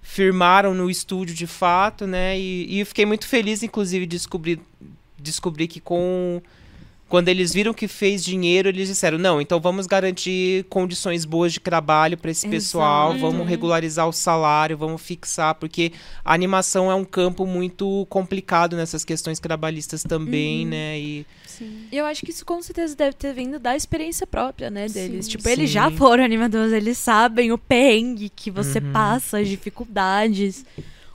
firmaram 0.00 0.72
no 0.72 0.88
estúdio 0.88 1.34
de 1.34 1.46
fato, 1.46 2.06
né? 2.06 2.38
E, 2.38 2.80
e 2.80 2.84
fiquei 2.86 3.04
muito 3.04 3.28
feliz, 3.28 3.62
inclusive, 3.62 4.06
de 4.06 4.16
descobrir 4.16 4.60
descobri 5.18 5.66
que 5.66 5.80
com 5.80 6.40
quando 7.14 7.28
eles 7.28 7.54
viram 7.54 7.72
que 7.72 7.86
fez 7.86 8.24
dinheiro, 8.24 8.68
eles 8.68 8.88
disseram: 8.88 9.16
não, 9.18 9.40
então 9.40 9.60
vamos 9.60 9.86
garantir 9.86 10.64
condições 10.64 11.24
boas 11.24 11.52
de 11.52 11.60
trabalho 11.60 12.18
para 12.18 12.28
esse 12.28 12.44
Exato. 12.44 12.56
pessoal, 12.56 13.16
vamos 13.16 13.46
regularizar 13.46 14.08
o 14.08 14.12
salário, 14.12 14.76
vamos 14.76 15.00
fixar, 15.00 15.54
porque 15.54 15.92
a 16.24 16.34
animação 16.34 16.90
é 16.90 16.94
um 16.96 17.04
campo 17.04 17.46
muito 17.46 18.04
complicado 18.10 18.76
nessas 18.76 19.04
questões 19.04 19.38
trabalhistas 19.38 20.02
também, 20.02 20.64
uhum. 20.64 20.70
né? 20.70 20.98
E 20.98 21.26
Sim. 21.46 21.86
eu 21.92 22.04
acho 22.04 22.22
que 22.22 22.32
isso 22.32 22.44
com 22.44 22.60
certeza 22.60 22.96
deve 22.96 23.12
ter 23.12 23.32
vindo 23.32 23.60
da 23.60 23.76
experiência 23.76 24.26
própria, 24.26 24.68
né, 24.68 24.88
deles. 24.88 25.26
Sim. 25.26 25.30
Tipo, 25.30 25.44
Sim. 25.44 25.50
eles 25.50 25.70
já 25.70 25.92
foram 25.92 26.24
animadores, 26.24 26.72
eles 26.72 26.98
sabem 26.98 27.52
o 27.52 27.58
perrengue 27.58 28.28
que 28.28 28.50
você 28.50 28.80
uhum. 28.80 28.90
passa, 28.90 29.38
as 29.38 29.46
dificuldades 29.46 30.66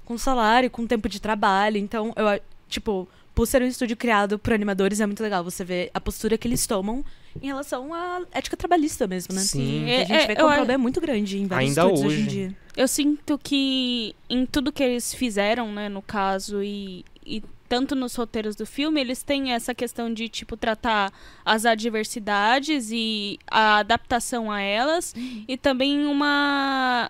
com 0.05 0.17
salário, 0.17 0.71
com 0.71 0.87
tempo 0.87 1.09
de 1.09 1.19
trabalho. 1.19 1.75
Então, 1.75 2.13
eu, 2.15 2.39
tipo, 2.69 3.05
por 3.39 3.47
ser 3.47 3.61
um 3.61 3.67
estúdio 3.67 3.95
criado 3.95 4.37
por 4.37 4.51
animadores, 4.51 4.99
é 4.99 5.05
muito 5.05 5.23
legal 5.23 5.41
você 5.41 5.63
ver 5.63 5.89
a 5.93 6.01
postura 6.01 6.37
que 6.37 6.45
eles 6.45 6.67
tomam 6.67 7.05
em 7.41 7.47
relação 7.47 7.93
à 7.93 8.21
ética 8.33 8.57
trabalhista 8.57 9.07
mesmo, 9.07 9.33
né? 9.33 9.39
Sim. 9.39 9.85
Que 9.85 9.93
a 9.93 9.99
gente 9.99 10.11
é, 10.11 10.27
vê 10.27 10.35
que 10.35 10.41
é 10.41 10.45
um 10.45 10.51
problema 10.51 10.81
muito 10.81 10.99
grande 10.99 11.37
em 11.37 11.47
vários 11.47 11.69
Ainda 11.69 11.83
estúdios 11.83 12.05
hoje. 12.05 12.17
hoje 12.17 12.21
em 12.21 12.27
dia. 12.27 12.57
Eu 12.75 12.85
sinto 12.85 13.39
que 13.41 14.13
em 14.29 14.45
tudo 14.45 14.73
que 14.73 14.83
eles 14.83 15.13
fizeram, 15.13 15.71
né, 15.71 15.87
no 15.87 16.01
caso, 16.01 16.61
e, 16.61 17.05
e 17.25 17.41
tanto 17.69 17.95
nos 17.95 18.13
roteiros 18.13 18.57
do 18.57 18.65
filme, 18.65 18.99
eles 18.99 19.23
têm 19.23 19.53
essa 19.53 19.73
questão 19.73 20.13
de, 20.13 20.27
tipo, 20.27 20.57
tratar 20.57 21.09
as 21.45 21.65
adversidades 21.65 22.89
e 22.91 23.39
a 23.49 23.77
adaptação 23.77 24.51
a 24.51 24.59
elas, 24.59 25.13
uhum. 25.15 25.45
e 25.47 25.55
também 25.55 26.05
uma 26.05 27.09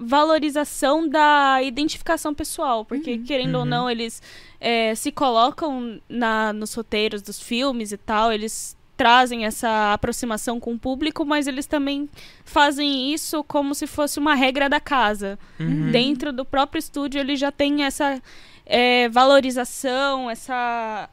valorização 0.00 1.06
da 1.06 1.62
identificação 1.62 2.34
pessoal, 2.34 2.84
porque 2.84 3.14
uhum. 3.14 3.24
querendo 3.24 3.54
uhum. 3.54 3.60
ou 3.60 3.66
não, 3.66 3.90
eles 3.90 4.22
é, 4.58 4.94
se 4.94 5.12
colocam 5.12 6.00
na, 6.08 6.52
nos 6.52 6.72
roteiros 6.74 7.20
dos 7.20 7.40
filmes 7.40 7.92
e 7.92 7.98
tal, 7.98 8.32
eles 8.32 8.76
trazem 8.96 9.46
essa 9.46 9.92
aproximação 9.92 10.58
com 10.58 10.74
o 10.74 10.78
público, 10.78 11.24
mas 11.24 11.46
eles 11.46 11.66
também 11.66 12.08
fazem 12.44 13.12
isso 13.12 13.42
como 13.44 13.74
se 13.74 13.86
fosse 13.86 14.18
uma 14.18 14.34
regra 14.34 14.68
da 14.68 14.80
casa. 14.80 15.38
Uhum. 15.58 15.90
Dentro 15.90 16.32
do 16.32 16.44
próprio 16.44 16.78
estúdio, 16.78 17.18
ele 17.18 17.36
já 17.36 17.50
tem 17.50 17.84
essa 17.84 18.20
é, 18.66 19.08
valorização, 19.08 20.30
essa. 20.30 21.08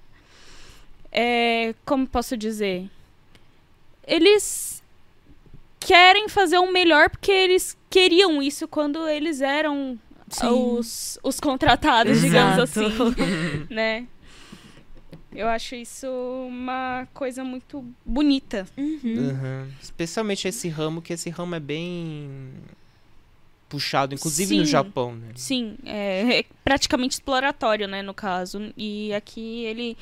É, 1.12 1.74
como 1.86 2.06
posso 2.06 2.36
dizer? 2.36 2.90
Eles 4.06 4.77
querem 5.88 6.28
fazer 6.28 6.58
o 6.58 6.70
melhor 6.70 7.10
porque 7.10 7.32
eles 7.32 7.78
queriam 7.90 8.42
isso 8.42 8.68
quando 8.68 9.08
eles 9.08 9.40
eram 9.40 9.98
os, 10.44 11.18
os 11.24 11.40
contratados, 11.40 12.20
digamos 12.20 12.60
assim, 12.60 12.90
né? 13.72 14.06
Eu 15.34 15.48
acho 15.48 15.76
isso 15.76 16.08
uma 16.46 17.08
coisa 17.14 17.42
muito 17.42 17.86
bonita. 18.06 18.68
Uhum. 18.76 19.00
Uhum. 19.04 19.68
Especialmente 19.82 20.46
esse 20.46 20.68
ramo, 20.68 21.02
que 21.02 21.14
esse 21.14 21.30
ramo 21.30 21.56
é 21.56 21.60
bem 21.60 22.52
puxado, 23.70 24.14
inclusive 24.14 24.50
sim, 24.50 24.60
no 24.60 24.66
Japão, 24.66 25.16
né? 25.16 25.30
Sim, 25.36 25.78
é, 25.86 26.40
é, 26.40 26.46
praticamente 26.66 27.14
exploratório, 27.14 27.88
né, 27.88 28.02
no 28.02 28.14
caso. 28.14 28.74
E 28.76 29.14
aqui 29.14 29.64
ele 29.64 29.98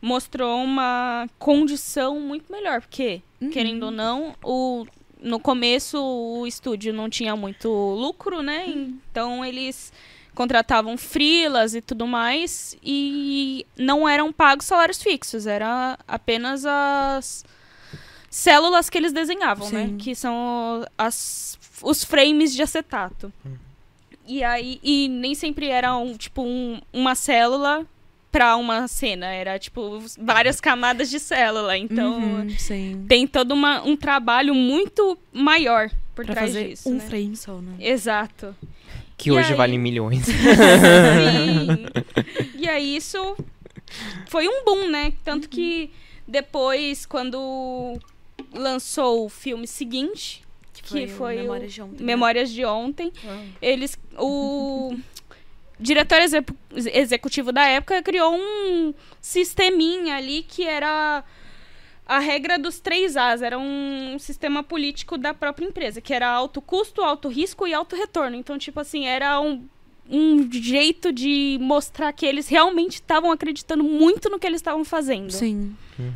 mostrou 0.00 0.64
uma 0.64 1.28
condição 1.38 2.18
muito 2.18 2.50
melhor, 2.50 2.80
porque, 2.80 3.22
uhum. 3.40 3.50
querendo 3.50 3.84
ou 3.84 3.90
não, 3.92 4.34
o 4.42 4.84
no 5.22 5.38
começo 5.38 5.98
o 6.02 6.46
estúdio 6.46 6.92
não 6.92 7.08
tinha 7.08 7.36
muito 7.36 7.68
lucro, 7.70 8.42
né? 8.42 8.66
Então 8.68 9.44
eles 9.44 9.92
contratavam 10.34 10.96
frilas 10.96 11.74
e 11.74 11.80
tudo 11.80 12.06
mais 12.06 12.76
e 12.82 13.66
não 13.76 14.08
eram 14.08 14.32
pagos 14.32 14.66
salários 14.66 15.02
fixos, 15.02 15.46
era 15.46 15.98
apenas 16.08 16.64
as 16.64 17.44
células 18.30 18.88
que 18.88 18.96
eles 18.96 19.12
desenhavam, 19.12 19.70
né? 19.70 19.86
Sim. 19.86 19.92
né? 19.92 19.98
Que 19.98 20.14
são 20.14 20.84
as, 20.96 21.58
os 21.82 22.02
frames 22.02 22.54
de 22.54 22.62
acetato. 22.62 23.32
Hum. 23.44 23.56
E 24.26 24.42
aí 24.42 24.80
e 24.82 25.08
nem 25.08 25.34
sempre 25.34 25.68
era 25.68 25.96
um, 25.96 26.16
tipo 26.16 26.42
um, 26.42 26.80
uma 26.92 27.14
célula 27.14 27.86
para 28.32 28.56
uma 28.56 28.88
cena. 28.88 29.26
Era, 29.26 29.58
tipo, 29.58 30.02
várias 30.18 30.60
camadas 30.60 31.10
de 31.10 31.20
célula. 31.20 31.76
Então, 31.76 32.18
uhum, 32.18 32.48
tem 33.06 33.26
todo 33.26 33.52
uma, 33.52 33.82
um 33.82 33.94
trabalho 33.94 34.54
muito 34.54 35.18
maior 35.30 35.90
por 36.14 36.24
pra 36.24 36.34
trás 36.34 36.48
fazer 36.48 36.68
disso. 36.70 36.88
Um 36.88 36.94
né? 36.94 37.00
frame 37.00 37.36
só, 37.36 37.60
né? 37.60 37.74
Exato. 37.78 38.56
Que 39.18 39.28
e 39.28 39.32
hoje 39.32 39.50
aí... 39.50 39.56
vale 39.56 39.76
milhões. 39.78 40.24
Sim. 40.26 40.32
E 42.56 42.68
aí 42.68 42.96
isso 42.96 43.36
foi 44.28 44.48
um 44.48 44.64
boom, 44.64 44.88
né? 44.88 45.12
Tanto 45.22 45.44
uhum. 45.44 45.50
que 45.50 45.90
depois, 46.26 47.04
quando 47.04 47.98
lançou 48.54 49.26
o 49.26 49.28
filme 49.28 49.66
seguinte, 49.66 50.42
que 50.72 51.06
foi, 51.06 51.08
foi 51.08 51.36
Memórias 51.36 51.72
de 51.72 51.82
Ontem, 51.82 52.00
né? 52.00 52.04
Memórias 52.04 52.50
de 52.50 52.64
Ontem 52.64 53.12
uhum. 53.22 53.48
eles 53.60 53.98
o 54.18 54.96
diretor 55.82 56.18
executivo 56.76 57.52
da 57.52 57.66
época 57.66 58.02
criou 58.02 58.34
um 58.34 58.94
sisteminha 59.20 60.16
ali 60.16 60.42
que 60.42 60.64
era 60.64 61.24
a 62.06 62.18
regra 62.18 62.58
dos 62.58 62.80
três 62.80 63.16
As. 63.16 63.42
Era 63.42 63.58
um 63.58 64.16
sistema 64.18 64.62
político 64.62 65.18
da 65.18 65.34
própria 65.34 65.66
empresa, 65.66 66.00
que 66.00 66.14
era 66.14 66.28
alto 66.28 66.60
custo, 66.60 67.02
alto 67.02 67.28
risco 67.28 67.66
e 67.66 67.74
alto 67.74 67.96
retorno. 67.96 68.36
Então, 68.36 68.58
tipo 68.58 68.78
assim, 68.80 69.06
era 69.06 69.40
um, 69.40 69.66
um 70.08 70.50
jeito 70.50 71.12
de 71.12 71.58
mostrar 71.60 72.12
que 72.12 72.26
eles 72.26 72.48
realmente 72.48 72.94
estavam 72.94 73.30
acreditando 73.32 73.82
muito 73.82 74.30
no 74.30 74.38
que 74.38 74.46
eles 74.46 74.60
estavam 74.60 74.84
fazendo. 74.84 75.30
Sim. 75.32 75.76
Hum. 75.98 76.12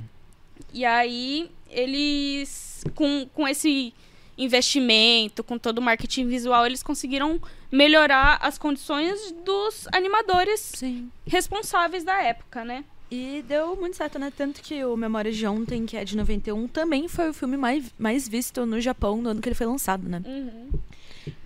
E 0.72 0.84
aí, 0.84 1.50
eles, 1.70 2.84
com, 2.94 3.26
com 3.34 3.48
esse 3.48 3.94
investimento, 4.36 5.42
com 5.42 5.58
todo 5.58 5.78
o 5.78 5.82
marketing 5.82 6.26
visual, 6.26 6.66
eles 6.66 6.82
conseguiram 6.82 7.40
melhorar 7.70 8.38
as 8.40 8.58
condições 8.58 9.32
dos 9.44 9.88
animadores 9.92 10.72
Sim. 10.74 11.10
responsáveis 11.26 12.04
da 12.04 12.22
época, 12.22 12.64
né? 12.64 12.84
E 13.10 13.44
deu 13.46 13.76
muito 13.76 13.96
certo, 13.96 14.18
né? 14.18 14.32
Tanto 14.36 14.60
que 14.60 14.84
o 14.84 14.96
Memórias 14.96 15.36
de 15.36 15.46
Ontem, 15.46 15.86
que 15.86 15.96
é 15.96 16.04
de 16.04 16.16
91, 16.16 16.66
também 16.68 17.06
foi 17.06 17.30
o 17.30 17.34
filme 17.34 17.56
mais, 17.56 17.84
mais 17.98 18.28
visto 18.28 18.66
no 18.66 18.80
Japão 18.80 19.22
no 19.22 19.30
ano 19.30 19.40
que 19.40 19.48
ele 19.48 19.54
foi 19.54 19.66
lançado, 19.66 20.08
né? 20.08 20.20
Uhum. 20.26 20.70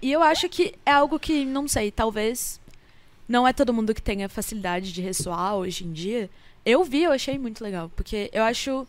E 0.00 0.10
eu 0.10 0.22
acho 0.22 0.48
que 0.48 0.74
é 0.84 0.92
algo 0.92 1.18
que, 1.18 1.44
não 1.44 1.68
sei, 1.68 1.90
talvez 1.90 2.60
não 3.28 3.46
é 3.46 3.52
todo 3.52 3.72
mundo 3.72 3.94
que 3.94 4.02
tenha 4.02 4.28
facilidade 4.28 4.92
de 4.92 5.02
ressoar 5.02 5.54
hoje 5.54 5.84
em 5.84 5.92
dia. 5.92 6.30
Eu 6.64 6.82
vi, 6.82 7.04
eu 7.04 7.12
achei 7.12 7.38
muito 7.38 7.62
legal, 7.62 7.90
porque 7.94 8.30
eu 8.32 8.42
acho 8.42 8.86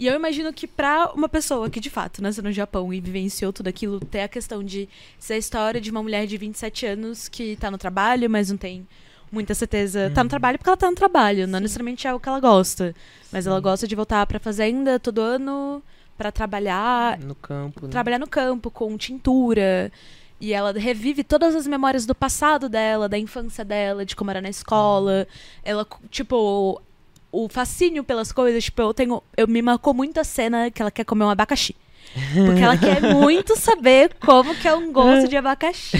e 0.00 0.06
eu 0.06 0.14
imagino 0.14 0.50
que 0.50 0.66
para 0.66 1.12
uma 1.12 1.28
pessoa 1.28 1.68
que 1.68 1.78
de 1.78 1.90
fato 1.90 2.22
nasceu 2.22 2.42
no 2.42 2.50
Japão 2.50 2.90
e 2.90 3.02
vivenciou 3.02 3.52
tudo 3.52 3.68
aquilo, 3.68 4.00
ter 4.00 4.22
a 4.22 4.28
questão 4.28 4.64
de 4.64 4.88
ser 5.18 5.34
a 5.34 5.36
história 5.36 5.78
de 5.78 5.90
uma 5.90 6.02
mulher 6.02 6.26
de 6.26 6.38
27 6.38 6.86
anos 6.86 7.28
que 7.28 7.54
tá 7.56 7.70
no 7.70 7.76
trabalho, 7.76 8.30
mas 8.30 8.48
não 8.48 8.56
tem 8.56 8.88
muita 9.30 9.54
certeza. 9.54 10.06
Uhum. 10.06 10.14
Tá 10.14 10.22
no 10.22 10.26
uhum. 10.26 10.30
trabalho 10.30 10.56
porque 10.56 10.70
ela 10.70 10.76
tá 10.78 10.88
no 10.88 10.96
trabalho, 10.96 11.46
não 11.46 11.60
necessariamente 11.60 12.06
é 12.06 12.14
o 12.14 12.18
que 12.18 12.30
ela 12.30 12.40
gosta. 12.40 12.94
Mas 13.30 13.44
Sim. 13.44 13.50
ela 13.50 13.60
gosta 13.60 13.86
de 13.86 13.94
voltar 13.94 14.24
pra 14.24 14.40
fazenda 14.40 14.98
todo 14.98 15.20
ano 15.20 15.82
para 16.16 16.32
trabalhar. 16.32 17.18
No 17.18 17.34
campo. 17.34 17.84
Né? 17.84 17.92
Trabalhar 17.92 18.18
no 18.18 18.26
campo, 18.26 18.70
com 18.70 18.96
tintura. 18.96 19.92
E 20.40 20.54
ela 20.54 20.72
revive 20.72 21.22
todas 21.22 21.54
as 21.54 21.66
memórias 21.66 22.06
do 22.06 22.14
passado 22.14 22.70
dela, 22.70 23.06
da 23.06 23.18
infância 23.18 23.62
dela, 23.62 24.06
de 24.06 24.16
como 24.16 24.30
era 24.30 24.40
na 24.40 24.48
escola. 24.48 25.28
Ela, 25.62 25.86
tipo, 26.10 26.80
o 27.32 27.48
fascínio 27.48 28.02
pelas 28.02 28.32
coisas, 28.32 28.64
tipo, 28.64 28.82
eu 28.82 28.94
tenho. 28.94 29.22
Eu 29.36 29.46
me 29.46 29.62
marcou 29.62 29.94
muito 29.94 30.18
a 30.18 30.24
cena 30.24 30.70
que 30.70 30.82
ela 30.82 30.90
quer 30.90 31.04
comer 31.04 31.24
um 31.24 31.30
abacaxi. 31.30 31.74
Porque 32.34 32.60
ela 32.60 32.76
quer 32.76 33.00
muito 33.14 33.56
saber 33.56 34.14
como 34.20 34.54
que 34.56 34.66
é 34.66 34.74
um 34.74 34.92
gosto 34.92 35.28
de 35.28 35.36
abacaxi. 35.36 35.98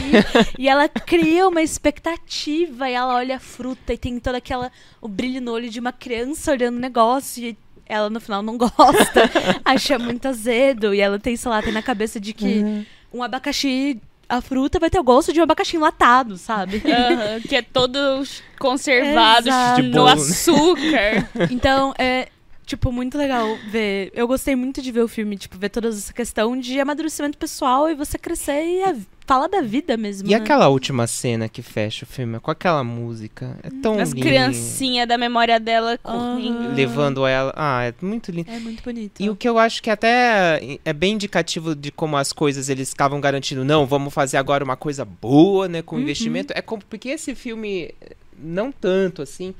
e 0.58 0.68
ela 0.68 0.88
cria 0.88 1.46
uma 1.46 1.62
expectativa 1.62 2.90
e 2.90 2.94
ela 2.94 3.14
olha 3.14 3.36
a 3.36 3.40
fruta 3.40 3.92
e 3.92 3.98
tem 3.98 4.18
toda 4.18 4.38
aquela. 4.38 4.72
o 5.00 5.08
brilho 5.08 5.40
no 5.40 5.52
olho 5.52 5.70
de 5.70 5.78
uma 5.78 5.92
criança 5.92 6.52
olhando 6.52 6.76
o 6.76 6.80
negócio. 6.80 7.44
E 7.44 7.56
ela 7.86 8.08
no 8.08 8.20
final 8.20 8.42
não 8.42 8.56
gosta, 8.56 9.30
acha 9.64 9.98
muito 9.98 10.26
azedo. 10.26 10.94
E 10.94 11.00
ela 11.00 11.18
tem, 11.18 11.36
sei 11.36 11.50
lá, 11.50 11.62
tem 11.62 11.72
na 11.72 11.82
cabeça 11.82 12.18
de 12.20 12.32
que 12.32 12.58
uhum. 12.60 12.86
um 13.14 13.22
abacaxi 13.22 14.00
a 14.30 14.40
fruta 14.40 14.78
vai 14.78 14.88
ter 14.88 14.98
o 15.00 15.04
gosto 15.04 15.32
de 15.32 15.40
um 15.40 15.42
abacaxi 15.42 15.76
enlatado, 15.76 16.38
sabe? 16.38 16.80
Uhum, 16.90 17.40
que 17.42 17.56
é 17.56 17.62
todo 17.62 17.98
conservado 18.58 19.48
no 19.90 20.06
açúcar. 20.06 21.28
então, 21.50 21.92
é, 21.98 22.28
tipo, 22.70 22.92
muito 22.92 23.18
legal 23.18 23.58
ver. 23.68 24.12
Eu 24.14 24.28
gostei 24.28 24.54
muito 24.54 24.80
de 24.80 24.92
ver 24.92 25.02
o 25.02 25.08
filme, 25.08 25.36
tipo, 25.36 25.58
ver 25.58 25.70
toda 25.70 25.88
essa 25.88 26.12
questão 26.12 26.56
de 26.56 26.78
amadurecimento 26.78 27.36
pessoal 27.36 27.90
e 27.90 27.94
você 27.94 28.16
crescer 28.16 28.64
e 28.64 28.82
a, 28.84 28.96
fala 29.26 29.48
da 29.48 29.60
vida 29.60 29.96
mesmo. 29.96 30.28
E 30.28 30.30
né? 30.30 30.36
aquela 30.36 30.68
última 30.68 31.06
cena 31.08 31.48
que 31.48 31.62
fecha 31.62 32.04
o 32.04 32.08
filme, 32.08 32.38
com 32.38 32.50
aquela 32.50 32.84
música. 32.84 33.58
É 33.62 33.70
tão 33.82 33.98
As 33.98 34.12
criancinhas 34.12 35.08
da 35.08 35.18
memória 35.18 35.58
dela 35.58 35.98
correndo. 35.98 36.68
Uhum. 36.68 36.74
Levando 36.74 37.26
ela. 37.26 37.52
Ah, 37.56 37.84
é 37.84 37.94
muito 38.00 38.30
lindo. 38.30 38.50
É 38.50 38.60
muito 38.60 38.82
bonito. 38.84 39.20
E 39.20 39.28
o 39.28 39.34
que 39.34 39.48
eu 39.48 39.58
acho 39.58 39.82
que 39.82 39.90
até 39.90 40.78
é 40.84 40.92
bem 40.92 41.14
indicativo 41.14 41.74
de 41.74 41.90
como 41.90 42.16
as 42.16 42.32
coisas 42.32 42.68
eles 42.68 42.88
estavam 42.88 43.20
garantindo, 43.20 43.64
não, 43.64 43.84
vamos 43.84 44.14
fazer 44.14 44.36
agora 44.36 44.62
uma 44.62 44.76
coisa 44.76 45.04
boa, 45.04 45.66
né, 45.66 45.82
com 45.82 45.96
uhum. 45.96 46.02
investimento. 46.02 46.52
É 46.56 46.62
como, 46.62 46.84
porque 46.88 47.08
esse 47.08 47.34
filme, 47.34 47.92
não 48.38 48.70
tanto 48.70 49.22
assim, 49.22 49.54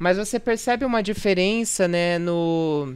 mas 0.00 0.16
você 0.16 0.40
percebe 0.40 0.84
uma 0.86 1.02
diferença, 1.02 1.86
né, 1.86 2.18
no 2.18 2.94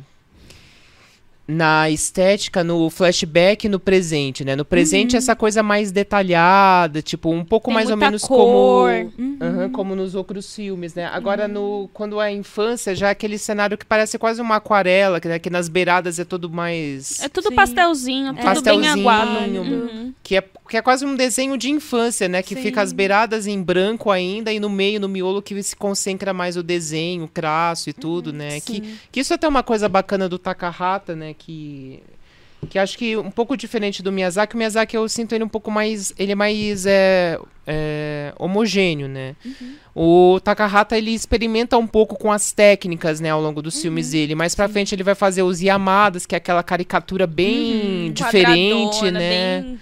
na 1.47 1.91
estética, 1.91 2.65
no 2.65 2.89
flashback 2.89 3.69
no 3.69 3.79
presente, 3.79 4.45
né? 4.45 4.57
No 4.57 4.65
presente, 4.65 5.13
uhum. 5.13 5.19
essa 5.19 5.37
coisa 5.37 5.63
mais 5.63 5.93
detalhada, 5.93 7.03
tipo, 7.03 7.31
um 7.31 7.45
pouco 7.45 7.67
Tem 7.67 7.75
mais 7.75 7.91
ou 7.91 7.97
menos 7.97 8.23
cor. 8.23 8.39
como. 8.39 9.13
Uhum. 9.19 9.71
como 9.71 9.95
nos 9.95 10.15
outros 10.15 10.55
filmes, 10.55 10.95
né? 10.95 11.05
Agora, 11.07 11.47
uhum. 11.47 11.53
no, 11.53 11.91
quando 11.93 12.21
é 12.21 12.33
infância, 12.33 12.95
já 12.95 13.09
é 13.09 13.11
aquele 13.11 13.37
cenário 13.37 13.77
que 13.77 13.85
parece 13.85 14.19
quase 14.19 14.41
uma 14.41 14.57
aquarela, 14.57 15.21
que, 15.21 15.29
né? 15.29 15.39
que 15.39 15.51
nas 15.51 15.69
beiradas 15.69 16.19
é 16.19 16.25
tudo 16.25 16.49
mais. 16.49 17.21
É 17.21 17.29
tudo 17.29 17.51
Sim. 17.51 17.55
pastelzinho, 17.55 18.33
tudo 18.33 18.43
pastelzinho, 18.43 18.95
bem 18.95 19.03
aguado. 19.03 19.31
Uhum. 19.31 20.15
Que, 20.23 20.39
é, 20.39 20.45
que 20.69 20.77
é 20.79 20.83
quase 20.83 21.05
um 21.05 21.15
desenho 21.15 21.59
de 21.59 21.71
infância, 21.71 22.27
né? 22.27 22.43
Que 22.43 22.55
Sim. 22.55 22.63
fica 22.63 22.81
as 22.81 22.93
beiradas 22.93 23.47
em 23.47 23.63
branco 23.63 24.11
ainda 24.11 24.51
e 24.51 24.59
no 24.59 24.71
meio, 24.71 24.99
no 24.99 25.09
miolo, 25.09 25.43
que 25.43 25.63
se 25.63 25.77
concentra 25.77 26.33
mais 26.33 26.57
o 26.57 26.63
desenho, 26.63 27.25
o 27.25 27.29
traço 27.29 27.91
e 27.91 27.93
tudo, 27.93 28.29
uhum. 28.29 28.37
né? 28.37 28.61
Que, 28.61 28.81
que 29.13 29.21
isso 29.21 29.35
é 29.35 29.37
até 29.37 29.47
uma 29.47 29.63
coisa 29.63 29.89
bacana 29.91 30.27
do 30.27 30.39
Takahata, 30.39 31.15
né? 31.15 31.34
Que 31.35 32.03
que 32.65 32.79
acho 32.79 32.97
que 32.97 33.17
um 33.17 33.31
pouco 33.31 33.57
diferente 33.57 34.03
do 34.03 34.11
Miyazaki, 34.11 34.55
o 34.55 34.59
Miyazaki 34.59 34.97
eu 34.97 35.09
sinto 35.09 35.35
ele 35.35 35.45
um 35.45 35.49
pouco 35.49 35.71
mais, 35.71 36.13
ele 36.19 36.33
é 36.33 36.35
mais 36.35 36.87
é, 36.87 37.39
é, 37.67 38.33
homogêneo, 38.39 39.09
né? 39.09 39.37
Uhum. 39.45 39.75
O 39.95 40.41
Takahata 40.41 40.97
ele 40.97 41.13
experimenta 41.13 41.77
um 41.77 41.87
pouco 41.87 42.17
com 42.17 42.33
as 42.33 42.53
técnicas, 42.53 43.21
né, 43.21 43.31
ao 43.31 43.41
longo 43.41 43.63
dos 43.63 43.77
uhum. 43.77 43.83
filmes 43.83 44.11
dele. 44.11 44.35
Mais 44.35 44.55
para 44.55 44.69
frente 44.69 44.95
ele 44.95 45.03
vai 45.03 45.15
fazer 45.15 45.43
os 45.43 45.61
Yamadas, 45.61 46.27
que 46.27 46.35
é 46.35 46.39
aquela 46.39 46.63
caricatura 46.63 47.27
bem 47.27 48.07
uhum. 48.07 48.13
diferente, 48.13 49.11
né? 49.11 49.61
Bem 49.61 49.81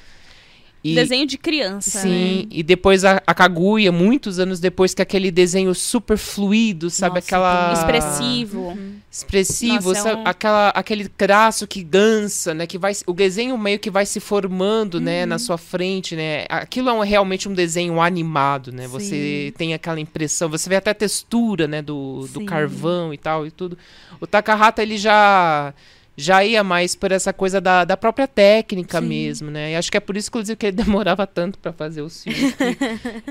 e, 0.85 0.95
desenho 0.95 1.27
de 1.27 1.39
criança. 1.39 2.01
Sim, 2.01 2.43
né? 2.43 2.47
e 2.51 2.63
depois 2.63 3.05
a, 3.05 3.23
a 3.25 3.35
Kaguya, 3.35 3.93
muitos 3.93 4.39
anos 4.39 4.59
depois, 4.59 4.93
que 4.93 5.01
é 5.01 5.05
aquele 5.05 5.31
desenho 5.31 5.75
super 5.75 6.19
fluido, 6.19 6.91
sabe? 6.91 7.17
Nossa, 7.17 7.27
aquela. 7.27 7.73
Expressivo. 7.73 8.61
Uhum. 8.69 8.97
Expressivo, 9.11 9.91
Nossa, 9.91 10.03
sabe? 10.03 10.21
É 10.21 10.25
um... 10.25 10.27
Aquela, 10.27 10.69
aquele 10.71 11.09
traço 11.09 11.67
que 11.67 11.85
dança, 11.85 12.53
né? 12.53 12.67
Que 12.67 12.79
vai, 12.79 12.93
o 13.07 13.13
desenho 13.13 13.57
meio 13.57 13.79
que 13.79 13.91
vai 13.91 14.05
se 14.05 14.19
formando, 14.19 14.95
uhum. 14.97 15.01
né? 15.03 15.25
Na 15.25 15.37
uhum. 15.37 15.39
sua 15.39 15.59
frente, 15.59 16.17
né? 16.17 16.47
Aquilo 16.49 16.89
é 16.89 16.93
um, 16.93 17.01
realmente 17.01 17.49
um 17.49 17.55
desenho 17.55 18.01
animado, 18.01 18.73
né? 18.73 18.85
Sim. 18.85 18.89
Você 18.89 19.55
tem 19.57 19.75
aquela 19.75 20.01
impressão, 20.01 20.49
você 20.49 20.69
vê 20.69 20.77
até 20.77 20.91
a 20.91 20.95
textura, 20.95 21.69
né? 21.69 21.81
Do, 21.81 22.27
do 22.33 22.45
carvão 22.45 23.15
e 23.15 23.19
tal 23.19 23.47
e 23.47 23.51
tudo. 23.51 23.79
O 24.21 24.27
Takahata, 24.27 24.83
ele 24.83 24.97
já 24.97 25.73
já 26.17 26.45
ia 26.45 26.63
mais 26.63 26.95
por 26.95 27.11
essa 27.13 27.33
coisa 27.33 27.61
da, 27.61 27.85
da 27.85 27.97
própria 27.97 28.29
técnica 28.29 29.01
Sim. 29.01 29.07
mesmo, 29.07 29.51
né? 29.51 29.73
E 29.73 29.77
acho 29.77 29.91
que 29.91 29.97
é 29.97 30.01
por 30.01 30.17
isso, 30.17 30.29
inclusive, 30.29 30.57
que 30.57 30.67
ele 30.67 30.77
demorava 30.83 31.27
tanto 31.27 31.59
para 31.59 31.73
fazer 31.73 32.03
os 32.03 32.23
filmes. 32.23 32.55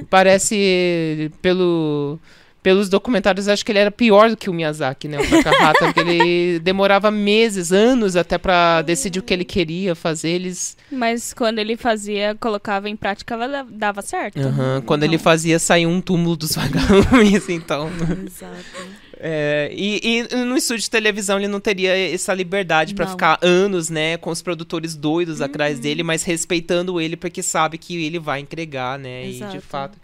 parece, 0.10 1.32
pelo, 1.42 2.20
pelos 2.64 2.90
documentários, 2.90 3.48
acho 3.48 3.66
que 3.66 3.72
ele 3.72 3.80
era 3.80 3.92
pior 3.92 4.30
do 4.30 4.38
que 4.38 4.50
o 4.50 4.54
Miyazaki, 4.54 5.08
né? 5.08 5.20
O 5.20 5.30
Takahata, 5.30 5.86
porque 5.86 6.00
ele 6.00 6.60
demorava 6.64 7.12
meses, 7.12 7.72
anos 7.72 8.16
até 8.16 8.38
para 8.38 8.82
decidir 8.82 9.20
o 9.20 9.24
que 9.24 9.34
ele 9.34 9.46
queria 9.46 9.96
fazer. 9.96 10.30
Eles... 10.30 10.78
Mas 10.92 11.34
quando 11.34 11.60
ele 11.60 11.76
fazia, 11.76 12.36
colocava 12.40 12.90
em 12.90 12.96
prática, 12.96 13.38
dava 13.70 14.02
certo. 14.02 14.40
Uhum. 14.40 14.82
Quando 14.86 15.04
ele 15.04 15.18
fazia, 15.18 15.60
sair 15.60 15.86
um 15.86 16.02
túmulo 16.02 16.36
dos 16.36 16.54
vagalumes, 16.56 17.50
então. 17.50 17.90
Exato. 18.26 19.02
É, 19.24 19.70
e, 19.72 20.24
e, 20.32 20.36
no 20.46 20.58
estúdio 20.58 20.82
de 20.82 20.90
televisão 20.90 21.38
ele 21.38 21.48
não 21.48 21.60
teria 21.60 21.96
essa 21.96 22.34
liberdade 22.34 22.96
para 22.96 23.06
ficar 23.06 23.38
anos, 23.44 23.88
né, 23.88 24.18
com 24.18 24.32
os 24.32 24.42
produtores 24.42 24.96
doidos 24.96 25.40
uhum. 25.40 25.46
atrás 25.46 25.80
dele, 25.80 26.02
mas 26.02 26.24
respeitando 26.24 27.00
ele 27.00 27.16
porque 27.16 27.44
sabe 27.44 27.78
que 27.78 28.04
ele 28.04 28.18
vai 28.18 28.40
entregar, 28.40 28.98
né, 28.98 29.28
Exato. 29.28 29.56
e 29.56 29.60
de 29.60 29.64
fato. 29.64 30.00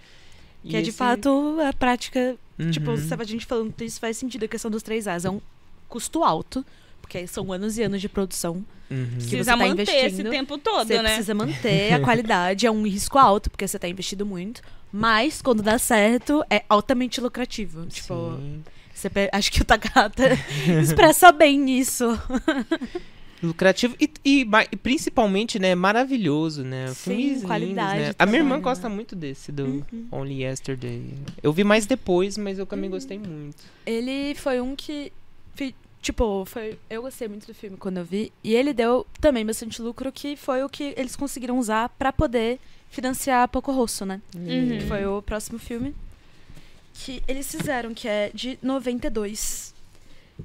Que 0.64 0.76
é 0.76 0.82
de 0.84 0.92
fato 0.92 1.58
a 1.68 1.74
prática, 1.74 2.36
tipo, 2.72 2.92
uhum. 2.92 2.96
tipo, 2.98 3.22
a 3.22 3.24
gente 3.24 3.46
falando 3.48 3.74
isso 3.82 4.00
faz 4.00 4.18
sentido 4.18 4.44
a 4.46 4.48
questão 4.48 4.70
dos 4.70 4.84
três 4.84 5.08
As, 5.08 5.26
é 5.26 5.30
um 5.32 5.42
custo 5.90 6.24
alto, 6.24 6.64
porque 7.02 7.26
são 7.26 7.52
anos 7.52 7.76
e 7.80 7.84
anos 7.84 8.00
de 8.00 8.08
produção. 8.08 8.64
Uhum. 8.92 9.06
Que 9.06 9.16
precisa 9.16 9.44
você 9.44 9.50
tá 9.50 9.58
manter 9.58 9.82
investindo. 9.82 10.06
esse 10.06 10.24
tempo 10.30 10.58
todo, 10.60 10.88
você 10.88 11.02
né? 11.02 11.10
precisa 11.10 11.34
manter 11.34 11.94
a 11.94 12.00
qualidade, 12.02 12.68
é 12.68 12.72
um 12.72 12.86
risco 12.86 13.18
alto, 13.18 13.50
porque 13.50 13.68
você 13.68 13.78
está 13.78 13.88
investindo 13.88 14.28
muito. 14.28 14.62
Mas, 14.92 15.42
quando 15.42 15.64
dá 15.64 15.80
certo, 15.80 16.46
é 16.52 16.64
altamente 16.70 17.20
lucrativo. 17.20 17.86
Tipo, 17.88 18.36
Sim. 18.38 18.64
Você, 18.98 19.12
acho 19.32 19.52
que 19.52 19.62
o 19.62 19.66
Takata 19.66 20.24
expressa 20.82 21.32
bem 21.32 21.70
isso. 21.70 22.06
Lucrativo 23.44 23.96
e, 24.00 24.12
e, 24.26 24.48
e, 24.72 24.76
principalmente, 24.76 25.60
né, 25.60 25.76
maravilhoso, 25.76 26.64
né? 26.64 26.88
Sim, 26.96 27.42
qualidade. 27.42 27.94
Lindos, 27.94 28.08
né? 28.08 28.16
A 28.18 28.26
minha 28.26 28.40
irmã 28.40 28.60
gosta 28.60 28.90
muito 28.90 29.16
desse, 29.16 29.52
do 29.52 29.66
uhum. 29.66 30.08
Only 30.12 30.42
Yesterday. 30.42 31.14
Eu 31.44 31.54
vi 31.54 31.64
mais 31.64 31.86
depois, 31.86 32.40
mas 32.40 32.58
eu 32.58 32.66
também 32.66 32.90
uhum. 32.90 32.96
gostei 32.96 33.20
muito. 33.20 33.64
Ele 33.86 34.34
foi 34.34 34.60
um 34.60 34.76
que. 34.76 35.14
Tipo, 36.02 36.46
foi, 36.46 36.80
eu 36.90 37.02
gostei 37.02 37.28
muito 37.28 37.46
do 37.46 37.54
filme 37.54 37.78
quando 37.78 37.98
eu 37.98 38.06
vi. 38.06 38.32
E 38.44 38.56
ele 38.56 38.74
deu 38.74 39.06
também 39.22 39.46
bastante 39.46 39.80
lucro, 39.80 40.12
que 40.12 40.36
foi 40.36 40.64
o 40.64 40.70
que 40.70 40.96
eles 40.98 41.16
conseguiram 41.16 41.60
usar 41.60 41.90
para 41.90 42.12
poder 42.12 42.60
financiar 42.90 43.48
Poco 43.50 43.72
Rosso, 43.72 44.06
né? 44.06 44.22
Uhum. 44.36 44.80
Que 44.80 44.86
foi 44.88 45.06
o 45.06 45.22
próximo 45.22 45.60
filme 45.60 45.94
que 47.04 47.24
eles 47.28 47.50
fizeram, 47.50 47.94
que 47.94 48.08
é 48.08 48.32
de 48.34 48.58
92. 48.62 49.74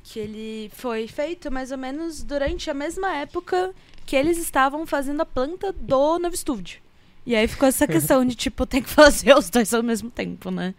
Que 0.05 0.19
ele 0.19 0.71
foi 0.75 1.07
feito 1.07 1.51
mais 1.51 1.71
ou 1.71 1.79
menos 1.79 2.23
durante 2.23 2.71
a 2.71 2.75
mesma 2.75 3.15
época 3.17 3.75
que 4.07 4.17
eles 4.17 4.39
estavam 4.39 4.87
fazendo 4.87 5.21
a 5.21 5.27
planta 5.27 5.73
do 5.73 6.19
novo 6.19 6.35
estúdio. 6.35 6.81
E 7.25 7.37
aí 7.37 7.47
ficou 7.47 7.69
essa 7.69 7.87
questão 7.87 8.25
de, 8.25 8.35
tipo, 8.37 8.67
tem 8.67 8.83
que 8.83 8.89
fazer 8.89 9.37
os 9.37 9.49
dois 9.49 9.73
ao 9.73 9.83
mesmo 9.83 10.11
tempo, 10.11 10.51
né? 10.51 10.75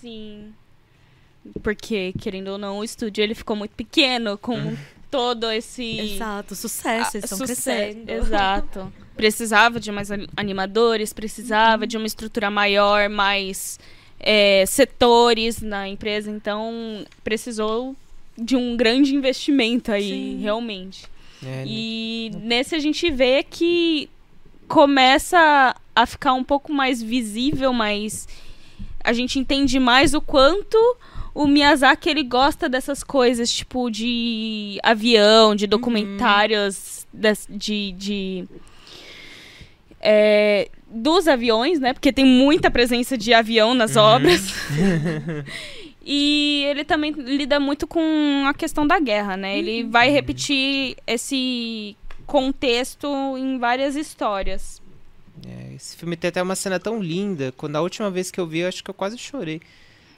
Sim. 0.00 0.52
Porque, 1.62 2.14
querendo 2.18 2.48
ou 2.48 2.58
não, 2.58 2.78
o 2.78 2.84
estúdio 2.84 3.22
ele 3.22 3.34
ficou 3.34 3.54
muito 3.54 3.72
pequeno 3.72 4.38
com 4.38 4.76
todo 5.10 5.50
esse. 5.50 6.14
Exato, 6.14 6.56
sucesso, 6.56 7.16
eles 7.16 7.30
estão 7.30 7.46
crescendo. 7.46 8.10
Exato. 8.10 8.92
precisava 9.14 9.78
de 9.78 9.92
mais 9.92 10.08
animadores, 10.36 11.12
precisava 11.12 11.82
uhum. 11.82 11.86
de 11.86 11.96
uma 11.96 12.06
estrutura 12.06 12.50
maior, 12.50 13.08
mais 13.08 13.78
é, 14.24 14.64
setores 14.66 15.60
na 15.60 15.86
empresa, 15.86 16.30
então 16.30 17.04
precisou 17.22 17.94
de 18.36 18.56
um 18.56 18.74
grande 18.74 19.14
investimento 19.14 19.92
aí, 19.92 20.08
Sim. 20.08 20.38
realmente. 20.40 21.04
É, 21.42 21.46
né? 21.46 21.64
e 21.66 22.30
nesse 22.40 22.74
a 22.74 22.78
gente 22.78 23.10
vê 23.10 23.42
que 23.42 24.08
começa 24.66 25.76
a 25.94 26.06
ficar 26.06 26.32
um 26.32 26.42
pouco 26.42 26.72
mais 26.72 27.02
visível, 27.02 27.70
mas 27.74 28.26
a 29.04 29.12
gente 29.12 29.38
entende 29.38 29.78
mais 29.78 30.14
o 30.14 30.22
quanto 30.22 30.78
o 31.34 31.46
Miyazaki 31.46 32.08
ele 32.08 32.22
gosta 32.22 32.66
dessas 32.66 33.04
coisas, 33.04 33.52
tipo 33.52 33.90
de 33.90 34.78
avião, 34.82 35.54
de 35.54 35.64
uhum. 35.64 35.70
documentários 35.70 37.06
uhum. 37.12 37.20
de, 37.50 37.58
de, 37.58 37.92
de 37.92 38.48
é, 40.00 40.70
dos 41.04 41.28
aviões, 41.28 41.78
né? 41.78 41.92
Porque 41.92 42.10
tem 42.10 42.24
muita 42.24 42.70
presença 42.70 43.18
de 43.18 43.34
avião 43.34 43.74
nas 43.74 43.94
uhum. 43.94 44.02
obras. 44.02 44.40
e 46.02 46.64
ele 46.66 46.82
também 46.82 47.12
lida 47.12 47.60
muito 47.60 47.86
com 47.86 48.46
a 48.48 48.54
questão 48.54 48.86
da 48.86 48.98
guerra, 48.98 49.36
né? 49.36 49.58
Ele 49.58 49.84
uhum. 49.84 49.90
vai 49.90 50.08
repetir 50.08 50.96
esse 51.06 51.94
contexto 52.26 53.06
em 53.36 53.58
várias 53.58 53.96
histórias. 53.96 54.80
É, 55.46 55.74
esse 55.74 55.94
filme 55.94 56.16
tem 56.16 56.30
até 56.30 56.42
uma 56.42 56.56
cena 56.56 56.80
tão 56.80 57.02
linda. 57.02 57.52
Quando 57.54 57.76
a 57.76 57.82
última 57.82 58.10
vez 58.10 58.30
que 58.30 58.40
eu 58.40 58.46
vi, 58.46 58.60
eu 58.60 58.68
acho 58.68 58.82
que 58.82 58.88
eu 58.88 58.94
quase 58.94 59.18
chorei. 59.18 59.60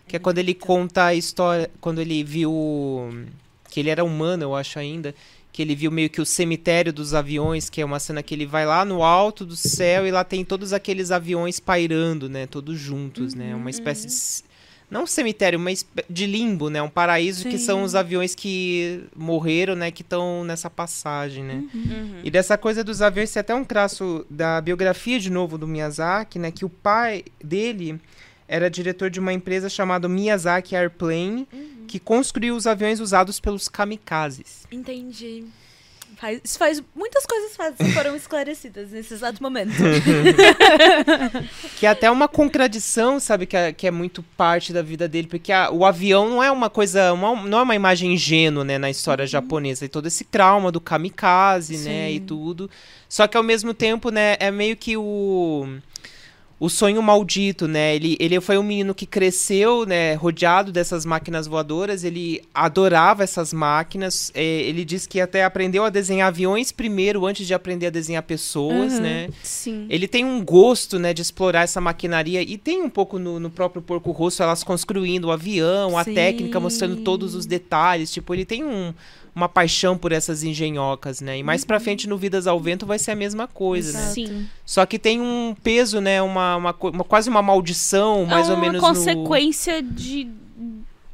Que 0.07 0.15
é 0.15 0.19
quando 0.21 0.39
ele 0.39 0.55
conta 0.55 1.07
a 1.07 1.15
história. 1.15 1.69
Quando 1.81 2.01
ele 2.01 2.23
viu. 2.23 3.27
Que 3.69 3.81
ele 3.81 3.91
era 3.91 4.05
humano, 4.05 4.45
eu 4.45 4.55
acho 4.55 4.79
ainda 4.79 5.13
que 5.57 5.63
ele 5.63 5.75
viu 5.75 5.91
meio 5.91 6.11
que 6.11 6.21
o 6.21 6.27
cemitério 6.27 6.93
dos 6.93 7.15
aviões, 7.15 7.71
que 7.71 7.81
é 7.81 7.85
uma 7.85 7.99
cena 7.99 8.23
que 8.23 8.35
ele 8.35 8.45
vai 8.45 8.67
lá 8.67 8.85
no 8.85 9.03
alto 9.03 9.43
do 9.43 9.57
céu 9.57 10.07
e 10.07 10.11
lá 10.11 10.23
tem 10.23 10.45
todos 10.45 10.75
aqueles 10.75 11.11
aviões 11.11 11.59
pairando, 11.59 12.29
né, 12.29 12.47
todos 12.47 12.79
juntos, 12.79 13.33
uhum, 13.33 13.39
né, 13.39 13.55
uma 13.55 13.71
espécie 13.71 14.07
de 14.07 14.45
não 14.91 15.05
um 15.05 15.07
cemitério, 15.07 15.59
mas 15.59 15.87
de 16.11 16.27
limbo, 16.27 16.69
né, 16.69 16.83
um 16.83 16.91
paraíso 16.91 17.45
Sim. 17.45 17.49
que 17.49 17.57
são 17.57 17.83
os 17.85 17.95
aviões 17.95 18.35
que 18.35 19.05
morreram, 19.17 19.75
né, 19.75 19.91
que 19.91 20.03
estão 20.03 20.45
nessa 20.45 20.69
passagem, 20.69 21.43
né. 21.43 21.65
Uhum. 21.73 21.81
uhum. 21.81 22.21
E 22.23 22.31
dessa 22.31 22.59
coisa 22.59 22.85
dos 22.85 23.01
aviões, 23.01 23.33
tem 23.33 23.41
até 23.41 23.55
um 23.55 23.65
traço 23.65 24.27
da 24.29 24.61
biografia 24.61 25.19
de 25.19 25.31
novo 25.31 25.57
do 25.57 25.67
Miyazaki, 25.67 26.39
né, 26.39 26.51
que 26.51 26.67
o 26.67 26.69
pai 26.69 27.25
dele 27.43 27.99
era 28.47 28.69
diretor 28.69 29.09
de 29.09 29.19
uma 29.19 29.33
empresa 29.33 29.71
chamada 29.71 30.07
Miyazaki 30.07 30.77
Airplane, 30.77 31.49
uhum. 31.51 31.76
Que 31.87 31.99
construiu 31.99 32.55
os 32.55 32.67
aviões 32.67 33.01
usados 33.01 33.41
pelos 33.41 33.69
kamikazes. 33.69 34.67
Entendi. 34.71 35.45
Faz, 36.17 36.41
isso 36.43 36.59
faz. 36.59 36.83
Muitas 36.95 37.27
coisas 37.27 37.55
faz, 37.55 37.75
foram 37.93 38.17
esclarecidas 38.17 38.91
nesse 38.91 39.13
exato 39.13 39.43
momento. 39.43 39.73
que 41.79 41.85
é 41.85 41.91
até 41.91 42.11
uma 42.11 42.27
contradição, 42.27 43.21
sabe? 43.21 43.45
Que 43.45 43.57
é, 43.57 43.73
que 43.73 43.87
é 43.87 43.91
muito 43.91 44.23
parte 44.35 44.73
da 44.73 44.81
vida 44.81 45.07
dele, 45.07 45.29
porque 45.29 45.53
a, 45.53 45.71
o 45.71 45.85
avião 45.85 46.31
não 46.31 46.43
é 46.43 46.51
uma 46.51 46.71
coisa. 46.71 47.13
Uma, 47.13 47.43
não 47.43 47.59
é 47.59 47.63
uma 47.63 47.75
imagem 47.75 48.15
ingênua, 48.15 48.65
né, 48.65 48.79
na 48.79 48.89
história 48.89 49.25
uhum. 49.25 49.29
japonesa. 49.29 49.85
E 49.85 49.89
todo 49.89 50.07
esse 50.07 50.25
trauma 50.25 50.73
do 50.73 50.81
kamikaze, 50.81 51.77
Sim. 51.77 51.85
né? 51.85 52.13
E 52.13 52.21
tudo. 52.21 52.71
Só 53.11 53.27
que 53.27 53.37
ao 53.37 53.43
mesmo 53.43 53.75
tempo, 53.75 54.11
né, 54.11 54.37
é 54.41 54.51
meio 54.51 54.75
que 54.75 54.97
o 54.97 55.69
o 56.59 56.71
sonho 56.71 57.03
maldito, 57.03 57.69
né? 57.69 57.95
Ele, 57.95 58.17
ele 58.19 58.41
foi 58.41 58.57
um 58.57 58.63
menino 58.63 58.95
que 58.95 59.05
cresceu, 59.05 59.85
né, 59.85 60.15
rodeado 60.15 60.73
dessas 60.73 61.05
máquinas 61.05 61.47
voadoras. 61.47 62.03
Ele 62.03 62.43
adorava 62.55 63.23
essas 63.23 63.53
máquinas. 63.53 64.33
É, 64.35 64.43
ele 64.43 64.85
disse 64.85 65.07
que 65.07 65.21
até 65.21 65.45
aprendeu 65.45 65.85
a 65.85 65.91
desenhar 65.91 66.29
aviões 66.29 66.73
primeiro, 66.73 67.27
antes 67.27 67.47
de 67.47 67.53
aprender 67.53 67.89
a 67.89 67.91
desenhar 67.91 68.23
pessoas, 68.23 68.95
uhum, 68.95 69.01
né? 69.01 69.29
Sim. 69.43 69.87
Ele 69.91 70.09
tem 70.09 70.25
um 70.25 70.43
gosto, 70.43 70.99
né, 70.99 71.13
de 71.13 71.21
explorar 71.21 71.63
essa 71.63 71.81
maquinaria 71.81 72.41
e 72.41 72.57
tem 72.57 72.83
um 72.83 72.91
pouco 72.91 73.19
no, 73.19 73.39
no 73.39 73.51
próprio 73.51 73.83
Porco 73.83 74.11
Rosso 74.11 74.43
elas 74.43 74.65
construindo 74.65 75.27
o 75.27 75.33
avião, 75.33 75.91
Sim. 75.91 75.97
a 75.97 76.05
técnica, 76.05 76.59
mostrando 76.59 76.97
todos 77.03 77.35
os 77.35 77.45
detalhes. 77.45 78.11
Tipo, 78.11 78.35
ele 78.35 78.47
tem 78.47 78.65
um 78.65 78.95
uma 79.37 79.51
paixão 79.51 79.99
por 79.99 80.13
essas 80.13 80.43
engenhocas, 80.43 81.21
né? 81.21 81.37
E 81.37 81.43
mais 81.43 81.61
uhum. 81.61 81.67
pra 81.67 81.79
frente 81.79 82.09
no 82.09 82.17
Vidas 82.17 82.47
ao 82.47 82.59
Vento 82.59 82.87
vai 82.87 82.99
ser 82.99 83.11
a 83.11 83.15
mesma 83.15 83.47
coisa, 83.47 83.91
Exato. 83.91 84.07
né? 84.07 84.13
Sim. 84.13 84.49
Só 84.65 84.87
que 84.87 84.99
tem 84.99 85.21
um 85.21 85.55
peso, 85.63 86.01
né? 86.01 86.23
Uma, 86.23 86.57
uma, 86.57 86.75
uma 86.81 87.05
quase 87.05 87.29
uma 87.29 87.43
maldição, 87.43 88.25
mais 88.25 88.49
é 88.49 88.53
ou 88.53 88.59
menos. 88.59 88.83
Uma 88.83 88.89
consequência 88.89 89.83
no... 89.83 89.91
de 89.91 90.29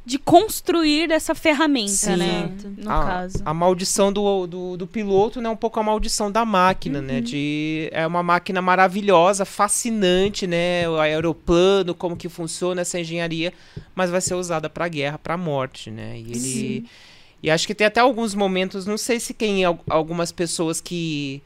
de 0.05 0.19
construir 0.19 1.11
essa 1.11 1.33
ferramenta, 1.33 1.87
Sim. 1.91 2.17
né? 2.17 2.51
No 2.77 2.91
a, 2.91 3.05
caso. 3.05 3.37
A 3.45 3.53
maldição 3.53 4.11
do, 4.11 4.45
do, 4.45 4.75
do, 4.75 4.85
piloto, 4.85 5.39
né? 5.39 5.47
Um 5.47 5.55
pouco 5.55 5.79
a 5.79 5.83
maldição 5.83 6.29
da 6.29 6.43
máquina, 6.43 7.01
né? 7.01 7.13
uhum. 7.13 7.19
né? 7.19 7.21
De, 7.21 7.89
é 7.89 8.05
uma 8.05 8.21
máquina 8.21 8.61
maravilhosa, 8.61 9.45
fascinante, 9.45 10.45
né? 10.45 10.89
O 10.89 10.97
aeroplano, 10.97 11.95
como 11.95 12.17
que 12.17 12.27
funciona 12.27 12.81
essa 12.81 12.99
engenharia, 12.99 13.53
mas 13.95 14.09
vai 14.09 14.19
ser 14.19 14.33
usada 14.33 14.69
para 14.69 14.89
guerra, 14.89 15.17
para 15.17 15.37
morte, 15.37 15.89
né? 15.89 16.17
E 16.17 16.31
ele... 16.31 16.39
Sim 16.39 16.85
e 17.43 17.51
acho 17.51 17.67
que 17.67 17.75
tem 17.75 17.85
até 17.85 17.99
alguns 17.99 18.33
momentos, 18.33 18.85
não 18.85 18.97
sei 18.97 19.19
se 19.19 19.33
tem 19.33 19.65
algumas 19.89 20.31
pessoas 20.31 20.79
que 20.79 21.43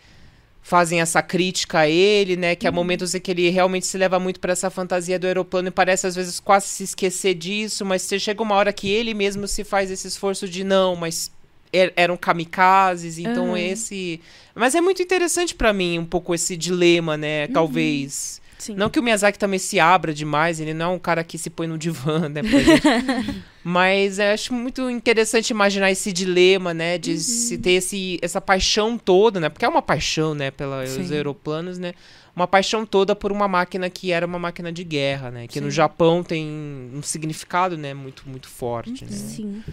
fazem 0.61 1.01
essa 1.01 1.23
crítica 1.23 1.79
a 1.79 1.89
ele, 1.89 2.35
né? 2.35 2.55
Que 2.55 2.67
há 2.67 2.69
uhum. 2.69 2.75
momentos 2.75 3.15
em 3.15 3.19
que 3.19 3.31
ele 3.31 3.49
realmente 3.49 3.87
se 3.87 3.97
leva 3.97 4.19
muito 4.19 4.39
para 4.39 4.51
essa 4.51 4.69
fantasia 4.69 5.17
do 5.17 5.25
aeroplano 5.25 5.69
e 5.69 5.71
parece 5.71 6.05
às 6.05 6.13
vezes 6.13 6.39
quase 6.39 6.67
se 6.67 6.83
esquecer 6.83 7.33
disso, 7.33 7.83
mas 7.83 8.07
chega 8.19 8.43
uma 8.43 8.53
hora 8.53 8.71
que 8.71 8.89
ele 8.89 9.15
mesmo 9.15 9.47
se 9.47 9.63
faz 9.63 9.89
esse 9.89 10.07
esforço 10.07 10.47
de 10.47 10.63
não, 10.63 10.95
mas 10.95 11.31
er 11.73 11.91
eram 11.95 12.15
kamikazes, 12.15 13.17
então 13.17 13.49
uhum. 13.49 13.57
esse. 13.57 14.21
Mas 14.53 14.75
é 14.75 14.81
muito 14.81 15.01
interessante 15.01 15.55
para 15.55 15.73
mim 15.73 15.97
um 15.97 16.05
pouco 16.05 16.35
esse 16.35 16.55
dilema, 16.55 17.17
né? 17.17 17.47
Uhum. 17.47 18.46
Sim. 18.68 18.76
Não 18.76 18.89
que 18.89 18.99
o 18.99 19.03
Miyazaki 19.03 19.39
também 19.39 19.59
se 19.59 19.80
abra 19.80 20.13
demais, 20.13 20.59
ele 20.59 20.74
não 20.74 20.91
é 20.91 20.95
um 20.95 20.99
cara 20.99 21.24
que 21.24 21.38
se 21.38 21.49
põe 21.49 21.68
no 21.68 21.78
divã, 21.78 22.28
né? 22.28 22.41
Mas 23.63 24.20
eu 24.20 24.34
acho 24.34 24.53
muito 24.53 24.89
interessante 24.89 25.51
imaginar 25.51 25.89
esse 25.89 26.11
dilema, 26.11 26.74
né? 26.74 26.97
De 26.97 27.11
uhum. 27.11 27.18
se 27.18 27.57
ter 27.57 27.72
esse, 27.72 28.20
essa 28.22 28.41
paixão 28.41 28.97
toda, 28.97 29.39
né? 29.39 29.47
Porque 29.47 29.63
é 29.63 29.70
uma 29.70 29.82
paixão, 29.82 30.34
né? 30.36 30.51
Pelos 30.51 31.11
aeroplanos, 31.11 31.78
né? 31.78 31.93
Uma 32.36 32.45
paixão 32.45 32.86
toda 32.86 33.15
por 33.15 33.32
uma 33.32 33.47
máquina 33.47 33.89
que 33.89 34.11
era 34.11 34.26
uma 34.26 34.38
máquina 34.38 34.70
de 34.70 34.84
guerra, 34.84 35.32
né? 35.32 35.47
Que 35.47 35.55
Sim. 35.59 35.61
no 35.61 35.72
Japão 35.72 36.22
tem 36.24 36.45
um 36.93 37.01
significado, 37.01 37.78
né? 37.78 37.93
Muito, 37.93 38.24
muito 38.28 38.49
forte, 38.49 39.05
né? 39.05 39.11
Sim. 39.11 39.63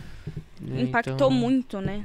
Né? 0.60 0.82
Impactou 0.82 1.14
então... 1.14 1.30
muito, 1.30 1.80
né? 1.80 2.04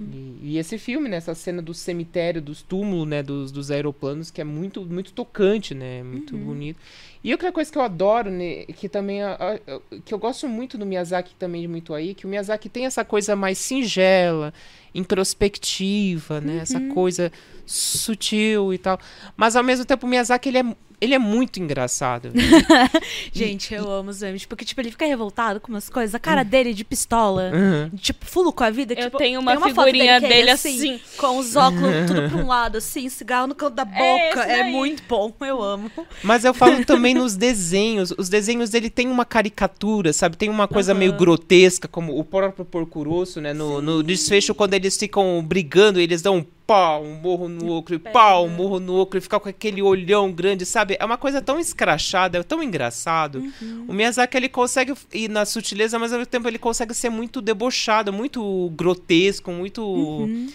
E, 0.00 0.38
e, 0.42 0.58
esse 0.58 0.78
filme, 0.78 1.08
né, 1.08 1.16
essa 1.16 1.34
cena 1.34 1.62
do 1.62 1.72
cemitério, 1.72 2.40
dos 2.40 2.62
túmulos, 2.62 3.08
né, 3.08 3.22
dos, 3.22 3.50
dos 3.50 3.70
aeroplanos, 3.70 4.30
que 4.30 4.40
é 4.40 4.44
muito, 4.44 4.82
muito 4.84 5.12
tocante, 5.12 5.74
né, 5.74 6.02
muito 6.02 6.34
uhum. 6.34 6.44
bonito. 6.44 6.78
E 7.22 7.32
outra 7.32 7.52
coisa 7.52 7.70
que 7.70 7.78
eu 7.78 7.82
adoro, 7.82 8.30
né, 8.30 8.64
que 8.66 8.88
também, 8.88 9.22
a, 9.22 9.34
a, 9.34 9.58
que 10.04 10.12
eu 10.12 10.18
gosto 10.18 10.48
muito 10.48 10.78
do 10.78 10.86
Miyazaki 10.86 11.34
também, 11.34 11.66
muito 11.68 11.94
aí, 11.94 12.14
que 12.14 12.26
o 12.26 12.28
Miyazaki 12.28 12.68
tem 12.68 12.86
essa 12.86 13.04
coisa 13.04 13.36
mais 13.36 13.58
singela, 13.58 14.52
introspectiva, 14.94 16.40
né, 16.40 16.54
uhum. 16.54 16.60
essa 16.60 16.80
coisa 16.80 17.32
sutil 17.66 18.74
e 18.74 18.78
tal. 18.78 18.98
Mas 19.36 19.56
ao 19.56 19.62
mesmo 19.62 19.84
tempo 19.84 20.06
o 20.06 20.08
Miyazaki, 20.08 20.48
ele 20.48 20.58
é 20.58 20.64
ele 21.00 21.14
é 21.14 21.18
muito 21.18 21.58
engraçado. 21.58 22.30
Gente, 23.32 23.72
eu 23.72 23.90
amo 23.90 24.10
os 24.10 24.20
memes. 24.20 24.44
Porque, 24.44 24.66
tipo, 24.66 24.80
ele 24.82 24.90
fica 24.90 25.06
revoltado 25.06 25.58
com 25.58 25.68
umas 25.68 25.88
coisas. 25.88 26.14
A 26.14 26.18
cara 26.18 26.42
dele 26.42 26.74
de 26.74 26.84
pistola. 26.84 27.50
Uhum. 27.54 27.96
Tipo, 27.96 28.26
fulo 28.26 28.52
com 28.52 28.62
a 28.62 28.70
vida. 28.70 28.92
Eu 28.92 29.04
tipo, 29.04 29.16
tenho 29.16 29.40
uma, 29.40 29.56
uma 29.56 29.68
figurinha 29.68 30.20
dele, 30.20 30.34
dele 30.34 30.50
assim, 30.50 30.76
assim, 30.76 31.00
Com 31.16 31.38
os 31.38 31.56
óculos 31.56 31.90
tudo 32.06 32.28
pra 32.28 32.38
um 32.38 32.46
lado, 32.46 32.76
assim. 32.76 33.08
Cigarro 33.08 33.46
no 33.46 33.54
canto 33.54 33.76
da 33.76 33.82
é 33.82 33.86
boca. 33.86 34.44
É, 34.44 34.60
é 34.60 34.64
muito 34.64 35.02
bom. 35.08 35.32
Eu 35.40 35.62
amo. 35.62 35.90
Mas 36.22 36.44
eu 36.44 36.52
falo 36.52 36.84
também 36.84 37.14
nos 37.14 37.34
desenhos. 37.34 38.12
Os 38.18 38.28
desenhos 38.28 38.68
dele 38.68 38.90
tem 38.90 39.08
uma 39.08 39.24
caricatura, 39.24 40.12
sabe? 40.12 40.36
Tem 40.36 40.50
uma 40.50 40.68
coisa 40.68 40.92
uhum. 40.92 40.98
meio 40.98 41.14
grotesca, 41.14 41.88
como 41.88 42.18
o 42.18 42.22
próprio 42.22 42.64
Porco 42.66 43.02
Rosso, 43.02 43.40
né? 43.40 43.54
No, 43.54 43.80
no 43.80 44.02
desfecho, 44.02 44.54
quando 44.54 44.74
eles 44.80 44.96
ficam 44.96 45.42
brigando, 45.42 46.00
eles 46.00 46.22
dão 46.22 46.38
um 46.38 46.46
pau, 46.66 47.02
um 47.02 47.14
morro 47.14 47.48
no 47.48 47.72
ocro, 47.72 47.94
e 47.94 47.98
pau, 47.98 48.46
um 48.46 48.48
morro 48.48 48.78
no 48.78 48.94
ocro, 48.94 49.18
e 49.18 49.20
ficar 49.20 49.40
com 49.40 49.48
aquele 49.48 49.82
olhão 49.82 50.30
grande, 50.30 50.64
sabe? 50.64 50.96
É 51.00 51.04
uma 51.04 51.18
coisa 51.18 51.42
tão 51.42 51.58
escrachada, 51.58 52.38
é 52.38 52.42
tão 52.42 52.62
engraçado. 52.62 53.40
Uhum. 53.60 53.86
O 53.88 53.92
Miyazaki, 53.92 54.36
ele 54.36 54.48
consegue 54.48 54.94
ir 55.12 55.28
na 55.28 55.44
sutileza, 55.44 55.98
mas 55.98 56.12
ao 56.12 56.18
mesmo 56.18 56.30
tempo 56.30 56.48
ele 56.48 56.58
consegue 56.58 56.94
ser 56.94 57.10
muito 57.10 57.40
debochado, 57.40 58.12
muito 58.12 58.70
grotesco, 58.74 59.50
muito... 59.50 59.82
Uhum 59.84 60.48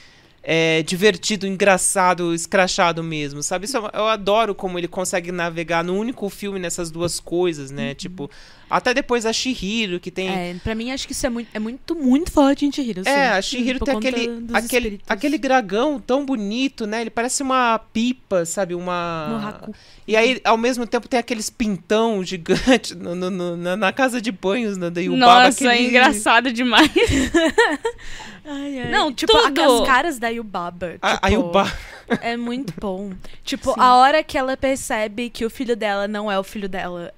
é, 0.48 0.84
divertido, 0.84 1.48
engraçado, 1.48 2.32
escrachado 2.32 3.04
mesmo, 3.04 3.42
sabe? 3.42 3.66
Isso, 3.66 3.78
eu 3.78 4.08
adoro 4.08 4.54
como 4.54 4.78
ele 4.78 4.88
consegue 4.88 5.32
navegar 5.32 5.84
no 5.84 5.98
único 5.98 6.30
filme 6.30 6.60
nessas 6.60 6.92
duas 6.92 7.20
coisas, 7.20 7.72
né? 7.72 7.90
Uhum. 7.90 7.96
Tipo, 7.96 8.30
até 8.70 8.94
depois 8.94 9.26
a 9.26 9.34
Shihiro, 9.34 10.00
que 10.00 10.12
tem. 10.12 10.30
É, 10.30 10.56
pra 10.64 10.76
mim 10.76 10.92
acho 10.92 11.08
que 11.08 11.14
isso 11.14 11.26
é 11.26 11.30
muito, 11.32 11.50
é 11.52 11.58
muito, 11.58 11.96
muito 11.96 12.32
forte 12.32 12.64
em 12.64 12.72
Shihiro. 12.72 13.02
Assim, 13.02 13.10
é, 13.10 13.30
a 13.30 13.42
Shihiro 13.42 13.80
tem 13.80 13.98
aquele, 13.98 14.46
aquele, 14.54 15.02
aquele 15.08 15.38
dragão 15.40 16.00
tão 16.00 16.24
bonito, 16.24 16.86
né? 16.86 17.02
Ele 17.02 17.10
parece 17.10 17.42
uma 17.42 17.80
pipa, 17.80 18.46
sabe? 18.46 18.76
Uma. 18.76 19.68
E 20.08 20.16
aí, 20.16 20.40
ao 20.44 20.58
mesmo 20.58 20.86
tempo, 20.86 21.08
tem 21.08 21.20
aqueles 21.20 21.50
pintão 21.50 22.24
gigante 22.24 22.94
no, 22.94 23.16
no, 23.16 23.32
no, 23.32 23.76
na 23.76 23.92
casa 23.92 24.22
de 24.22 24.32
banhos 24.32 24.78
né, 24.78 24.92
da 24.92 25.02
Yubaba. 25.02 25.46
Nossa, 25.46 25.72
aquele... 25.72 25.86
é 25.86 25.90
engraçado 25.90 26.54
demais. 26.54 26.92
ai, 28.46 28.80
ai. 28.80 28.92
Não, 28.92 29.14
tipo, 29.14 29.32
tudo. 29.32 29.62
as 29.62 29.88
caras 29.88 30.20
da 30.20 30.30
Yubaba. 30.30 30.94
Tipo, 30.94 31.06
a, 31.06 31.20
a 31.22 31.28
Yubaba. 31.30 31.78
É 32.22 32.38
muito 32.38 32.74
bom. 32.80 33.14
Tipo, 33.44 33.74
Sim. 33.74 33.80
a 33.80 33.96
hora 33.96 34.24
que 34.24 34.38
ela 34.38 34.56
percebe 34.56 35.30
que 35.30 35.46
o 35.46 35.50
filho 35.50 35.76
dela 35.76 36.08
não 36.08 36.32
é 36.32 36.38
o 36.38 36.44
filho 36.44 36.70
dela. 36.70 37.14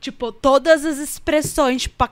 Tipo, 0.00 0.32
todas 0.32 0.84
as 0.84 0.98
expressões, 0.98 1.82
tipo, 1.82 2.04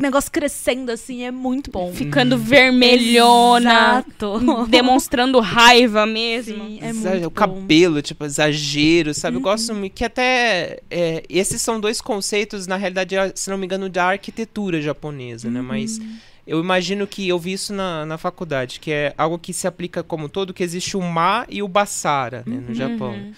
negócio 0.00 0.30
crescendo 0.30 0.90
assim, 0.90 1.22
é 1.22 1.30
muito 1.30 1.70
bom. 1.70 1.92
Ficando 1.92 2.36
vermelhona. 2.36 4.04
Exato. 4.06 4.40
Demonstrando 4.68 5.40
raiva 5.40 6.06
mesmo. 6.06 6.64
Sim, 6.64 6.78
é 6.80 6.92
muito 6.92 7.26
O 7.26 7.30
cabelo, 7.30 8.02
tipo, 8.02 8.24
exagero, 8.24 9.14
sabe? 9.14 9.36
Uhum. 9.36 9.40
Eu 9.40 9.44
gosto 9.44 9.90
que 9.94 10.04
até. 10.04 10.80
É, 10.90 11.22
esses 11.28 11.60
são 11.62 11.80
dois 11.80 12.00
conceitos, 12.00 12.66
na 12.66 12.76
realidade, 12.76 13.14
se 13.34 13.50
não 13.50 13.58
me 13.58 13.66
engano, 13.66 13.88
da 13.88 14.06
arquitetura 14.06 14.80
japonesa, 14.80 15.50
né? 15.50 15.60
Mas. 15.60 16.00
Uhum. 16.46 16.54
Eu 16.54 16.60
imagino 16.60 17.06
que 17.06 17.28
eu 17.28 17.38
vi 17.38 17.52
isso 17.52 17.72
na, 17.72 18.04
na 18.06 18.18
faculdade, 18.18 18.80
que 18.80 18.90
é 18.90 19.14
algo 19.16 19.38
que 19.38 19.52
se 19.52 19.66
aplica 19.66 20.02
como 20.02 20.28
todo, 20.28 20.54
que 20.54 20.62
existe 20.62 20.96
o 20.96 21.02
Ma 21.02 21.46
e 21.48 21.62
o 21.62 21.68
Basara, 21.68 22.42
né, 22.46 22.56
no 22.56 22.68
uhum. 22.68 22.74
Japão. 22.74 23.32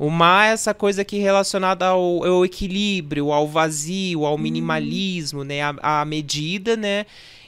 O 0.00 0.08
Ma 0.08 0.46
é 0.46 0.52
essa 0.52 0.72
coisa 0.72 1.04
que 1.04 1.18
é 1.18 1.20
relacionada 1.20 1.86
ao, 1.88 2.24
ao 2.24 2.42
equilíbrio, 2.42 3.32
ao 3.32 3.46
vazio, 3.46 4.24
ao 4.24 4.34
hum. 4.34 4.38
minimalismo, 4.38 5.44
né? 5.44 5.60
A, 5.60 6.00
a, 6.00 6.04
medida, 6.06 6.74
né? 6.74 7.04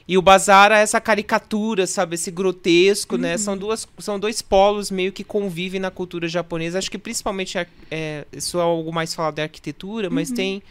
E 0.06 0.18
o 0.18 0.22
Bazar 0.22 0.70
é 0.70 0.82
essa 0.82 1.00
caricatura, 1.00 1.86
sabe? 1.86 2.16
Esse 2.16 2.30
grotesco, 2.30 3.14
uhum. 3.14 3.22
né? 3.22 3.38
São, 3.38 3.54
uhum. 3.54 3.60
duas, 3.60 3.88
são 4.00 4.18
dois 4.18 4.42
polos 4.42 4.90
meio 4.90 5.12
que 5.12 5.24
convivem 5.24 5.80
na 5.80 5.90
cultura 5.90 6.28
japonesa. 6.28 6.78
Acho 6.78 6.90
que 6.90 6.98
principalmente 6.98 7.56
é, 7.56 7.66
é, 7.90 8.26
isso 8.30 8.58
é 8.58 8.62
algo 8.62 8.92
mais 8.92 9.14
falado 9.14 9.36
da 9.36 9.44
arquitetura, 9.44 10.10
mas 10.10 10.28
uhum. 10.28 10.36
tem 10.36 10.62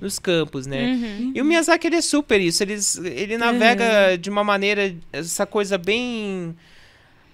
nos 0.00 0.18
campos, 0.18 0.66
né? 0.66 0.92
Uhum. 0.92 1.32
E 1.34 1.40
o 1.40 1.44
Miyazaki, 1.44 1.86
ele 1.86 1.96
é 1.96 2.00
super 2.00 2.40
isso. 2.40 2.62
Ele, 2.62 2.74
ele 3.04 3.36
navega 3.36 4.12
uhum. 4.12 4.18
de 4.18 4.30
uma 4.30 4.42
maneira, 4.42 4.94
essa 5.12 5.46
coisa 5.46 5.76
bem 5.76 6.56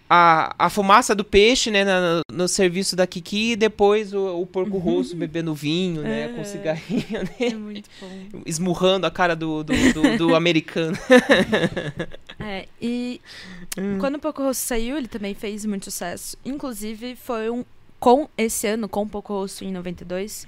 a, 0.09 0.55
a 0.67 0.71
fumaça 0.71 1.15
do 1.15 1.25
peixe, 1.25 1.71
né, 1.71 1.85
no, 1.85 2.21
no 2.33 2.49
serviço 2.49 2.95
da 2.95 3.07
Kiki, 3.07 3.53
e 3.53 3.57
depois 3.57 4.15
o, 4.15 4.41
o 4.41 4.47
porco 4.47 4.79
rosso 4.79 5.13
uhum. 5.13 5.19
bebendo 5.19 5.55
vinho, 5.55 6.03
né, 6.03 6.25
é, 6.25 6.29
com 6.29 6.45
cigarrinho, 6.45 7.25
né? 7.25 7.35
É 7.41 7.55
muito 7.55 7.91
bom. 8.01 8.43
Esmurrando 8.47 9.07
a 9.07 9.11
cara 9.11 9.35
do, 9.35 9.65
do, 9.65 9.73
do, 9.93 10.19
do 10.19 10.35
americano. 10.37 10.97
é, 12.39 12.67
e 12.81 13.21
hum. 13.77 13.99
quando 13.99 14.17
o 14.17 14.19
Porco 14.19 14.43
Rosso 14.43 14.61
saiu, 14.61 14.97
ele 14.97 15.09
também 15.09 15.35
fez 15.35 15.65
muito 15.65 15.85
sucesso. 15.87 16.37
Inclusive, 16.45 17.17
foi 17.17 17.51
um. 17.51 17.65
Com 17.99 18.29
esse 18.37 18.67
ano, 18.67 18.91
com 18.91 19.03
o 19.03 19.09
Porco 19.09 19.33
Rosso 19.33 19.65
em 19.65 19.73
92, 19.73 20.47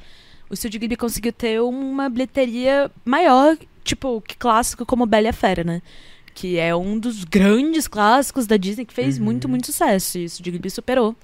o 0.51 0.57
Studio 0.57 0.81
Ghibli 0.81 0.97
conseguiu 0.97 1.33
ter 1.33 1.61
uma 1.61 2.09
bilheteria 2.09 2.91
maior, 3.05 3.57
tipo, 3.85 4.21
que 4.21 4.37
clássico 4.37 4.87
como 4.87 5.07
Bela 5.07 5.27
e 5.27 5.29
a 5.29 5.33
Fera, 5.33 5.65
né? 5.65 5.83
que 6.35 6.57
é 6.57 6.73
um 6.75 6.97
dos 6.97 7.25
grandes 7.25 7.89
clássicos 7.89 8.47
da 8.47 8.57
Disney 8.57 8.85
que 8.85 8.95
fez 8.95 9.19
uhum. 9.19 9.25
muito, 9.25 9.49
muito 9.49 9.67
sucesso. 9.67 10.19
E 10.19 10.25
isso 10.25 10.41
de 10.41 10.53
Ghibli 10.53 10.71
superou 10.71 11.17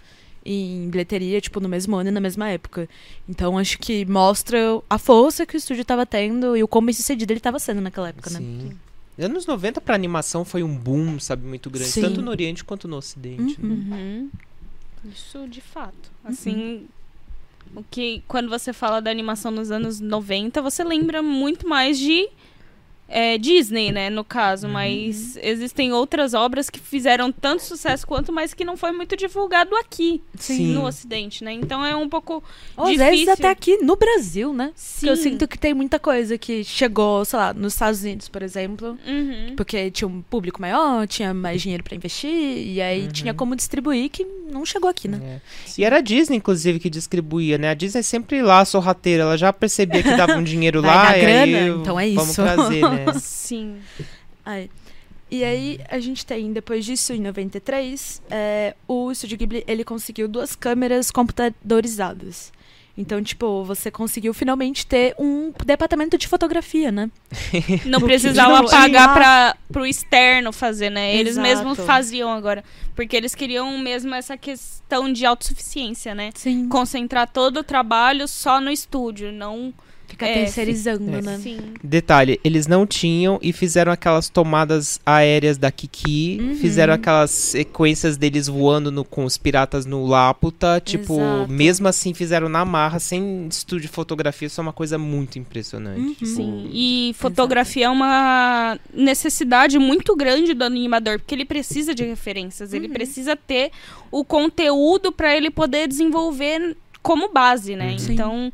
em 0.45 0.91
bilheteria, 0.91 1.41
tipo, 1.41 1.61
no 1.61 1.69
mesmo 1.69 1.95
ano 1.95 2.09
e 2.09 2.13
na 2.13 2.21
mesma 2.21 2.49
época. 2.49 2.89
Então, 3.29 3.57
acho 3.57 3.79
que 3.79 4.05
mostra 4.05 4.59
a 4.91 4.99
força 4.99 5.47
que 5.47 5.57
o 5.57 5.59
estúdio 5.59 5.83
estava 5.83 6.05
tendo 6.05 6.57
e 6.57 6.65
o 6.65 6.69
como 6.69 6.93
sucedido 6.93 7.33
ele 7.33 7.39
estava 7.39 7.61
sendo 7.61 7.81
naquela 7.81 8.09
época, 8.09 8.29
né? 8.31 8.39
Sim. 8.39 8.77
né? 9.17 9.25
Anos 9.25 9.47
90 9.47 9.81
para 9.81 9.95
animação 9.95 10.45
foi 10.45 10.65
um 10.65 10.77
boom, 10.77 11.21
sabe, 11.21 11.47
muito 11.47 11.71
grande, 11.71 11.91
Sim. 11.91 12.03
tanto 12.03 12.21
no 12.21 12.33
Oriente 12.33 12.65
quanto 12.65 12.89
no 12.89 12.97
Ocidente. 12.97 13.57
Uhum. 13.63 13.69
Né? 13.69 13.97
Uhum. 13.97 14.31
Isso 15.13 15.47
de 15.49 15.61
fato. 15.61 16.11
Assim, 16.25 16.79
O 16.79 17.04
que, 17.83 18.23
quando 18.29 18.49
você 18.49 18.73
fala 18.73 19.01
da 19.01 19.11
animação 19.11 19.51
nos 19.51 19.71
anos 19.71 20.01
90, 20.01 20.61
você 20.63 20.85
lembra 20.85 21.23
muito 21.23 21.69
mais 21.69 21.99
de 21.99 22.29
é, 23.09 23.37
Disney, 23.37 23.93
né, 23.93 24.09
no 24.09 24.25
caso, 24.25 24.67
uhum. 24.67 24.73
mas 24.73 25.37
existem 25.43 25.93
outras 25.93 26.33
obras 26.33 26.71
que 26.71 26.81
fizeram 26.81 27.31
tanto 27.31 27.63
sucesso 27.63 28.07
quanto, 28.07 28.33
mas 28.33 28.55
que 28.55 28.65
não 28.65 28.77
foi 28.77 28.93
muito 28.93 29.17
divulgado 29.17 29.77
aqui, 29.77 30.23
Sim. 30.39 30.73
no 30.73 30.87
Ocidente, 30.87 31.45
né? 31.45 31.53
Então 31.53 31.85
é 31.85 31.95
um 31.95 32.09
pouco 32.09 32.43
Ou, 32.77 32.87
difícil. 32.87 33.05
Às 33.05 33.11
vezes 33.11 33.29
até 33.29 33.51
aqui 33.51 33.77
no 33.79 33.97
Brasil, 33.97 34.53
né? 34.53 34.73
Sim. 34.75 35.09
eu 35.09 35.17
sinto 35.17 35.47
que 35.47 35.59
tem 35.59 35.75
muita 35.75 35.99
coisa 35.99 36.39
que 36.39 36.65
chegou, 36.65 37.25
sei 37.25 37.39
lá, 37.39 37.53
nos 37.53 37.75
Estados 37.75 38.03
Unidos, 38.03 38.29
por 38.29 38.43
exemplo, 38.43 38.99
uhum. 39.07 39.55
porque 39.57 39.91
tinha 39.91 40.09
um 40.09 40.23
público 40.23 40.61
maior, 40.61 41.07
tinha 41.07 41.35
mais 41.35 41.61
dinheiro 41.61 41.85
para 41.85 41.95
investir, 41.95 42.31
e 42.31 42.81
aí 42.81 43.03
uhum. 43.03 43.09
tinha 43.09 43.35
como 43.35 43.55
distribuir 43.55 44.09
que 44.11 44.27
não 44.51 44.65
chegou 44.65 44.89
aqui, 44.89 45.09
né? 45.09 45.21
É. 45.23 45.41
E 45.79 45.85
era 45.85 45.99
a 45.99 46.01
Disney, 46.01 46.39
inclusive, 46.39 46.79
que 46.79 46.89
distribuía, 46.89 47.59
né? 47.59 47.71
A 47.71 47.75
Disney 47.75 48.03
sempre 48.03 48.41
lá, 48.41 48.65
sorrateira, 48.65 49.25
ela 49.25 49.37
já 49.37 49.53
percebia 49.53 50.03
que 50.03 50.17
dava 50.17 50.35
um 50.35 50.43
dinheiro 50.45 50.81
lá, 50.81 51.17
e 51.17 51.21
grana, 51.21 51.43
aí 51.43 51.69
então 51.69 52.01
é 52.01 52.11
vamos 52.11 52.31
isso. 52.31 52.43
trazer, 52.43 52.81
né? 52.81 53.04
Sim. 53.21 53.81
Aí. 54.45 54.71
E 55.31 55.43
aí, 55.43 55.81
a 55.89 55.99
gente 55.99 56.25
tem, 56.25 56.53
depois 56.53 56.85
disso, 56.85 57.13
em 57.13 57.21
93, 57.21 58.23
é, 58.31 58.77
o 58.87 59.13
Studio 59.13 59.37
Ghibli, 59.37 59.65
ele 59.67 59.83
conseguiu 59.83 60.29
duas 60.29 60.55
câmeras 60.55 61.11
computadorizadas. 61.11 62.53
Então, 62.97 63.21
tipo, 63.21 63.65
você 63.65 63.91
conseguiu 63.91 64.33
finalmente 64.33 64.87
ter 64.87 65.17
um 65.19 65.53
departamento 65.65 66.17
de 66.17 66.29
fotografia, 66.29 66.93
né? 66.93 67.11
Não 67.85 68.01
precisava 68.01 68.65
pagar 68.69 69.13
para 69.13 69.57
pro 69.73 69.85
externo 69.85 70.53
fazer, 70.53 70.91
né? 70.91 71.13
Eles 71.17 71.33
Exato. 71.33 71.49
mesmos 71.49 71.81
faziam 71.81 72.31
agora. 72.31 72.63
Porque 72.95 73.17
eles 73.17 73.35
queriam 73.35 73.77
mesmo 73.79 74.15
essa 74.15 74.37
questão 74.37 75.13
de 75.13 75.27
autossuficiência, 75.27 76.15
né? 76.15 76.31
Sim. 76.37 76.69
Concentrar 76.69 77.29
todo 77.29 77.59
o 77.59 77.65
trabalho 77.65 78.29
só 78.29 78.61
no 78.61 78.71
estúdio, 78.71 79.33
não 79.33 79.75
Fica 80.07 80.27
é, 80.27 80.35
terceirizando, 80.35 81.11
é. 81.11 81.23
né? 81.23 81.39
Sim. 81.39 81.59
Detalhe, 81.83 82.39
eles 82.45 82.67
não 82.67 82.87
tinham 82.87 83.39
e 83.43 83.53
fizeram 83.53 83.91
aquelas 83.91 84.29
tomadas 84.29 85.01
aéreas 85.05 85.59
da 85.59 85.71
Kiki, 85.73 86.39
uhum. 86.41 86.55
fizeram 86.57 86.95
aquelas 86.95 87.31
sequências 87.31 88.17
deles 88.17 88.47
voando 88.47 88.93
no, 88.93 89.05
com 89.05 89.25
os 89.25 89.37
piratas 89.37 89.87
no 89.87 90.07
Laputa, 90.07 90.81
tipo, 90.85 91.15
Exato. 91.15 91.51
mesmo 91.51 91.89
assim 91.89 92.15
fizeram 92.15 92.49
na 92.49 92.65
marra, 92.65 92.99
sem 92.99 93.49
estúdio 93.49 93.83
de 93.83 93.89
fotografia, 93.89 94.47
isso 94.47 94.61
é 94.61 94.63
uma 94.63 94.73
coisa 94.73 94.99
muito 94.99 95.39
impressionante. 95.39 96.01
Uhum. 96.01 96.15
Tipo... 96.15 96.27
Sim, 96.27 96.71
e 96.73 97.15
fotografia 97.19 97.85
Exato. 97.85 97.95
é 97.95 97.97
uma 97.97 98.79
necessidade 98.93 99.79
muito 99.79 100.15
grande 100.15 100.55
do 100.55 100.65
animador, 100.65 101.19
porque 101.19 101.35
ele 101.35 101.45
precisa 101.45 101.95
de 101.95 102.05
referências, 102.05 102.71
uhum. 102.71 102.77
ele 102.77 102.89
precisa 102.89 103.35
ter 103.35 103.71
o 104.11 104.25
conteúdo 104.25 105.11
para 105.11 105.37
ele 105.37 105.51
poder 105.51 105.89
desenvolver 105.89 106.77
como 107.03 107.33
base, 107.33 107.75
né? 107.75 107.97
Uhum. 107.99 108.13
Então 108.13 108.53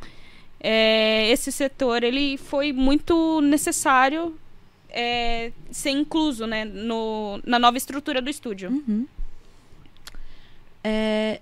é, 0.61 1.31
esse 1.31 1.51
setor 1.51 2.03
ele 2.03 2.37
foi 2.37 2.73
muito 2.73 3.41
necessário 3.41 4.39
é, 4.91 5.53
ser 5.71 5.91
incluso 5.91 6.47
né, 6.47 6.65
no, 6.65 7.41
na 7.45 7.59
nova 7.59 7.79
estrutura 7.79 8.21
do 8.21 8.29
estúdio. 8.29 8.71
Uhum. 8.71 9.07
É, 10.85 11.41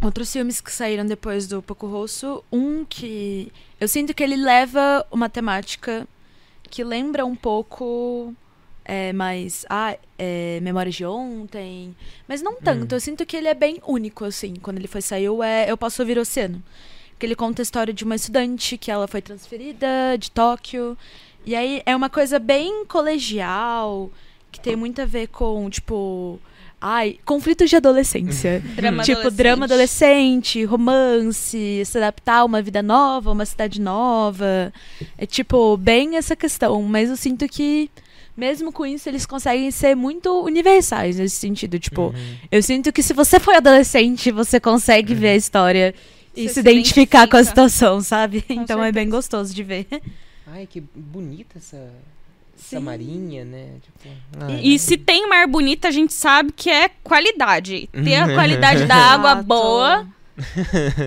outros 0.00 0.32
filmes 0.32 0.60
que 0.60 0.70
saíram 0.70 1.04
depois 1.04 1.48
do 1.48 1.60
Poco 1.60 1.88
Rosso, 1.88 2.44
um 2.52 2.84
que 2.84 3.52
eu 3.80 3.88
sinto 3.88 4.14
que 4.14 4.22
ele 4.22 4.36
leva 4.36 5.04
uma 5.10 5.28
temática 5.28 6.06
que 6.62 6.84
lembra 6.84 7.26
um 7.26 7.34
pouco 7.34 8.32
é, 8.84 9.12
mais 9.12 9.66
ah, 9.68 9.96
é, 10.16 10.60
Memórias 10.62 10.94
de 10.94 11.04
Ontem, 11.04 11.96
mas 12.28 12.40
não 12.40 12.56
tanto. 12.60 12.92
Hum. 12.92 12.96
Eu 12.96 13.00
sinto 13.00 13.26
que 13.26 13.36
ele 13.36 13.48
é 13.48 13.54
bem 13.54 13.82
único 13.84 14.24
assim. 14.24 14.54
Quando 14.54 14.78
ele 14.78 14.86
foi 14.86 15.00
saiu 15.00 15.42
é 15.42 15.68
Eu 15.68 15.76
Posso 15.76 16.00
Ouvir 16.00 16.18
o 16.18 16.20
Oceano 16.20 16.62
que 17.20 17.26
ele 17.26 17.36
conta 17.36 17.60
a 17.60 17.64
história 17.64 17.92
de 17.92 18.02
uma 18.02 18.16
estudante 18.16 18.78
que 18.78 18.90
ela 18.90 19.06
foi 19.06 19.20
transferida 19.20 19.86
de 20.18 20.30
Tóquio. 20.30 20.96
E 21.44 21.54
aí 21.54 21.82
é 21.84 21.94
uma 21.94 22.08
coisa 22.08 22.38
bem 22.38 22.86
colegial, 22.86 24.10
que 24.50 24.58
tem 24.58 24.74
muito 24.74 25.02
a 25.02 25.04
ver 25.04 25.28
com, 25.28 25.68
tipo. 25.68 26.40
Ai, 26.80 27.18
conflitos 27.26 27.68
de 27.68 27.76
adolescência. 27.76 28.62
drama 28.74 29.02
tipo, 29.02 29.18
adolescente. 29.18 29.36
drama 29.36 29.64
adolescente, 29.66 30.64
romance, 30.64 31.82
se 31.84 31.98
adaptar 31.98 32.38
a 32.38 32.44
uma 32.44 32.62
vida 32.62 32.82
nova, 32.82 33.30
uma 33.30 33.44
cidade 33.44 33.78
nova. 33.78 34.72
É 35.18 35.26
tipo, 35.26 35.76
bem 35.76 36.16
essa 36.16 36.34
questão. 36.34 36.82
Mas 36.84 37.10
eu 37.10 37.18
sinto 37.18 37.46
que, 37.46 37.90
mesmo 38.34 38.72
com 38.72 38.86
isso, 38.86 39.10
eles 39.10 39.26
conseguem 39.26 39.70
ser 39.70 39.94
muito 39.94 40.42
universais 40.42 41.18
nesse 41.18 41.36
sentido. 41.36 41.78
Tipo, 41.78 42.14
uhum. 42.14 42.36
eu 42.50 42.62
sinto 42.62 42.90
que 42.90 43.02
se 43.02 43.12
você 43.12 43.38
foi 43.38 43.56
adolescente, 43.56 44.30
você 44.30 44.58
consegue 44.58 45.12
uhum. 45.12 45.18
ver 45.18 45.28
a 45.28 45.36
história 45.36 45.94
e 46.34 46.48
se, 46.48 46.54
se 46.54 46.60
identificar 46.60 47.28
com 47.28 47.36
a 47.36 47.44
situação, 47.44 48.00
sabe? 48.00 48.42
Com 48.42 48.52
então 48.52 48.66
certeza. 48.66 48.88
é 48.88 48.92
bem 48.92 49.08
gostoso 49.08 49.54
de 49.54 49.62
ver. 49.62 49.86
Ai, 50.46 50.66
que 50.66 50.80
bonita 50.80 51.58
essa, 51.58 51.90
essa 52.58 52.80
marinha, 52.80 53.44
né? 53.44 53.74
Tipo, 53.82 54.14
e, 54.62 54.74
e, 54.74 54.78
se 54.78 54.96
tem 54.96 55.28
mar 55.28 55.46
bonita, 55.46 55.88
a 55.88 55.90
gente 55.90 56.12
sabe 56.12 56.52
que 56.52 56.68
é 56.68 56.88
qualidade. 57.02 57.88
Ter 57.92 58.16
a 58.16 58.34
qualidade 58.34 58.86
da 58.86 58.96
água 59.14 59.36
boa, 59.36 60.06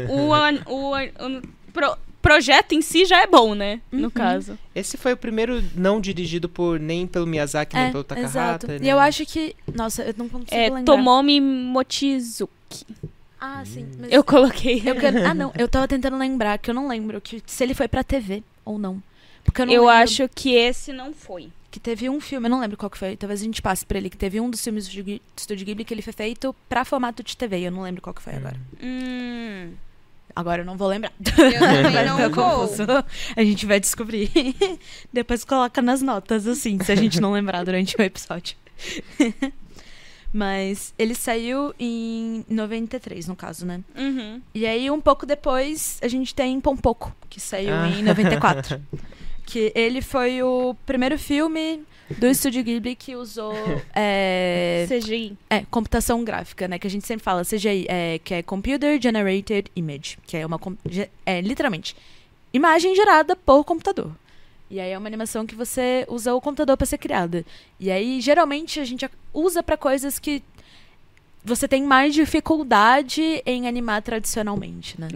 o, 0.09 0.29
o, 0.29 0.73
o, 0.73 1.37
o 1.37 1.41
pro, 1.71 1.97
projeto 2.23 2.71
em 2.71 2.81
si 2.81 3.05
já 3.05 3.21
é 3.21 3.27
bom, 3.27 3.53
né? 3.53 3.81
No 3.91 4.05
uhum. 4.05 4.09
caso. 4.09 4.57
Esse 4.73 4.95
foi 4.95 5.11
o 5.11 5.17
primeiro 5.17 5.61
não 5.75 5.99
dirigido 5.99 6.47
por 6.47 6.79
nem 6.79 7.05
pelo 7.05 7.27
Miyazaki, 7.27 7.75
é, 7.75 7.83
nem 7.83 7.91
pelo 7.91 8.03
Takahata. 8.03 8.67
Né? 8.67 8.79
E 8.81 8.89
eu 8.89 8.97
acho 8.97 9.25
que. 9.25 9.53
Nossa, 9.75 10.03
eu 10.03 10.15
não 10.17 10.29
consigo 10.29 10.55
é, 10.55 10.69
lembrar. 10.69 10.83
Tomomi 10.85 11.41
Mochizuki. 11.41 12.85
Ah, 13.45 13.61
sim. 13.65 13.85
eu 14.09 14.23
coloquei. 14.23 14.81
Eu 14.85 14.95
quero... 14.95 15.25
Ah, 15.25 15.33
não. 15.33 15.51
Eu 15.57 15.67
tava 15.67 15.85
tentando 15.85 16.17
lembrar, 16.17 16.57
que 16.57 16.69
eu 16.69 16.73
não 16.73 16.87
lembro 16.87 17.19
que, 17.19 17.43
se 17.45 17.61
ele 17.61 17.73
foi 17.73 17.89
pra 17.89 18.01
TV 18.01 18.41
ou 18.63 18.79
não. 18.79 19.03
Porque 19.43 19.61
eu 19.61 19.65
não 19.65 19.73
Eu 19.73 19.81
lembro... 19.81 19.97
acho 20.01 20.29
que 20.29 20.55
esse 20.55 20.93
não 20.93 21.13
foi. 21.13 21.49
Que 21.69 21.77
teve 21.77 22.09
um 22.09 22.21
filme, 22.21 22.47
eu 22.47 22.49
não 22.49 22.61
lembro 22.61 22.77
qual 22.77 22.89
que 22.89 22.97
foi, 22.97 23.17
talvez 23.17 23.41
a 23.41 23.43
gente 23.43 23.61
passe 23.61 23.85
por 23.85 23.97
ele, 23.97 24.09
que 24.09 24.15
teve 24.15 24.39
um 24.39 24.49
dos 24.49 24.63
filmes 24.63 24.87
do 24.87 25.21
Estúdio 25.35 25.65
Ghibli 25.65 25.83
que 25.83 25.93
ele 25.93 26.01
foi 26.01 26.13
feito 26.13 26.55
pra 26.69 26.85
formato 26.85 27.21
de 27.21 27.35
TV, 27.35 27.67
eu 27.67 27.71
não 27.71 27.81
lembro 27.81 28.01
qual 28.01 28.13
que 28.13 28.21
foi 28.21 28.35
agora. 28.35 28.55
Hum. 28.81 29.73
Agora 30.33 30.61
eu 30.61 30.65
não 30.65 30.77
vou 30.77 30.87
lembrar. 30.87 31.11
Eu 31.19 31.59
também 31.59 32.05
não 32.07 32.17
vou. 32.17 32.31
Confuso. 32.31 32.83
A 33.35 33.43
gente 33.43 33.65
vai 33.65 33.79
descobrir. 33.79 34.31
Depois 35.11 35.43
coloca 35.43 35.81
nas 35.81 36.01
notas, 36.01 36.47
assim, 36.47 36.79
se 36.81 36.93
a 36.93 36.95
gente 36.95 37.19
não 37.19 37.33
lembrar 37.33 37.65
durante 37.65 37.93
o 37.97 38.01
episódio. 38.01 38.55
Mas 40.33 40.95
ele 40.97 41.13
saiu 41.13 41.73
em 41.79 42.43
93, 42.49 43.27
no 43.27 43.35
caso, 43.35 43.67
né? 43.67 43.81
Uhum. 43.95 44.41
E 44.53 44.65
aí, 44.65 44.89
um 44.89 44.99
pouco 44.99 45.27
depois, 45.27 45.99
a 46.01 46.07
gente 46.07 46.33
tem 46.33 46.59
Pompoco, 46.59 47.15
que 47.29 47.39
saiu 47.39 47.75
ah. 47.75 47.87
em 47.87 48.01
94. 48.01 48.81
que 49.45 49.71
ele 49.75 50.01
foi 50.01 50.41
o 50.41 50.75
primeiro 50.85 51.19
filme 51.19 51.83
do 52.17 52.27
Estúdio 52.27 52.63
Ghibli 52.63 52.95
que 52.95 53.15
usou 53.15 53.53
é, 53.93 54.85
CGI. 54.87 55.37
É, 55.49 55.63
computação 55.69 56.23
gráfica, 56.23 56.67
né? 56.67 56.79
Que 56.79 56.87
a 56.87 56.89
gente 56.89 57.05
sempre 57.05 57.23
fala 57.23 57.43
CGI, 57.43 57.85
é, 57.87 58.19
que 58.23 58.33
é 58.33 58.41
Computer 58.41 58.99
Generated 58.99 59.65
Image, 59.75 60.17
que 60.25 60.37
é 60.37 60.45
uma 60.45 60.59
é 61.25 61.41
literalmente 61.41 61.95
imagem 62.51 62.95
gerada 62.95 63.35
por 63.35 63.63
computador. 63.63 64.11
E 64.73 64.79
aí 64.79 64.89
é 64.89 64.97
uma 64.97 65.05
animação 65.05 65.45
que 65.45 65.53
você 65.53 66.03
usa 66.09 66.33
o 66.33 66.41
computador 66.41 66.75
para 66.75 66.87
ser 66.87 66.97
criada. 66.97 67.45
E 67.79 67.91
aí 67.91 68.19
geralmente 68.19 68.79
a 68.79 68.83
gente 68.83 69.07
usa 69.31 69.61
para 69.61 69.77
coisas 69.77 70.17
que 70.17 70.41
você 71.45 71.67
tem 71.67 71.83
mais 71.83 72.11
dificuldade 72.11 73.21
em 73.45 73.67
animar 73.67 74.01
tradicionalmente, 74.01 74.99
né? 74.99 75.09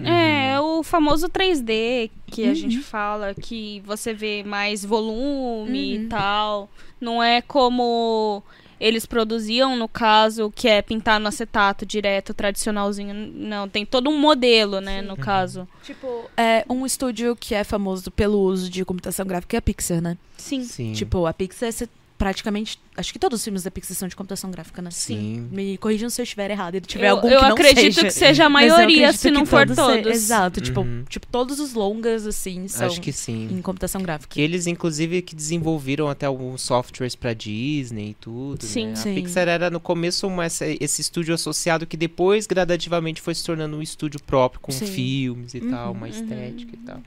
É, 0.54 0.60
o 0.60 0.84
famoso 0.84 1.28
3D 1.28 2.12
que 2.28 2.44
uhum. 2.44 2.52
a 2.52 2.54
gente 2.54 2.78
fala, 2.82 3.34
que 3.34 3.82
você 3.84 4.14
vê 4.14 4.44
mais 4.44 4.86
volume 4.86 5.98
uhum. 5.98 6.04
e 6.04 6.08
tal. 6.08 6.70
Não 7.02 7.24
é 7.24 7.42
como 7.42 8.44
eles 8.80 9.06
produziam, 9.06 9.76
no 9.76 9.88
caso, 9.88 10.52
que 10.56 10.68
é 10.68 10.82
pintar 10.82 11.20
no 11.20 11.28
acetato 11.28 11.86
direto, 11.86 12.34
tradicionalzinho. 12.34 13.14
Não, 13.14 13.68
tem 13.68 13.86
todo 13.86 14.10
um 14.10 14.18
modelo, 14.18 14.80
né, 14.80 15.02
Sim. 15.02 15.08
no 15.08 15.18
caso. 15.18 15.68
Tipo, 15.84 16.30
é 16.38 16.66
um 16.70 16.86
estúdio 16.86 17.36
que 17.36 17.56
é 17.56 17.64
famoso 17.64 18.12
pelo 18.12 18.40
uso 18.40 18.70
de 18.70 18.86
computação 18.86 19.26
gráfica 19.26 19.58
é 19.58 19.60
a 19.60 19.62
Pixar, 19.62 20.02
né? 20.02 20.18
Sim. 20.38 20.64
Sim. 20.64 20.94
Tipo, 20.94 21.26
a 21.26 21.34
Pixar 21.34 21.70
praticamente. 22.18 22.80
Acho 22.96 23.14
que 23.14 23.20
todos 23.20 23.40
os 23.40 23.44
filmes 23.44 23.64
da 23.64 23.70
Pixar 23.70 23.96
são 23.96 24.08
de 24.08 24.16
computação 24.16 24.50
gráfica, 24.50 24.82
né? 24.82 24.90
Sim. 24.92 25.48
Me 25.52 25.78
corrijam 25.78 26.10
se 26.10 26.20
eu 26.20 26.24
estiver 26.24 26.50
errado. 26.50 26.76
Ele 26.76 26.86
tiver 26.86 27.10
eu, 27.10 27.16
algum 27.16 27.30
eu 27.30 27.40
que 27.40 27.46
não 27.46 27.52
acredito 27.52 27.94
seja. 27.94 28.08
que 28.08 28.12
seja 28.12 28.46
a 28.46 28.50
maioria, 28.50 29.14
se 29.14 29.30
não 29.30 29.46
for 29.46 29.68
todos. 29.68 30.04
Se... 30.04 30.10
Exato. 30.10 30.60
Tipo, 30.60 30.82
uhum. 30.82 31.04
Tipo, 31.08 31.28
tipo, 31.28 31.28
todos 31.28 31.60
os 31.60 31.74
longas, 31.74 32.26
assim, 32.26 32.68
são 32.68 32.88
Acho 32.88 33.02
que 33.02 33.12
sim. 33.12 33.48
em 33.52 33.62
computação 33.62 34.02
gráfica. 34.02 34.34
Que 34.34 34.42
eles, 34.42 34.68
inclusive, 34.68 35.22
que 35.22 35.36
desenvolveram 35.36 36.08
até 36.08 36.26
alguns 36.26 36.62
softwares 36.62 37.16
pra 37.16 37.34
Disney 37.34 38.12
e 38.12 38.14
tudo. 38.16 38.66
Sim, 38.66 38.88
né? 38.88 38.96
sim. 38.96 39.12
A 39.12 39.16
Pixar 39.16 39.48
era 39.48 39.70
no 39.70 39.80
começo 39.80 40.28
uma, 40.28 40.46
esse 40.48 41.02
estúdio 41.02 41.36
associado 41.36 41.86
que 41.86 41.98
depois, 41.98 42.48
gradativamente, 42.48 43.22
foi 43.22 43.36
se 43.36 43.44
tornando 43.44 43.78
um 43.78 43.82
estúdio 43.82 44.20
próprio, 44.22 44.60
com 44.60 44.72
sim. 44.72 44.88
filmes 44.88 45.54
e 45.54 45.60
uhum, 45.60 45.70
tal, 45.70 45.92
uma 45.92 46.08
uhum. 46.08 46.12
estética 46.12 46.76
uhum. 46.76 46.82
e 46.82 46.86
tal. 46.86 47.02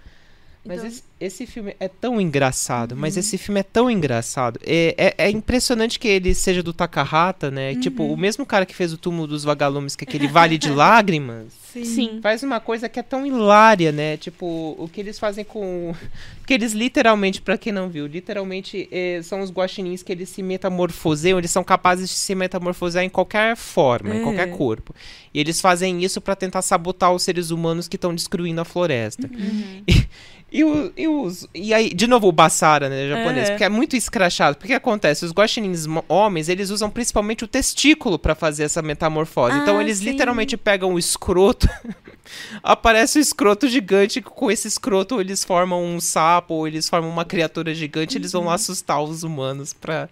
Mas 0.64 0.78
então... 0.78 0.88
esse, 0.88 1.02
esse, 1.18 1.46
filme 1.46 1.74
é 1.80 1.88
tão 1.88 2.20
engraçado, 2.20 2.92
uhum. 2.92 2.98
mas 2.98 3.16
esse 3.16 3.38
filme 3.38 3.60
é 3.60 3.62
tão 3.62 3.90
engraçado. 3.90 4.60
É, 4.62 4.94
é, 5.16 5.26
é, 5.26 5.30
impressionante 5.30 5.98
que 5.98 6.06
ele 6.06 6.34
seja 6.34 6.62
do 6.62 6.72
Takahata, 6.72 7.50
né? 7.50 7.72
Uhum. 7.72 7.80
Tipo, 7.80 8.04
o 8.04 8.16
mesmo 8.16 8.44
cara 8.44 8.66
que 8.66 8.74
fez 8.74 8.92
o 8.92 8.98
túmulo 8.98 9.26
dos 9.26 9.42
vagalumes, 9.42 9.96
que 9.96 10.04
é 10.04 10.08
aquele 10.08 10.28
Vale 10.28 10.58
de 10.58 10.68
Lágrimas. 10.70 11.60
Sim. 11.72 11.84
Sim. 11.84 12.20
Faz 12.20 12.42
uma 12.42 12.60
coisa 12.60 12.88
que 12.88 12.98
é 12.98 13.02
tão 13.02 13.24
hilária, 13.24 13.90
né? 13.90 14.16
Tipo, 14.16 14.74
o 14.78 14.88
que 14.88 15.00
eles 15.00 15.18
fazem 15.18 15.44
com. 15.44 15.94
Que 16.50 16.54
eles 16.54 16.72
literalmente, 16.72 17.40
para 17.40 17.56
quem 17.56 17.72
não 17.72 17.88
viu, 17.88 18.08
literalmente 18.08 18.88
é, 18.90 19.20
são 19.22 19.40
os 19.40 19.52
guaxinins 19.52 20.02
que 20.02 20.10
eles 20.10 20.28
se 20.30 20.42
metamorfoseiam, 20.42 21.38
eles 21.38 21.52
são 21.52 21.62
capazes 21.62 22.08
de 22.08 22.16
se 22.16 22.34
metamorfosear 22.34 23.04
em 23.04 23.08
qualquer 23.08 23.56
forma, 23.56 24.16
em 24.16 24.22
qualquer 24.24 24.48
é. 24.48 24.50
corpo. 24.50 24.92
E 25.32 25.38
eles 25.38 25.60
fazem 25.60 26.02
isso 26.02 26.20
para 26.20 26.34
tentar 26.34 26.60
sabotar 26.62 27.12
os 27.12 27.22
seres 27.22 27.52
humanos 27.52 27.86
que 27.86 27.94
estão 27.94 28.12
destruindo 28.12 28.60
a 28.60 28.64
floresta. 28.64 29.30
Uhum. 29.32 29.84
E, 29.86 30.04
e, 30.52 30.64
o, 30.64 30.92
e, 30.96 31.06
os, 31.06 31.46
e 31.54 31.72
aí, 31.72 31.94
de 31.94 32.08
novo, 32.08 32.26
o 32.26 32.32
Basara, 32.32 32.88
né, 32.88 33.08
japonês, 33.08 33.48
é. 33.48 33.50
porque 33.52 33.64
é 33.64 33.68
muito 33.68 33.94
escrachado. 33.94 34.56
Porque 34.56 34.72
acontece? 34.72 35.24
Os 35.24 35.32
guaxinins 35.32 35.86
homens, 36.08 36.48
eles 36.48 36.70
usam 36.70 36.90
principalmente 36.90 37.44
o 37.44 37.48
testículo 37.48 38.18
para 38.18 38.34
fazer 38.34 38.64
essa 38.64 38.82
metamorfose. 38.82 39.50
Então, 39.50 39.60
ah, 39.60 39.62
então, 39.62 39.80
eles 39.80 39.98
sim. 39.98 40.06
literalmente 40.06 40.56
pegam 40.56 40.94
o 40.94 40.98
escroto, 40.98 41.68
aparece 42.64 43.18
o 43.18 43.20
escroto 43.20 43.68
gigante, 43.68 44.20
com 44.20 44.50
esse 44.50 44.66
escroto 44.66 45.20
eles 45.20 45.44
formam 45.44 45.84
um 45.84 46.00
sapo, 46.00 46.54
ou 46.54 46.66
eles 46.66 46.88
formam 46.88 47.10
uma 47.10 47.24
criatura 47.24 47.72
gigante, 47.72 48.16
uhum. 48.16 48.20
eles 48.20 48.32
vão 48.32 48.42
lá 48.42 48.48
uhum. 48.48 48.54
assustar 48.54 49.00
os 49.02 49.22
humanos 49.22 49.72
pra... 49.72 50.08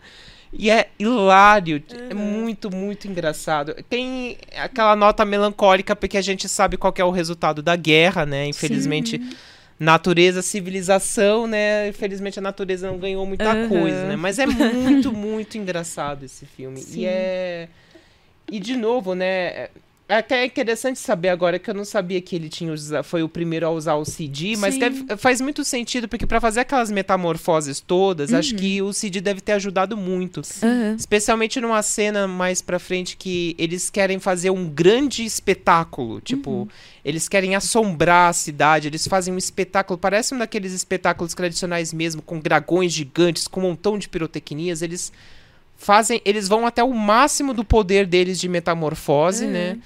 E 0.50 0.70
é 0.70 0.88
hilário, 0.98 1.82
é 1.90 1.94
uhum. 1.94 2.10
é 2.10 2.14
muito, 2.14 2.74
muito 2.74 3.08
engraçado. 3.08 3.74
Tem 3.90 4.38
aquela 4.56 4.94
nota 4.94 5.24
melancólica, 5.24 5.96
porque 5.96 6.16
a 6.16 6.22
gente 6.22 6.48
sabe 6.48 6.76
qual 6.76 6.94
é 6.96 7.04
o 7.04 7.10
resultado 7.10 7.60
da 7.60 7.74
guerra, 7.74 8.24
né? 8.24 8.46
Infelizmente... 8.46 9.18
Sim 9.18 9.36
natureza, 9.78 10.42
civilização, 10.42 11.46
né? 11.46 11.88
Infelizmente 11.88 12.38
a 12.38 12.42
natureza 12.42 12.88
não 12.88 12.98
ganhou 12.98 13.24
muita 13.24 13.54
uhum. 13.54 13.68
coisa, 13.68 14.06
né? 14.06 14.16
Mas 14.16 14.38
é 14.38 14.46
muito, 14.46 15.12
muito 15.14 15.56
engraçado 15.56 16.24
esse 16.24 16.44
filme. 16.46 16.80
Sim. 16.80 17.00
E 17.00 17.06
é. 17.06 17.68
E 18.50 18.58
de 18.58 18.76
novo, 18.76 19.14
né? 19.14 19.68
É 20.08 20.16
até 20.16 20.42
interessante 20.46 20.98
saber 20.98 21.28
agora 21.28 21.58
que 21.58 21.68
eu 21.68 21.74
não 21.74 21.84
sabia 21.84 22.18
que 22.22 22.34
ele 22.34 22.48
tinha 22.48 22.72
foi 23.02 23.22
o 23.22 23.28
primeiro 23.28 23.66
a 23.66 23.70
usar 23.70 23.94
o 23.96 24.06
CD, 24.06 24.56
mas 24.56 24.78
deve, 24.78 25.04
faz 25.18 25.38
muito 25.38 25.62
sentido, 25.64 26.08
porque 26.08 26.26
para 26.26 26.40
fazer 26.40 26.60
aquelas 26.60 26.90
metamorfoses 26.90 27.78
todas, 27.78 28.30
uhum. 28.30 28.38
acho 28.38 28.54
que 28.54 28.80
o 28.80 28.90
CD 28.90 29.20
deve 29.20 29.42
ter 29.42 29.52
ajudado 29.52 29.98
muito. 29.98 30.40
Uhum. 30.62 30.94
Especialmente 30.94 31.60
numa 31.60 31.82
cena 31.82 32.26
mais 32.26 32.62
pra 32.62 32.78
frente 32.78 33.18
que 33.18 33.54
eles 33.58 33.90
querem 33.90 34.18
fazer 34.18 34.48
um 34.48 34.66
grande 34.66 35.26
espetáculo. 35.26 36.22
Tipo, 36.22 36.50
uhum. 36.50 36.68
eles 37.04 37.28
querem 37.28 37.54
assombrar 37.54 38.30
a 38.30 38.32
cidade, 38.32 38.88
eles 38.88 39.06
fazem 39.06 39.34
um 39.34 39.38
espetáculo, 39.38 39.98
parece 39.98 40.34
um 40.34 40.38
daqueles 40.38 40.72
espetáculos 40.72 41.34
tradicionais 41.34 41.92
mesmo, 41.92 42.22
com 42.22 42.40
dragões 42.40 42.94
gigantes, 42.94 43.46
com 43.46 43.60
um 43.60 43.64
montão 43.64 43.98
de 43.98 44.08
pirotecnias. 44.08 44.80
Eles 44.80 45.12
fazem, 45.78 46.20
eles 46.24 46.48
vão 46.48 46.66
até 46.66 46.82
o 46.82 46.92
máximo 46.92 47.54
do 47.54 47.64
poder 47.64 48.04
deles 48.04 48.38
de 48.38 48.48
metamorfose, 48.48 49.46
uhum. 49.46 49.52
né? 49.52 49.78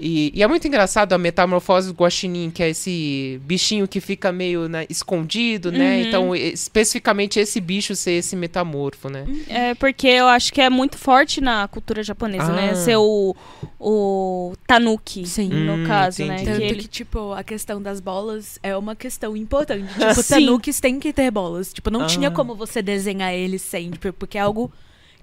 E, 0.00 0.30
e, 0.32 0.42
é 0.44 0.46
muito 0.46 0.66
engraçado 0.66 1.12
a 1.12 1.18
metamorfose 1.18 1.88
do 1.88 1.94
guaxinim, 1.94 2.50
que 2.50 2.62
é 2.62 2.70
esse 2.70 3.40
bichinho 3.42 3.88
que 3.88 4.00
fica 4.00 4.30
meio 4.30 4.68
né, 4.68 4.86
escondido, 4.88 5.72
né? 5.72 5.96
Uhum. 5.96 6.02
Então, 6.02 6.36
especificamente 6.36 7.40
esse 7.40 7.60
bicho 7.60 7.96
ser 7.96 8.12
esse 8.12 8.36
metamorfo, 8.36 9.08
né? 9.08 9.26
É, 9.48 9.74
porque 9.74 10.06
eu 10.06 10.28
acho 10.28 10.52
que 10.52 10.60
é 10.60 10.70
muito 10.70 10.96
forte 10.96 11.40
na 11.40 11.66
cultura 11.66 12.00
japonesa, 12.04 12.52
né? 12.52 12.62
ah. 12.62 12.66
né? 12.68 12.74
Ser 12.76 12.96
o, 12.96 13.34
o 13.80 14.52
tanuki, 14.68 15.26
Sim. 15.26 15.48
no 15.48 15.74
hum, 15.74 15.84
caso, 15.84 16.24
né? 16.24 16.42
entendi. 16.42 16.44
né? 16.44 16.52
Tanto 16.52 16.60
que, 16.60 16.72
ele... 16.74 16.82
que, 16.82 16.88
tipo, 16.88 17.32
a 17.32 17.42
questão 17.42 17.82
das 17.82 17.98
bolas 17.98 18.56
é 18.62 18.76
uma 18.76 18.94
questão 18.94 19.36
importante. 19.36 19.88
Tipo, 19.98 20.22
tanukis 20.22 20.80
têm 20.80 21.00
que 21.00 21.12
ter 21.12 21.30
bolas. 21.30 21.72
Tipo, 21.72 21.90
não 21.90 22.02
ah. 22.02 22.06
tinha 22.06 22.30
como 22.30 22.54
você 22.54 22.80
desenhar 22.80 23.34
eles 23.34 23.62
sem, 23.62 23.90
tipo, 23.90 24.12
porque 24.12 24.38
é 24.38 24.40
algo 24.40 24.72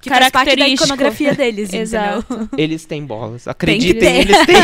que 0.01 0.09
faz 0.09 0.29
parte 0.29 0.55
da 0.55 0.67
iconografia 0.67 1.33
deles, 1.33 1.71
Exato. 1.73 2.49
Eles 2.57 2.85
têm 2.85 3.05
bolas. 3.05 3.47
Acreditem, 3.47 4.17
eles 4.17 4.37
têm. 4.45 4.55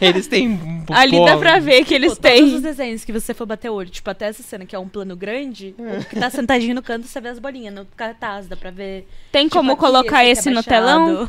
Eles 0.00 0.26
têm. 0.26 0.60
Ali 0.90 1.12
bolas. 1.12 1.32
dá 1.32 1.38
pra 1.38 1.58
ver 1.58 1.84
que 1.84 1.94
eles 1.94 2.14
Pô, 2.14 2.22
têm. 2.22 2.38
Todos 2.40 2.54
os 2.54 2.62
desenhos 2.62 3.04
que 3.04 3.12
você 3.12 3.34
for 3.34 3.44
bater 3.46 3.70
o 3.70 3.74
olho, 3.74 3.90
tipo, 3.90 4.08
até 4.08 4.26
essa 4.26 4.42
cena 4.42 4.64
que 4.64 4.74
é 4.74 4.78
um 4.78 4.88
plano 4.88 5.14
grande, 5.16 5.74
é. 5.78 6.04
que 6.04 6.18
tá 6.18 6.30
sentadinho 6.30 6.74
no 6.74 6.82
canto, 6.82 7.06
você 7.06 7.20
vê 7.20 7.28
as 7.28 7.38
bolinhas 7.38 7.74
no 7.74 7.84
cartaz, 7.96 8.46
dá 8.48 8.56
pra 8.56 8.70
ver. 8.70 9.06
Tem 9.30 9.44
tipo, 9.44 9.56
como 9.56 9.76
colocar 9.76 10.24
esse, 10.24 10.40
esse 10.40 10.50
no 10.50 10.62
telão? 10.62 11.28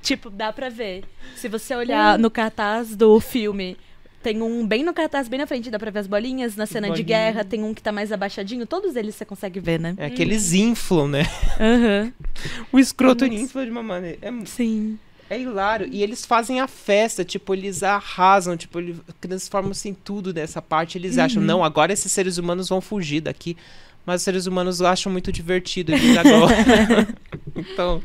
tipo, 0.00 0.30
dá 0.30 0.52
pra 0.52 0.68
ver. 0.68 1.04
Se 1.36 1.48
você 1.48 1.74
olhar 1.74 2.18
no 2.18 2.30
cartaz 2.30 2.94
do 2.94 3.18
filme 3.18 3.76
tem 4.22 4.40
um 4.40 4.66
bem 4.66 4.84
no 4.84 4.94
cartaz, 4.94 5.28
bem 5.28 5.38
na 5.38 5.46
frente, 5.46 5.70
dá 5.70 5.78
pra 5.78 5.90
ver 5.90 5.98
as 5.98 6.06
bolinhas. 6.06 6.56
Na 6.56 6.66
cena 6.66 6.90
de 6.90 7.02
guerra 7.02 7.44
tem 7.44 7.62
um 7.62 7.74
que 7.74 7.82
tá 7.82 7.90
mais 7.90 8.12
abaixadinho. 8.12 8.66
Todos 8.66 8.94
eles 8.96 9.14
você 9.14 9.24
consegue 9.24 9.58
ver, 9.60 9.80
né? 9.80 9.94
É 9.98 10.08
que 10.08 10.22
eles 10.22 10.52
inflam, 10.52 11.08
né? 11.08 11.24
Uhum. 11.58 12.12
o 12.72 12.78
escroto 12.78 13.26
Nossa. 13.26 13.36
infla 13.36 13.64
de 13.64 13.70
uma 13.70 13.82
maneira. 13.82 14.18
É, 14.22 14.32
Sim. 14.46 14.98
É 15.28 15.40
hilário. 15.40 15.88
E 15.90 16.02
eles 16.02 16.26
fazem 16.26 16.60
a 16.60 16.68
festa, 16.68 17.24
tipo, 17.24 17.54
eles 17.54 17.82
arrasam, 17.82 18.56
tipo, 18.56 18.78
eles 18.78 18.98
transformam-se 19.20 19.88
em 19.88 19.94
tudo 19.94 20.32
dessa 20.32 20.60
parte. 20.60 20.98
Eles 20.98 21.16
uhum. 21.16 21.24
acham, 21.24 21.42
não, 21.42 21.64
agora 21.64 21.92
esses 21.92 22.12
seres 22.12 22.38
humanos 22.38 22.68
vão 22.68 22.80
fugir 22.80 23.20
daqui. 23.20 23.56
Mas 24.04 24.20
os 24.20 24.24
seres 24.24 24.46
humanos 24.46 24.82
acham 24.82 25.10
muito 25.10 25.32
divertido 25.32 25.92
eles 25.92 26.16
agora. 26.16 27.08
então. 27.56 28.02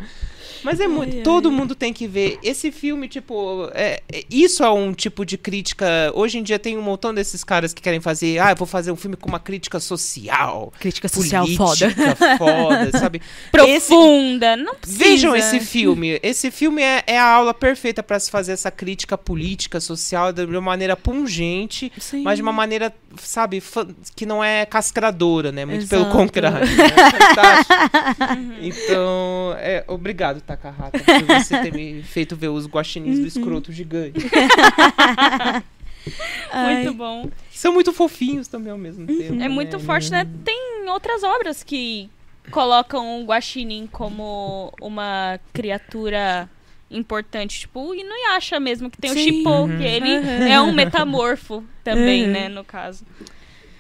Mas 0.64 0.80
é 0.80 0.88
muito. 0.88 1.18
Ai, 1.18 1.24
todo 1.24 1.50
ai. 1.50 1.56
mundo 1.56 1.76
tem 1.76 1.94
que 1.94 2.08
ver. 2.08 2.40
Esse 2.44 2.72
filme, 2.72 3.08
tipo. 3.08 3.70
É, 3.74 4.02
é, 4.12 4.24
isso 4.30 4.64
é 4.64 4.70
um 4.70 4.94
tipo 4.94 5.26
de 5.26 5.38
crítica. 5.38 5.86
Hoje 6.14 6.38
em 6.38 6.44
dia 6.44 6.60
tem 6.60 6.78
um 6.78 6.82
montão 6.82 7.14
desses 7.14 7.44
caras 7.44 7.74
que 7.74 7.82
querem 7.82 8.00
fazer. 8.00 8.40
Ah, 8.40 8.52
eu 8.52 8.56
vou 8.56 8.68
fazer 8.68 8.92
um 8.92 8.96
filme 8.96 9.16
com 9.16 9.30
uma 9.30 9.40
crítica 9.40 9.80
social. 9.80 10.74
Crítica 10.80 11.08
social 11.08 11.48
foda. 11.56 11.92
foda, 12.38 12.92
sabe? 12.98 13.22
Profunda. 13.52 14.54
Esse, 14.54 14.64
não 14.64 14.76
precisa. 14.76 15.04
Vejam 15.04 15.36
esse 15.36 15.60
filme. 15.60 16.20
Esse 16.24 16.52
filme 16.52 16.82
é, 16.82 17.04
é 17.08 17.18
a 17.18 17.26
aula 17.26 17.54
perfeita 17.54 18.02
para 18.02 18.20
se 18.20 18.30
fazer 18.30 18.54
essa 18.54 18.72
crítica 18.72 19.18
política, 19.18 19.80
social, 19.80 20.32
de 20.32 20.44
uma 20.46 20.62
maneira 20.62 20.96
pungente, 20.96 21.92
Sim. 21.98 22.24
mas 22.24 22.38
de 22.38 22.42
uma 22.42 22.54
maneira, 22.54 22.94
sabe, 23.18 23.62
que 24.16 24.26
não 24.26 24.44
é 24.44 24.66
cascradora, 24.66 25.52
né? 25.52 25.66
Muito 25.66 25.84
Exato. 25.84 26.04
pelo 26.04 26.12
contrário. 26.12 26.68
Né? 26.68 26.88
então, 28.62 29.56
é, 29.58 29.84
obrigado, 29.88 30.37
Takahata, 30.42 31.00
por 31.00 31.24
você 31.24 31.62
ter 31.62 31.74
me 31.74 32.02
feito 32.08 32.36
ver 32.36 32.50
os 32.50 32.68
guaxinins 32.68 33.16
do 33.16 33.22
uhum. 33.22 33.28
escroto 33.28 33.72
gigante. 33.72 34.20
muito 36.54 36.94
bom. 36.94 37.30
São 37.52 37.74
muito 37.74 37.92
fofinhos 37.94 38.48
também 38.48 38.72
ao 38.72 38.78
mesmo 38.78 39.10
uhum. 39.10 39.18
tempo. 39.18 39.34
É 39.34 39.38
né? 39.38 39.50
muito 39.50 39.80
forte, 39.80 40.12
né? 40.12 40.28
Tem 40.44 40.88
outras 40.90 41.24
obras 41.24 41.64
que 41.64 42.10
colocam 42.52 43.22
o 43.22 43.26
guaxinim 43.26 43.88
como 43.88 44.74
uma 44.82 45.40
criatura 45.54 46.50
importante, 46.90 47.60
tipo 47.60 47.82
o 47.82 47.96
Inuyasha 47.96 48.60
mesmo, 48.60 48.90
que 48.90 48.98
tem 48.98 49.12
Sim. 49.12 49.20
o 49.20 49.24
Shippo, 49.24 49.50
uhum. 49.50 49.78
que 49.78 49.84
ele 49.84 50.18
uhum. 50.18 50.48
é 50.48 50.62
um 50.62 50.72
metamorfo 50.72 51.64
também, 51.84 52.26
uhum. 52.26 52.32
né, 52.32 52.50
no 52.50 52.64
caso. 52.64 53.06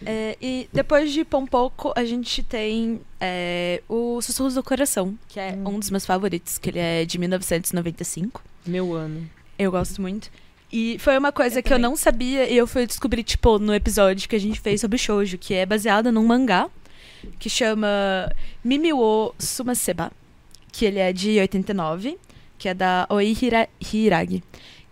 É, 0.06 0.38
e 0.42 0.70
depois 0.72 1.12
de 1.12 1.26
Pompoco, 1.26 1.92
a 1.96 2.06
gente 2.06 2.44
tem 2.44 3.02
é, 3.20 3.82
o 3.90 4.22
Sussurros 4.22 4.54
do 4.54 4.64
Coração, 4.64 5.18
que 5.28 5.40
é 5.40 5.54
hum. 5.54 5.76
um 5.76 5.80
dos 5.80 5.90
meus 5.90 6.06
favoritos, 6.06 6.58
que 6.58 6.70
ele 6.70 6.80
é 6.80 7.06
de 7.06 7.18
1995. 7.18 8.44
Meu 8.66 8.94
ano. 8.94 9.28
Eu 9.58 9.72
gosto 9.72 10.02
muito. 10.02 10.30
E 10.72 10.98
foi 11.00 11.18
uma 11.18 11.32
coisa 11.32 11.60
eu 11.60 11.64
que 11.64 11.70
também. 11.70 11.84
eu 11.84 11.90
não 11.90 11.96
sabia 11.96 12.50
e 12.50 12.58
eu 12.58 12.68
fui 12.68 12.86
descobrir, 12.86 13.24
tipo, 13.24 13.58
no 13.58 13.74
episódio 13.74 14.28
que 14.28 14.36
a 14.36 14.40
gente 14.40 14.60
fez 14.60 14.82
sobre 14.82 14.98
shoujo, 14.98 15.38
que 15.38 15.54
é 15.54 15.66
baseado 15.66 16.12
num 16.12 16.26
mangá 16.26 16.70
que 17.40 17.50
chama 17.50 17.88
Mimiwo 18.64 19.34
Sumaseba, 19.40 20.12
que 20.72 20.86
ele 20.86 21.00
é 21.00 21.12
de 21.12 21.40
89, 21.40 22.18
que 22.58 22.70
é 22.70 22.74
da 22.74 23.08
Oi 23.10 23.36
Hira 23.42 23.68
Hiragi 23.82 24.44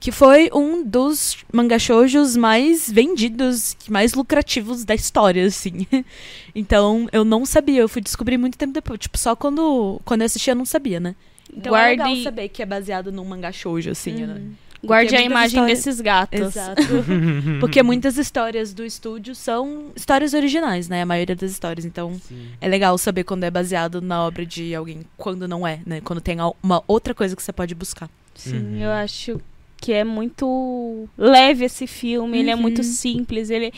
que 0.06 0.12
foi 0.12 0.52
um 0.54 0.84
dos 0.84 1.36
mangashojos 1.52 2.38
mais 2.38 2.88
vendidos, 2.92 3.76
mais 3.90 4.14
lucrativos 4.14 4.86
da 4.86 4.94
história, 4.94 5.44
assim. 5.44 5.88
Então, 6.54 7.10
eu 7.12 7.26
não 7.26 7.44
sabia, 7.44 7.82
eu 7.82 7.90
fui 7.90 8.02
descobrir 8.02 8.38
muito 8.38 8.58
tempo 8.58 8.72
depois. 8.72 8.98
Tipo, 9.00 9.18
só 9.18 9.36
quando, 9.36 10.00
quando 10.06 10.22
eu 10.22 10.26
assisti 10.26 10.50
eu 10.50 10.56
não 10.56 10.64
sabia, 10.64 11.02
né? 11.02 11.16
Então 11.52 11.72
Guarde... 11.72 12.00
é 12.00 12.06
legal 12.06 12.24
saber 12.24 12.48
que 12.48 12.62
é 12.62 12.66
baseado 12.66 13.12
num 13.12 13.26
mangá 13.26 13.52
shoujo, 13.52 13.90
assim, 13.90 14.22
uhum. 14.22 14.28
né? 14.28 14.42
Guarde 14.82 15.16
a 15.16 15.22
imagem 15.22 15.60
histórias... 15.60 15.80
desses 15.80 16.00
gatos. 16.00 16.40
Exato. 16.40 16.82
Porque 17.60 17.82
muitas 17.82 18.18
histórias 18.18 18.74
do 18.74 18.86
estúdio 18.86 19.34
são 19.34 19.92
histórias 19.96 20.36
originais, 20.36 20.88
né? 20.88 21.02
A 21.02 21.06
maioria 21.06 21.36
das 21.36 21.52
histórias. 21.52 21.84
Então, 21.84 22.14
Sim. 22.26 22.52
é 22.62 22.68
legal 22.68 22.96
saber 23.00 23.24
quando 23.24 23.44
é 23.44 23.52
baseado 23.52 24.02
na 24.02 24.24
obra 24.24 24.46
de 24.46 24.74
alguém, 24.76 25.02
quando 25.18 25.48
não 25.48 25.68
é, 25.68 25.82
né? 25.86 26.00
Quando 26.00 26.22
tem 26.22 26.38
uma 26.62 26.84
outra 26.88 27.14
coisa 27.14 27.36
que 27.36 27.42
você 27.42 27.52
pode 27.52 27.74
buscar. 27.74 28.08
Sim, 28.36 28.60
uhum. 28.60 28.78
eu 28.78 28.92
acho 28.92 29.42
que 29.78 29.94
é 29.94 30.04
muito 30.04 31.08
leve 31.18 31.66
esse 31.66 31.88
filme, 31.88 32.38
uhum. 32.38 32.44
ele 32.44 32.50
é 32.50 32.56
muito 32.56 32.80
uhum. 32.80 32.84
simples, 32.84 33.50
ele 33.50 33.74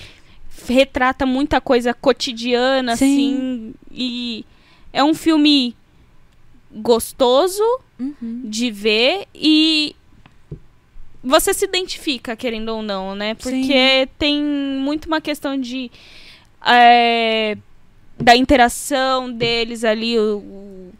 retrata 0.68 1.26
muita 1.26 1.62
coisa 1.62 1.94
cotidiana, 1.94 2.96
Sim. 2.96 3.06
assim, 3.06 3.74
e 3.92 4.46
é 4.92 5.04
um 5.04 5.14
filme 5.14 5.76
gostoso 6.72 7.64
uhum. 8.00 8.42
de 8.44 8.72
ver 8.72 9.28
e 9.34 9.96
você 11.24 11.54
se 11.54 11.66
identifica, 11.66 12.36
querendo 12.36 12.70
ou 12.70 12.82
não, 12.82 13.16
né? 13.16 13.36
Porque 13.36 14.06
Sim. 14.06 14.10
tem 14.18 14.42
muito 14.42 15.06
uma 15.06 15.20
questão 15.20 15.60
de 15.60 15.92
é, 16.66 17.58
da 18.18 18.36
interação 18.36 19.32
deles 19.32 19.84
ali. 19.84 20.18
O, 20.18 20.38
o, 20.38 20.94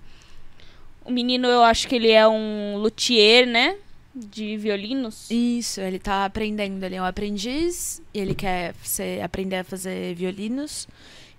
o 1.06 1.12
menino, 1.12 1.48
eu 1.48 1.64
acho 1.64 1.88
que 1.88 1.96
ele 1.96 2.12
é 2.12 2.28
um 2.28 2.78
luthier, 2.78 3.48
né? 3.48 3.76
De 4.18 4.58
violinos? 4.58 5.30
Isso, 5.30 5.80
ele 5.82 6.00
tá 6.00 6.26
aprendendo, 6.26 6.84
ele 6.84 6.96
é 6.96 7.02
um 7.02 7.06
aprendiz 7.06 8.02
e 8.14 8.20
ele 8.20 8.36
quer 8.36 8.74
ser, 8.84 9.22
aprender 9.22 9.58
a 9.58 9.64
fazer 9.64 10.14
violinos. 10.16 10.88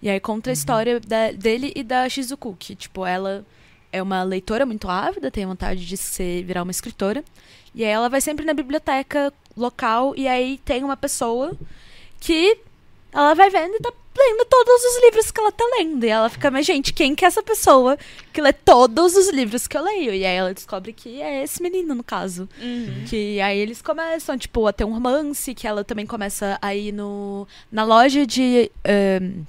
E 0.01 0.09
aí 0.09 0.21
conta 0.21 0.49
a 0.49 0.53
uhum. 0.53 0.55
história 0.55 1.01
da, 1.01 1.33
dele 1.33 1.73
e 1.75 1.83
da 1.83 2.09
Shizuku, 2.09 2.57
que, 2.59 2.75
tipo, 2.75 3.05
ela 3.05 3.45
é 3.93 4.03
uma 4.03 4.23
leitora 4.23 4.65
muito 4.65 4.89
ávida, 4.89 5.31
tem 5.31 5.47
vontade 5.47 5.87
de 5.87 5.97
ser, 5.97 6.45
virar 6.45 6.63
uma 6.63 6.71
escritora. 6.71 7.25
E 7.75 7.85
aí 7.85 7.91
ela 7.91 8.09
vai 8.09 8.21
sempre 8.21 8.45
na 8.45 8.55
biblioteca 8.55 9.33
local 9.57 10.15
e 10.17 10.29
aí 10.29 10.59
tem 10.65 10.85
uma 10.85 10.97
pessoa 10.97 11.53
que 12.21 12.59
ela 13.13 13.35
vai 13.35 13.51
vendo 13.51 13.75
e 13.75 13.81
tá 13.81 13.93
lendo 14.19 14.45
todos 14.45 14.85
os 14.85 15.03
livros 15.05 15.31
que 15.31 15.41
ela 15.41 15.53
tá 15.53 15.65
lendo. 15.79 16.05
E 16.05 16.09
ela 16.09 16.29
fica, 16.29 16.51
mas 16.51 16.67
gente, 16.67 16.93
quem 16.93 17.15
que 17.15 17.25
é 17.25 17.29
essa 17.29 17.43
pessoa 17.43 17.97
que 18.33 18.41
lê 18.41 18.53
todos 18.53 19.17
os 19.17 19.31
livros 19.31 19.67
que 19.67 19.77
eu 19.77 19.83
leio? 19.83 20.15
E 20.15 20.25
aí 20.25 20.37
ela 20.37 20.53
descobre 20.53 20.93
que 20.93 21.21
é 21.23 21.43
esse 21.43 21.63
menino, 21.63 21.95
no 21.95 22.03
caso. 22.03 22.49
Uhum. 22.61 23.05
Que 23.07 23.41
aí 23.41 23.59
eles 23.59 23.81
começam, 23.81 24.37
tipo, 24.37 24.67
a 24.67 24.73
ter 24.73 24.85
um 24.85 24.93
romance, 24.93 25.55
que 25.55 25.67
ela 25.67 25.85
também 25.85 26.07
começa 26.07 26.59
a 26.61 26.75
ir 26.75 26.93
no, 26.93 27.47
na 27.71 27.85
loja 27.85 28.27
de. 28.27 28.71
Um, 29.23 29.45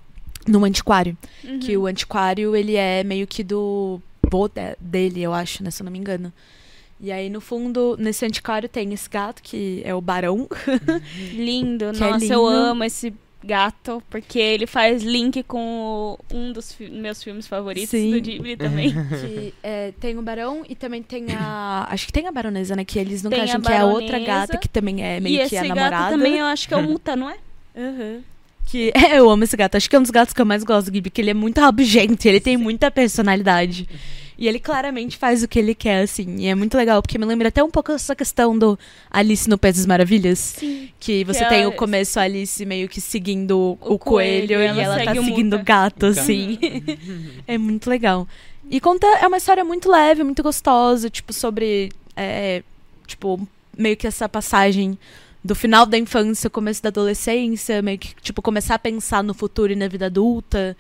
no 0.47 0.65
antiquário. 0.65 1.17
Uhum. 1.43 1.59
Que 1.59 1.77
o 1.77 1.85
antiquário, 1.85 2.55
ele 2.55 2.75
é 2.75 3.03
meio 3.03 3.27
que 3.27 3.43
do 3.43 4.01
vô 4.29 4.49
dele, 4.79 5.21
eu 5.21 5.33
acho, 5.33 5.63
né? 5.63 5.71
Se 5.71 5.81
eu 5.81 5.85
não 5.85 5.91
me 5.91 5.99
engano. 5.99 6.31
E 7.01 7.11
aí, 7.11 7.29
no 7.29 7.39
fundo, 7.39 7.95
nesse 7.97 8.25
antiquário 8.25 8.67
tem 8.67 8.93
esse 8.93 9.09
gato, 9.09 9.41
que 9.41 9.81
é 9.85 9.95
o 9.95 10.01
Barão. 10.01 10.47
lindo, 11.33 11.85
nossa, 11.87 12.05
é 12.05 12.11
lindo. 12.17 12.33
eu 12.33 12.45
amo 12.45 12.83
esse 12.83 13.13
gato, 13.43 14.03
porque 14.09 14.37
ele 14.37 14.67
faz 14.67 15.03
link 15.03 15.43
com 15.43 16.17
um 16.31 16.51
dos 16.51 16.73
fi 16.73 16.89
meus 16.89 17.23
filmes 17.23 17.47
favoritos 17.47 17.89
Sim. 17.89 18.11
do 18.11 18.21
Ghibli 18.21 18.57
também. 18.57 18.91
que, 19.21 19.53
é, 19.63 19.93
tem 19.99 20.17
o 20.17 20.21
Barão 20.21 20.63
e 20.67 20.75
também 20.75 21.01
tem 21.01 21.27
a. 21.31 21.87
Acho 21.89 22.05
que 22.05 22.13
tem 22.13 22.27
a 22.27 22.31
Baronesa, 22.31 22.75
né? 22.75 22.83
Que 22.83 22.99
eles 22.99 23.23
nunca 23.23 23.41
acham 23.41 23.61
que 23.61 23.71
é 23.71 23.77
a 23.77 23.85
outra 23.85 24.19
gata, 24.19 24.57
que 24.57 24.67
também 24.67 25.03
é 25.03 25.19
meio 25.19 25.43
e 25.43 25.49
que 25.49 25.57
a 25.57 25.63
namorada. 25.63 25.89
Gato 25.89 26.11
também 26.11 26.37
eu 26.37 26.45
acho 26.45 26.67
que 26.67 26.73
é 26.73 26.77
o 26.77 26.83
Muta, 26.83 27.15
não 27.15 27.29
é? 27.29 27.37
Uhum. 27.75 28.21
Que, 28.65 28.91
é, 28.95 29.17
eu 29.17 29.29
amo 29.29 29.43
esse 29.43 29.55
gato. 29.55 29.75
Acho 29.75 29.89
que 29.89 29.95
é 29.95 29.99
um 29.99 30.03
dos 30.03 30.11
gatos 30.11 30.33
que 30.33 30.41
eu 30.41 30.45
mais 30.45 30.63
gosto 30.63 30.87
do 30.87 30.91
Ghibli, 30.91 31.09
porque 31.09 31.21
ele 31.21 31.31
é 31.31 31.33
muito 31.33 31.59
rabugento, 31.59 32.27
ele 32.27 32.39
tem 32.39 32.57
muita 32.57 32.91
personalidade. 32.91 33.87
E 34.39 34.47
ele 34.47 34.57
claramente 34.57 35.17
faz 35.17 35.43
o 35.43 35.49
que 35.49 35.59
ele 35.59 35.75
quer, 35.75 36.03
assim. 36.03 36.37
E 36.37 36.47
é 36.47 36.55
muito 36.55 36.77
legal, 36.77 37.01
porque 37.01 37.17
me 37.17 37.25
lembra 37.25 37.49
até 37.49 37.61
um 37.61 37.69
pouco 37.69 37.91
essa 37.91 38.15
questão 38.15 38.57
do 38.57 38.79
Alice 39.11 39.49
no 39.49 39.57
País 39.57 39.75
das 39.75 39.85
Maravilhas. 39.85 40.39
Sim. 40.39 40.89
Que 40.97 41.25
você 41.25 41.43
que 41.43 41.49
tem 41.49 41.65
o 41.65 41.73
começo 41.73 42.17
Alice 42.17 42.65
meio 42.65 42.87
que 42.87 43.01
seguindo 43.01 43.77
o, 43.81 43.95
o 43.95 43.99
coelho, 43.99 44.47
coelho, 44.47 44.51
e 44.61 44.79
ela, 44.79 45.01
ela 45.01 45.13
tá 45.13 45.21
seguindo 45.21 45.57
o 45.57 45.61
gato, 45.61 46.05
assim. 46.05 46.57
é 47.45 47.57
muito 47.57 47.89
legal. 47.89 48.25
E 48.69 48.79
conta, 48.79 49.05
é 49.07 49.27
uma 49.27 49.35
história 49.35 49.65
muito 49.65 49.91
leve, 49.91 50.23
muito 50.23 50.41
gostosa, 50.41 51.09
tipo, 51.09 51.33
sobre. 51.33 51.91
É, 52.15 52.63
tipo, 53.05 53.45
meio 53.77 53.97
que 53.97 54.07
essa 54.07 54.29
passagem 54.29 54.97
do 55.43 55.53
final 55.53 55.85
da 55.85 55.97
infância, 55.97 56.49
começo 56.49 56.81
da 56.81 56.87
adolescência, 56.87 57.81
meio 57.81 57.97
que, 57.97 58.15
tipo, 58.21 58.41
começar 58.41 58.75
a 58.75 58.79
pensar 58.79 59.21
no 59.21 59.33
futuro 59.33 59.73
e 59.73 59.75
na 59.75 59.89
vida 59.89 60.05
adulta. 60.05 60.77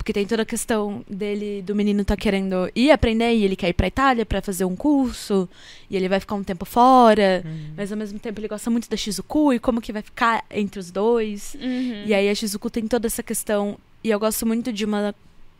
Porque 0.00 0.14
tem 0.14 0.26
toda 0.26 0.44
a 0.44 0.46
questão 0.46 1.04
dele, 1.06 1.60
do 1.60 1.74
menino 1.74 2.02
tá 2.06 2.16
querendo 2.16 2.70
ir 2.74 2.90
aprender 2.90 3.34
e 3.34 3.44
ele 3.44 3.54
quer 3.54 3.68
ir 3.68 3.74
pra 3.74 3.86
Itália 3.86 4.24
para 4.24 4.40
fazer 4.40 4.64
um 4.64 4.74
curso. 4.74 5.46
E 5.90 5.96
ele 5.96 6.08
vai 6.08 6.18
ficar 6.18 6.36
um 6.36 6.42
tempo 6.42 6.64
fora. 6.64 7.42
Uhum. 7.44 7.74
Mas 7.76 7.92
ao 7.92 7.98
mesmo 7.98 8.18
tempo 8.18 8.40
ele 8.40 8.48
gosta 8.48 8.70
muito 8.70 8.88
da 8.88 8.96
Shizuku 8.96 9.52
e 9.52 9.58
como 9.58 9.78
que 9.78 9.92
vai 9.92 10.00
ficar 10.00 10.42
entre 10.50 10.80
os 10.80 10.90
dois. 10.90 11.54
Uhum. 11.54 12.04
E 12.06 12.14
aí 12.14 12.30
a 12.30 12.34
Shizuku 12.34 12.70
tem 12.70 12.88
toda 12.88 13.06
essa 13.06 13.22
questão. 13.22 13.76
E 14.02 14.08
eu 14.08 14.18
gosto 14.18 14.46
muito 14.46 14.72
de 14.72 14.86
uma, 14.86 15.14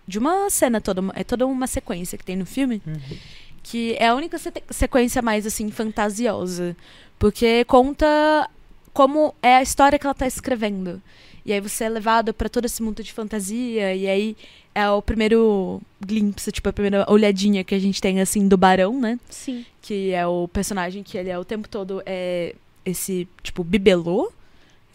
de 0.09 0.19
uma 0.19 0.49
cena 0.49 0.81
toda. 0.81 1.03
É 1.15 1.23
toda 1.23 1.47
uma 1.47 1.67
sequência 1.67 2.17
que 2.17 2.25
tem 2.25 2.35
no 2.35 2.47
filme. 2.47 2.81
Uhum. 2.87 3.19
Que 3.63 3.95
é 3.99 4.09
a 4.09 4.15
única 4.15 4.39
sequência 4.71 5.21
mais, 5.21 5.45
assim, 5.45 5.71
fantasiosa. 5.71 6.75
Porque 7.19 7.63
conta 7.67 8.49
como 8.95 9.35
é 9.43 9.57
a 9.57 9.63
história 9.63 9.99
que 9.99 10.07
ela 10.07 10.15
tá 10.15 10.27
escrevendo. 10.27 11.03
E 11.51 11.53
aí 11.53 11.61
você 11.61 11.83
é 11.83 11.89
levado 11.89 12.33
para 12.33 12.49
todo 12.49 12.65
esse 12.65 12.81
mundo 12.81 13.03
de 13.03 13.13
fantasia. 13.13 13.93
E 13.93 14.07
aí 14.07 14.37
é 14.73 14.89
o 14.89 15.03
primeiro 15.03 15.83
glimpse, 16.01 16.53
tipo, 16.53 16.69
a 16.69 16.73
primeira 16.73 17.05
olhadinha 17.09 17.65
que 17.65 17.75
a 17.75 17.79
gente 17.79 18.01
tem, 18.01 18.21
assim, 18.21 18.47
do 18.47 18.57
Barão, 18.57 19.01
né? 19.01 19.19
Sim. 19.29 19.67
Que 19.83 20.13
é 20.13 20.25
o 20.25 20.47
personagem 20.47 21.03
que 21.03 21.19
ele 21.19 21.29
é 21.29 21.37
o 21.37 21.45
tempo 21.45 21.69
todo 21.69 22.01
é 22.07 22.55
esse, 22.87 23.27
tipo, 23.43 23.65
bibelô. 23.65 24.31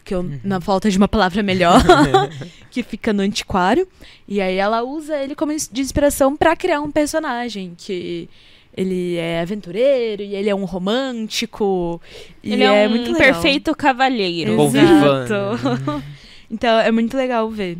Que 0.02 0.14
eu, 0.14 0.20
uhum. 0.20 0.40
na 0.42 0.58
falta 0.58 0.90
de 0.90 0.96
uma 0.96 1.08
palavra 1.08 1.42
melhor, 1.42 1.82
que 2.70 2.82
fica 2.82 3.12
no 3.12 3.22
antiquário. 3.22 3.86
E 4.26 4.40
aí 4.40 4.56
ela 4.56 4.82
usa 4.82 5.18
ele 5.18 5.34
como 5.34 5.52
de 5.54 5.80
inspiração 5.82 6.34
para 6.36 6.56
criar 6.56 6.80
um 6.80 6.90
personagem 6.90 7.74
que 7.76 8.30
ele 8.74 9.16
é 9.16 9.40
aventureiro 9.40 10.22
e 10.22 10.34
ele 10.34 10.48
é 10.48 10.54
um 10.54 10.64
romântico. 10.64 12.00
ele 12.42 12.62
é, 12.62 12.84
é, 12.84 12.86
um 12.86 12.90
muito 12.90 13.14
perfeito 13.14 13.74
cavalheiro. 13.74 14.58
Exato. 14.62 16.02
Então 16.50 16.78
é 16.78 16.90
muito 16.90 17.16
legal 17.16 17.50
ver 17.50 17.78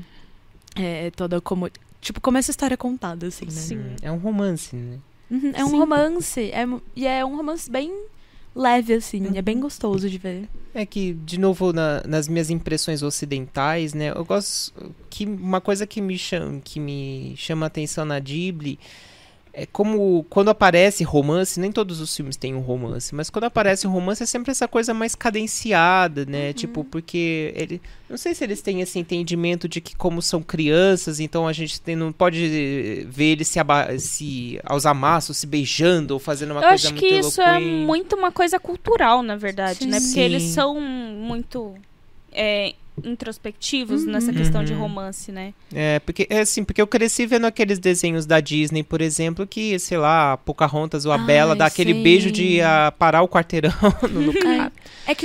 é, 0.75 1.11
toda 1.11 1.41
como. 1.41 1.71
Tipo, 2.01 2.21
como 2.21 2.39
essa 2.39 2.51
história 2.51 2.75
é 2.75 2.77
contada, 2.77 3.27
assim, 3.27 3.47
né? 3.47 3.51
Sim. 3.51 3.97
É 4.03 4.13
um 4.13 4.19
romance, 4.19 4.77
né? 4.77 4.99
Uhum, 5.31 5.53
é 5.55 5.65
um 5.65 5.71
Sim. 5.71 5.79
romance. 5.79 6.41
É, 6.53 6.67
e 6.95 7.07
é 7.07 7.25
um 7.25 7.37
romance 7.37 7.69
bem 7.69 7.93
leve, 8.55 8.95
assim. 8.95 9.27
Uhum. 9.27 9.35
É 9.35 9.43
bem 9.43 9.59
gostoso 9.59 10.09
de 10.09 10.19
ver. 10.19 10.49
É 10.73 10.87
que, 10.87 11.15
de 11.15 11.39
novo, 11.39 11.73
na, 11.73 12.03
nas 12.07 12.29
minhas 12.29 12.49
impressões 12.49 13.03
ocidentais, 13.03 13.93
né? 13.93 14.11
Eu 14.15 14.25
gosto. 14.25 14.73
que 15.11 15.27
Uma 15.27 15.61
coisa 15.61 15.87
que 15.87 16.01
me 16.01 16.17
chama, 16.17 16.61
que 16.63 16.79
me 16.79 17.35
chama 17.37 17.67
a 17.67 17.69
atenção 17.69 18.05
na 18.05 18.19
Ghibli 18.21 18.79
é 19.59 19.65
como 19.65 20.23
quando 20.29 20.51
aparece 20.51 21.03
romance, 21.03 21.59
nem 21.59 21.73
todos 21.73 21.99
os 21.99 22.15
filmes 22.15 22.37
têm 22.37 22.55
um 22.55 22.61
romance, 22.61 23.15
mas 23.15 23.31
quando 23.31 23.45
aparece 23.45 23.87
um 23.87 23.91
romance 23.91 24.23
é 24.23 24.27
sempre 24.27 24.51
essa 24.51 24.69
coisa 24.69 24.93
mais 24.93 25.15
cadenciada, 25.15 26.27
né? 26.27 26.49
Uhum. 26.49 26.53
Tipo, 26.53 26.85
porque 26.85 27.55
ele. 27.57 27.81
Não 28.07 28.19
sei 28.19 28.35
se 28.35 28.45
eles 28.45 28.61
têm 28.61 28.83
esse 28.83 28.99
entendimento 28.99 29.67
de 29.67 29.81
que, 29.81 29.97
como 29.97 30.21
são 30.21 30.43
crianças, 30.43 31.21
então 31.21 31.49
a 31.49 31.55
gente 31.55 31.81
tem, 31.81 31.97
não 31.97 32.13
pode 32.13 33.07
ver 33.09 33.25
eles 33.25 33.49
se, 33.49 33.59
se 33.99 34.61
aos 34.63 34.85
amassos, 34.85 35.39
se 35.39 35.47
beijando 35.47 36.13
ou 36.13 36.21
fazendo 36.21 36.51
uma 36.51 36.61
Eu 36.61 36.69
coisa 36.69 36.91
muito 36.91 37.03
Eu 37.03 37.09
acho 37.09 37.23
que 37.23 37.27
isso 37.27 37.41
é 37.41 37.59
muito 37.59 38.15
uma 38.15 38.31
coisa 38.31 38.61
cultural, 38.61 39.23
na 39.23 39.37
verdade, 39.37 39.79
Sim. 39.79 39.87
né? 39.87 39.99
Porque 39.99 40.13
Sim. 40.13 40.21
eles 40.21 40.43
são 40.43 40.79
muito. 40.79 41.75
É, 42.31 42.75
introspectivos 43.05 44.05
uhum. 44.05 44.13
nessa 44.13 44.33
questão 44.33 44.61
uhum. 44.61 44.67
de 44.67 44.73
romance, 44.73 45.31
né? 45.31 45.55
É, 45.73 45.99
porque 46.01 46.27
é 46.29 46.41
assim, 46.41 46.65
porque 46.65 46.81
eu 46.81 46.87
cresci 46.87 47.27
vendo 47.27 47.47
aqueles 47.47 47.79
desenhos 47.79 48.27
da 48.27 48.41
Disney, 48.41 48.83
por 48.83 49.01
exemplo, 49.01 49.47
que, 49.47 49.79
sei 49.79 49.99
lá, 49.99 50.33
a 50.33 50.37
Pocahontas 50.37 51.07
ou 51.07 51.13
a 51.13 51.17
Ai, 51.17 51.27
Bela 51.27 51.57
dá 51.57 51.67
aquele 51.67 51.95
beijo 51.95 52.31
de 52.31 52.61
uh, 52.61 52.93
parar 52.99 53.23
o 53.23 53.29
quarteirão 53.29 53.73
no, 54.11 54.21
no 54.23 54.33
cara. 54.33 54.73
É 55.07 55.15
que 55.15 55.25